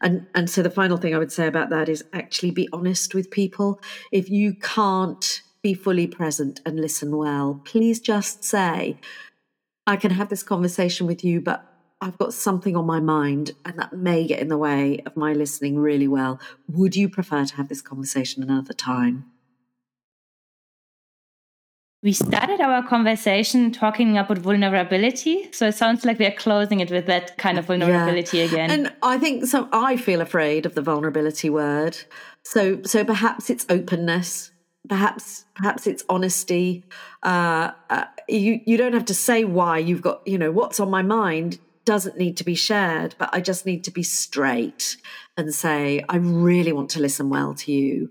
and 0.00 0.26
and 0.34 0.50
so 0.50 0.62
the 0.62 0.70
final 0.70 0.96
thing 0.96 1.14
I 1.14 1.18
would 1.18 1.30
say 1.30 1.46
about 1.46 1.70
that 1.70 1.88
is 1.88 2.02
actually 2.12 2.50
be 2.50 2.68
honest 2.72 3.14
with 3.14 3.30
people. 3.30 3.80
If 4.10 4.28
you 4.28 4.54
can't 4.54 5.42
be 5.62 5.74
fully 5.74 6.08
present 6.08 6.60
and 6.66 6.80
listen 6.80 7.16
well, 7.16 7.60
please 7.64 8.00
just 8.00 8.42
say, 8.42 8.98
"I 9.86 9.96
can 9.96 10.10
have 10.10 10.28
this 10.28 10.42
conversation 10.42 11.06
with 11.06 11.22
you, 11.22 11.40
but 11.40 11.72
I've 12.00 12.18
got 12.18 12.34
something 12.34 12.74
on 12.74 12.86
my 12.86 12.98
mind, 12.98 13.52
and 13.64 13.78
that 13.78 13.92
may 13.92 14.26
get 14.26 14.40
in 14.40 14.48
the 14.48 14.58
way 14.58 15.00
of 15.06 15.16
my 15.16 15.32
listening 15.34 15.78
really 15.78 16.08
well. 16.08 16.40
Would 16.66 16.96
you 16.96 17.08
prefer 17.08 17.44
to 17.44 17.56
have 17.56 17.68
this 17.68 17.82
conversation 17.82 18.42
another 18.42 18.74
time?" 18.74 19.26
We 22.02 22.12
started 22.12 22.60
our 22.60 22.86
conversation 22.86 23.72
talking 23.72 24.18
about 24.18 24.38
vulnerability. 24.38 25.50
So 25.52 25.68
it 25.68 25.74
sounds 25.74 26.04
like 26.04 26.18
we're 26.18 26.30
closing 26.30 26.80
it 26.80 26.90
with 26.90 27.06
that 27.06 27.36
kind 27.38 27.58
of 27.58 27.66
vulnerability 27.66 28.38
yeah. 28.38 28.44
again. 28.44 28.70
And 28.70 28.92
I 29.02 29.18
think 29.18 29.46
so 29.46 29.68
I 29.72 29.96
feel 29.96 30.20
afraid 30.20 30.66
of 30.66 30.74
the 30.74 30.82
vulnerability 30.82 31.50
word. 31.50 31.96
So 32.44 32.82
so 32.82 33.04
perhaps 33.04 33.50
it's 33.50 33.66
openness. 33.68 34.50
Perhaps 34.88 35.46
perhaps 35.54 35.86
it's 35.86 36.04
honesty. 36.08 36.84
Uh, 37.22 37.72
uh, 37.90 38.04
you 38.28 38.60
you 38.66 38.76
don't 38.76 38.92
have 38.92 39.06
to 39.06 39.14
say 39.14 39.44
why 39.44 39.78
you've 39.78 40.02
got, 40.02 40.26
you 40.26 40.38
know, 40.38 40.52
what's 40.52 40.78
on 40.78 40.90
my 40.90 41.02
mind 41.02 41.58
doesn't 41.86 42.18
need 42.18 42.36
to 42.36 42.44
be 42.44 42.54
shared, 42.54 43.14
but 43.16 43.30
I 43.32 43.40
just 43.40 43.64
need 43.64 43.84
to 43.84 43.90
be 43.90 44.02
straight 44.02 44.96
and 45.36 45.54
say, 45.54 46.04
I 46.08 46.16
really 46.16 46.72
want 46.72 46.90
to 46.90 47.00
listen 47.00 47.30
well 47.30 47.54
to 47.54 47.72
you. 47.72 48.10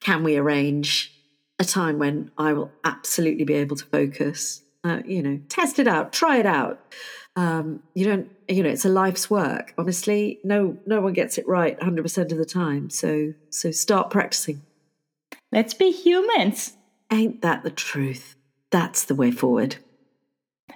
Can 0.00 0.24
we 0.24 0.36
arrange 0.36 1.13
a 1.58 1.64
time 1.64 1.98
when 1.98 2.30
I 2.36 2.52
will 2.52 2.72
absolutely 2.84 3.44
be 3.44 3.54
able 3.54 3.76
to 3.76 3.84
focus. 3.84 4.62
Uh, 4.82 5.00
you 5.06 5.22
know, 5.22 5.40
test 5.48 5.78
it 5.78 5.88
out, 5.88 6.12
try 6.12 6.38
it 6.38 6.46
out. 6.46 6.80
Um, 7.36 7.82
you 7.94 8.04
don't, 8.04 8.30
you 8.48 8.62
know, 8.62 8.68
it's 8.68 8.84
a 8.84 8.90
life's 8.90 9.30
work. 9.30 9.72
Honestly, 9.78 10.40
no, 10.44 10.76
no 10.86 11.00
one 11.00 11.14
gets 11.14 11.38
it 11.38 11.48
right 11.48 11.78
100% 11.80 12.32
of 12.32 12.38
the 12.38 12.44
time. 12.44 12.90
So, 12.90 13.32
so 13.50 13.70
start 13.70 14.10
practicing. 14.10 14.62
Let's 15.50 15.74
be 15.74 15.90
humans. 15.90 16.74
Ain't 17.10 17.42
that 17.42 17.62
the 17.62 17.70
truth? 17.70 18.36
That's 18.70 19.04
the 19.04 19.14
way 19.14 19.30
forward. 19.30 19.76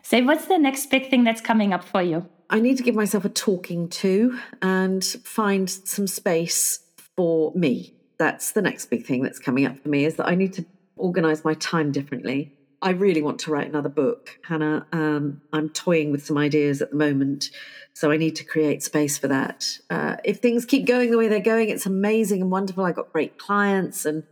Say, 0.02 0.22
what's 0.22 0.46
the 0.46 0.58
next 0.58 0.90
big 0.90 1.10
thing 1.10 1.24
that's 1.24 1.40
coming 1.40 1.72
up 1.72 1.84
for 1.84 2.02
you? 2.02 2.28
I 2.50 2.60
need 2.60 2.78
to 2.78 2.82
give 2.82 2.94
myself 2.94 3.24
a 3.24 3.28
talking 3.28 3.88
to 3.90 4.38
and 4.62 5.04
find 5.04 5.68
some 5.68 6.06
space 6.06 6.80
for 7.14 7.52
me 7.54 7.97
that's 8.18 8.52
the 8.52 8.62
next 8.62 8.86
big 8.86 9.06
thing 9.06 9.22
that's 9.22 9.38
coming 9.38 9.64
up 9.66 9.78
for 9.78 9.88
me 9.88 10.04
is 10.04 10.16
that 10.16 10.28
I 10.28 10.34
need 10.34 10.52
to 10.54 10.66
organize 10.96 11.44
my 11.44 11.54
time 11.54 11.92
differently. 11.92 12.52
I 12.80 12.90
really 12.90 13.22
want 13.22 13.40
to 13.40 13.50
write 13.50 13.66
another 13.66 13.88
book, 13.88 14.38
Hannah. 14.44 14.86
Um, 14.92 15.40
I'm 15.52 15.68
toying 15.70 16.12
with 16.12 16.24
some 16.24 16.38
ideas 16.38 16.80
at 16.80 16.90
the 16.90 16.96
moment, 16.96 17.50
so 17.92 18.12
I 18.12 18.16
need 18.16 18.36
to 18.36 18.44
create 18.44 18.82
space 18.82 19.18
for 19.18 19.26
that. 19.28 19.78
Uh, 19.90 20.16
if 20.24 20.38
things 20.38 20.64
keep 20.64 20.86
going 20.86 21.10
the 21.10 21.18
way 21.18 21.28
they're 21.28 21.40
going, 21.40 21.70
it's 21.70 21.86
amazing 21.86 22.42
and 22.42 22.50
wonderful. 22.50 22.84
I 22.84 22.92
got 22.92 23.12
great 23.12 23.38
clients 23.38 24.04
and 24.04 24.22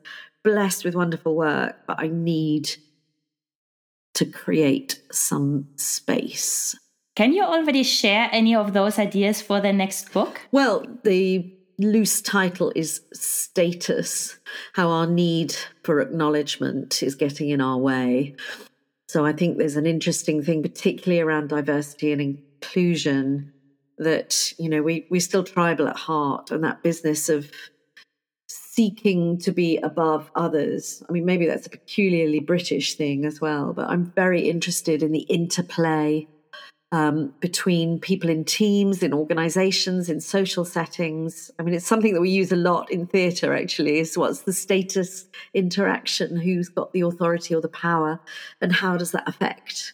blessed 0.44 0.84
with 0.84 0.94
wonderful 0.94 1.34
work, 1.34 1.76
but 1.88 1.98
I 1.98 2.06
need 2.06 2.70
to 4.14 4.26
create 4.26 5.02
some 5.10 5.68
space. 5.76 6.76
Can 7.16 7.32
you 7.32 7.42
already 7.42 7.82
share 7.82 8.28
any 8.30 8.54
of 8.54 8.74
those 8.74 8.98
ideas 8.98 9.42
for 9.42 9.60
the 9.60 9.72
next 9.72 10.12
book? 10.12 10.40
Well, 10.52 10.86
the 11.02 11.55
loose 11.78 12.20
title 12.22 12.72
is 12.74 13.02
status, 13.12 14.38
how 14.72 14.90
our 14.90 15.06
need 15.06 15.54
for 15.82 16.00
acknowledgement 16.00 17.02
is 17.02 17.14
getting 17.14 17.50
in 17.50 17.60
our 17.60 17.78
way. 17.78 18.34
So 19.08 19.24
I 19.24 19.32
think 19.32 19.58
there's 19.58 19.76
an 19.76 19.86
interesting 19.86 20.42
thing, 20.42 20.62
particularly 20.62 21.20
around 21.20 21.48
diversity 21.48 22.12
and 22.12 22.20
inclusion, 22.20 23.52
that, 23.98 24.52
you 24.58 24.68
know, 24.68 24.82
we, 24.82 25.06
we're 25.10 25.20
still 25.20 25.44
tribal 25.44 25.88
at 25.88 25.96
heart 25.96 26.50
and 26.50 26.62
that 26.64 26.82
business 26.82 27.28
of 27.28 27.50
seeking 28.48 29.38
to 29.38 29.52
be 29.52 29.78
above 29.78 30.30
others. 30.34 31.02
I 31.08 31.12
mean, 31.12 31.24
maybe 31.24 31.46
that's 31.46 31.66
a 31.66 31.70
peculiarly 31.70 32.40
British 32.40 32.94
thing 32.94 33.24
as 33.24 33.40
well, 33.40 33.72
but 33.72 33.88
I'm 33.88 34.04
very 34.04 34.48
interested 34.50 35.02
in 35.02 35.12
the 35.12 35.20
interplay 35.20 36.28
um, 36.96 37.34
between 37.40 38.00
people 38.00 38.30
in 38.30 38.42
teams, 38.42 39.02
in 39.02 39.12
organizations, 39.12 40.08
in 40.08 40.18
social 40.18 40.64
settings. 40.64 41.50
I 41.58 41.62
mean, 41.62 41.74
it's 41.74 41.86
something 41.86 42.14
that 42.14 42.22
we 42.22 42.30
use 42.30 42.50
a 42.52 42.56
lot 42.56 42.90
in 42.90 43.06
theatre, 43.06 43.54
actually, 43.54 43.98
is 43.98 44.16
what's 44.16 44.42
the 44.42 44.54
status 44.54 45.26
interaction? 45.52 46.38
Who's 46.38 46.70
got 46.70 46.94
the 46.94 47.02
authority 47.02 47.54
or 47.54 47.60
the 47.60 47.68
power? 47.68 48.18
And 48.62 48.72
how 48.72 48.96
does 48.96 49.12
that 49.12 49.28
affect? 49.28 49.92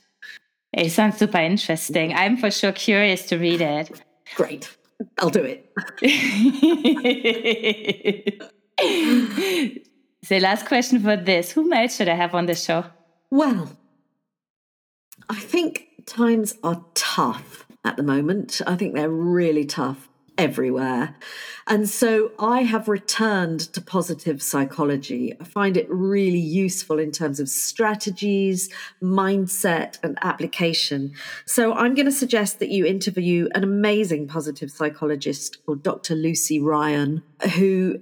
It 0.73 0.91
sounds 0.91 1.19
super 1.19 1.39
interesting. 1.39 2.15
I'm 2.15 2.37
for 2.37 2.53
sure 2.53 2.71
curious 2.71 3.27
to 3.27 3.37
read 3.37 3.61
it. 3.61 4.01
Great. 4.37 4.77
I'll 5.19 5.29
do 5.29 5.43
it. 5.43 5.73
the 10.29 10.41
last 10.41 10.67
question 10.67 11.01
for 11.01 11.17
this 11.17 11.51
Who 11.51 11.73
else 11.73 11.97
should 11.97 12.09
I 12.09 12.15
have 12.15 12.33
on 12.33 12.47
the 12.47 12.55
show? 12.55 12.85
Well, 13.29 13.77
I 15.29 15.41
think 15.41 15.89
times 16.07 16.57
are 16.63 16.85
tough 16.95 17.67
at 17.85 17.97
the 17.97 18.03
moment. 18.03 18.61
I 18.67 18.77
think 18.77 18.95
they're 18.95 19.11
really 19.11 19.65
tough 19.65 20.09
everywhere. 20.39 21.15
And 21.67 21.89
so 21.89 22.33
I 22.39 22.63
have 22.63 22.89
returned 22.89 23.61
to 23.75 23.81
positive 23.81 24.43
psychology. 24.43 25.35
I 25.41 25.45
find 25.45 25.77
it 25.77 25.87
really 25.89 26.39
useful 26.39 26.99
in 26.99 27.13
terms 27.13 27.39
of 27.39 27.49
strategies, 27.49 28.71
mindset, 29.03 29.99
and 30.03 30.19
application. 30.23 31.13
So 31.45 31.75
I'm 31.75 31.95
going 31.95 32.07
to 32.07 32.13
suggest 32.13 32.59
that 32.59 32.71
you 32.71 32.87
interview 32.87 33.49
an 33.55 33.63
amazing 33.63 34.27
positive 34.27 34.71
psychologist 34.71 35.65
called 35.65 35.83
Dr. 35.83 36.15
Lucy 36.15 36.59
Ryan, 36.61 37.23
who 37.55 38.01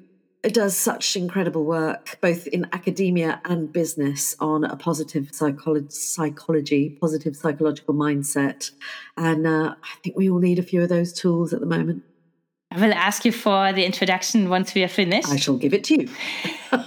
does 0.49 0.75
such 0.77 1.17
incredible 1.17 1.65
work, 1.65 2.19
both 2.21 2.47
in 2.47 2.67
academia 2.73 3.41
and 3.45 3.73
business, 3.73 4.35
on 4.41 4.65
a 4.65 4.75
positive 4.77 5.31
psycholo- 5.33 5.93
psychology, 5.93 6.97
positive 7.01 7.37
psychological 7.37 7.95
mindset. 7.95 8.71
And 9.17 9.47
uh, 9.47 9.75
I 9.83 9.97
think 10.03 10.17
we 10.17 10.31
all 10.31 10.39
need 10.39 10.59
a 10.59 10.63
few 10.63 10.83
of 10.83 10.89
those 10.89 11.13
tools 11.13 11.53
at 11.53 11.61
the 11.61 11.67
moment. 11.67 12.03
I 12.71 12.81
will 12.81 12.95
ask 12.95 13.25
you 13.25 13.33
for 13.33 13.73
the 13.73 13.85
introduction 13.85 14.49
once 14.49 14.75
we 14.75 14.83
are 14.83 14.89
finished. 14.89 15.29
I 15.29 15.37
shall 15.37 15.57
give 15.57 15.75
it 15.75 15.85
to 15.85 16.03
you. 16.03 16.09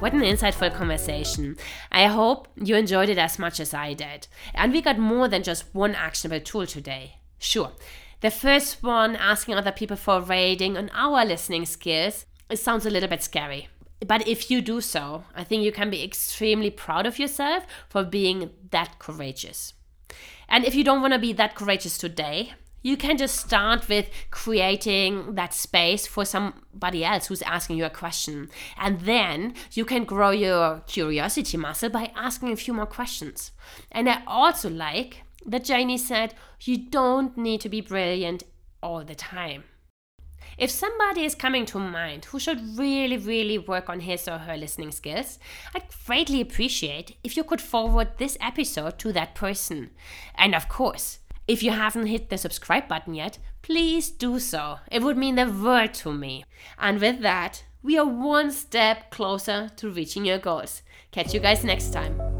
What 0.00 0.12
an 0.12 0.20
insightful 0.20 0.72
conversation. 0.72 1.56
I 1.90 2.06
hope 2.06 2.46
you 2.54 2.76
enjoyed 2.76 3.08
it 3.08 3.18
as 3.18 3.36
much 3.36 3.58
as 3.58 3.74
I 3.74 3.94
did. 3.94 4.28
And 4.54 4.72
we 4.72 4.80
got 4.80 4.96
more 4.96 5.26
than 5.26 5.42
just 5.42 5.74
one 5.74 5.96
actionable 5.96 6.38
tool 6.38 6.66
today. 6.66 7.16
Sure, 7.40 7.72
the 8.20 8.30
first 8.30 8.80
one, 8.80 9.16
asking 9.16 9.56
other 9.56 9.72
people 9.72 9.96
for 9.96 10.18
a 10.18 10.20
rating 10.20 10.76
on 10.76 10.90
our 10.94 11.24
listening 11.24 11.66
skills, 11.66 12.26
it 12.48 12.60
sounds 12.60 12.86
a 12.86 12.90
little 12.90 13.08
bit 13.08 13.24
scary. 13.24 13.68
But 14.06 14.26
if 14.28 14.52
you 14.52 14.60
do 14.60 14.80
so, 14.80 15.24
I 15.34 15.42
think 15.42 15.64
you 15.64 15.72
can 15.72 15.90
be 15.90 16.04
extremely 16.04 16.70
proud 16.70 17.04
of 17.04 17.18
yourself 17.18 17.66
for 17.88 18.04
being 18.04 18.50
that 18.70 19.00
courageous. 19.00 19.74
And 20.48 20.64
if 20.64 20.76
you 20.76 20.84
don't 20.84 21.02
want 21.02 21.14
to 21.14 21.18
be 21.18 21.32
that 21.32 21.56
courageous 21.56 21.98
today, 21.98 22.52
you 22.82 22.96
can 22.96 23.16
just 23.16 23.36
start 23.36 23.88
with 23.88 24.08
creating 24.30 25.34
that 25.34 25.52
space 25.52 26.06
for 26.06 26.24
somebody 26.24 27.04
else 27.04 27.26
who's 27.26 27.42
asking 27.42 27.76
you 27.76 27.84
a 27.84 27.90
question. 27.90 28.48
And 28.76 29.00
then 29.00 29.54
you 29.72 29.84
can 29.84 30.04
grow 30.04 30.30
your 30.30 30.80
curiosity 30.86 31.56
muscle 31.56 31.90
by 31.90 32.12
asking 32.14 32.52
a 32.52 32.56
few 32.56 32.72
more 32.72 32.86
questions. 32.86 33.52
And 33.90 34.08
I 34.08 34.22
also 34.26 34.70
like 34.70 35.22
that 35.46 35.64
Janie 35.64 35.98
said, 35.98 36.34
you 36.62 36.76
don't 36.76 37.36
need 37.36 37.60
to 37.62 37.68
be 37.68 37.80
brilliant 37.80 38.44
all 38.82 39.04
the 39.04 39.14
time. 39.14 39.64
If 40.56 40.70
somebody 40.70 41.24
is 41.24 41.36
coming 41.36 41.66
to 41.66 41.78
mind 41.78 42.24
who 42.26 42.40
should 42.40 42.76
really, 42.76 43.16
really 43.16 43.58
work 43.58 43.88
on 43.88 44.00
his 44.00 44.26
or 44.26 44.38
her 44.38 44.56
listening 44.56 44.90
skills, 44.90 45.38
I'd 45.72 45.84
greatly 46.06 46.40
appreciate 46.40 47.16
if 47.22 47.36
you 47.36 47.44
could 47.44 47.60
forward 47.60 48.18
this 48.18 48.36
episode 48.40 48.98
to 48.98 49.12
that 49.12 49.36
person. 49.36 49.90
And 50.34 50.56
of 50.56 50.68
course, 50.68 51.20
if 51.48 51.62
you 51.62 51.70
haven't 51.70 52.06
hit 52.06 52.28
the 52.28 52.38
subscribe 52.38 52.86
button 52.86 53.14
yet, 53.14 53.38
please 53.62 54.10
do 54.10 54.38
so. 54.38 54.78
It 54.92 55.02
would 55.02 55.16
mean 55.16 55.34
the 55.34 55.50
world 55.50 55.94
to 55.94 56.12
me. 56.12 56.44
And 56.78 57.00
with 57.00 57.20
that, 57.22 57.64
we 57.82 57.98
are 57.98 58.06
one 58.06 58.52
step 58.52 59.10
closer 59.10 59.70
to 59.76 59.90
reaching 59.90 60.26
your 60.26 60.38
goals. 60.38 60.82
Catch 61.10 61.32
you 61.32 61.40
guys 61.40 61.64
next 61.64 61.92
time. 61.92 62.37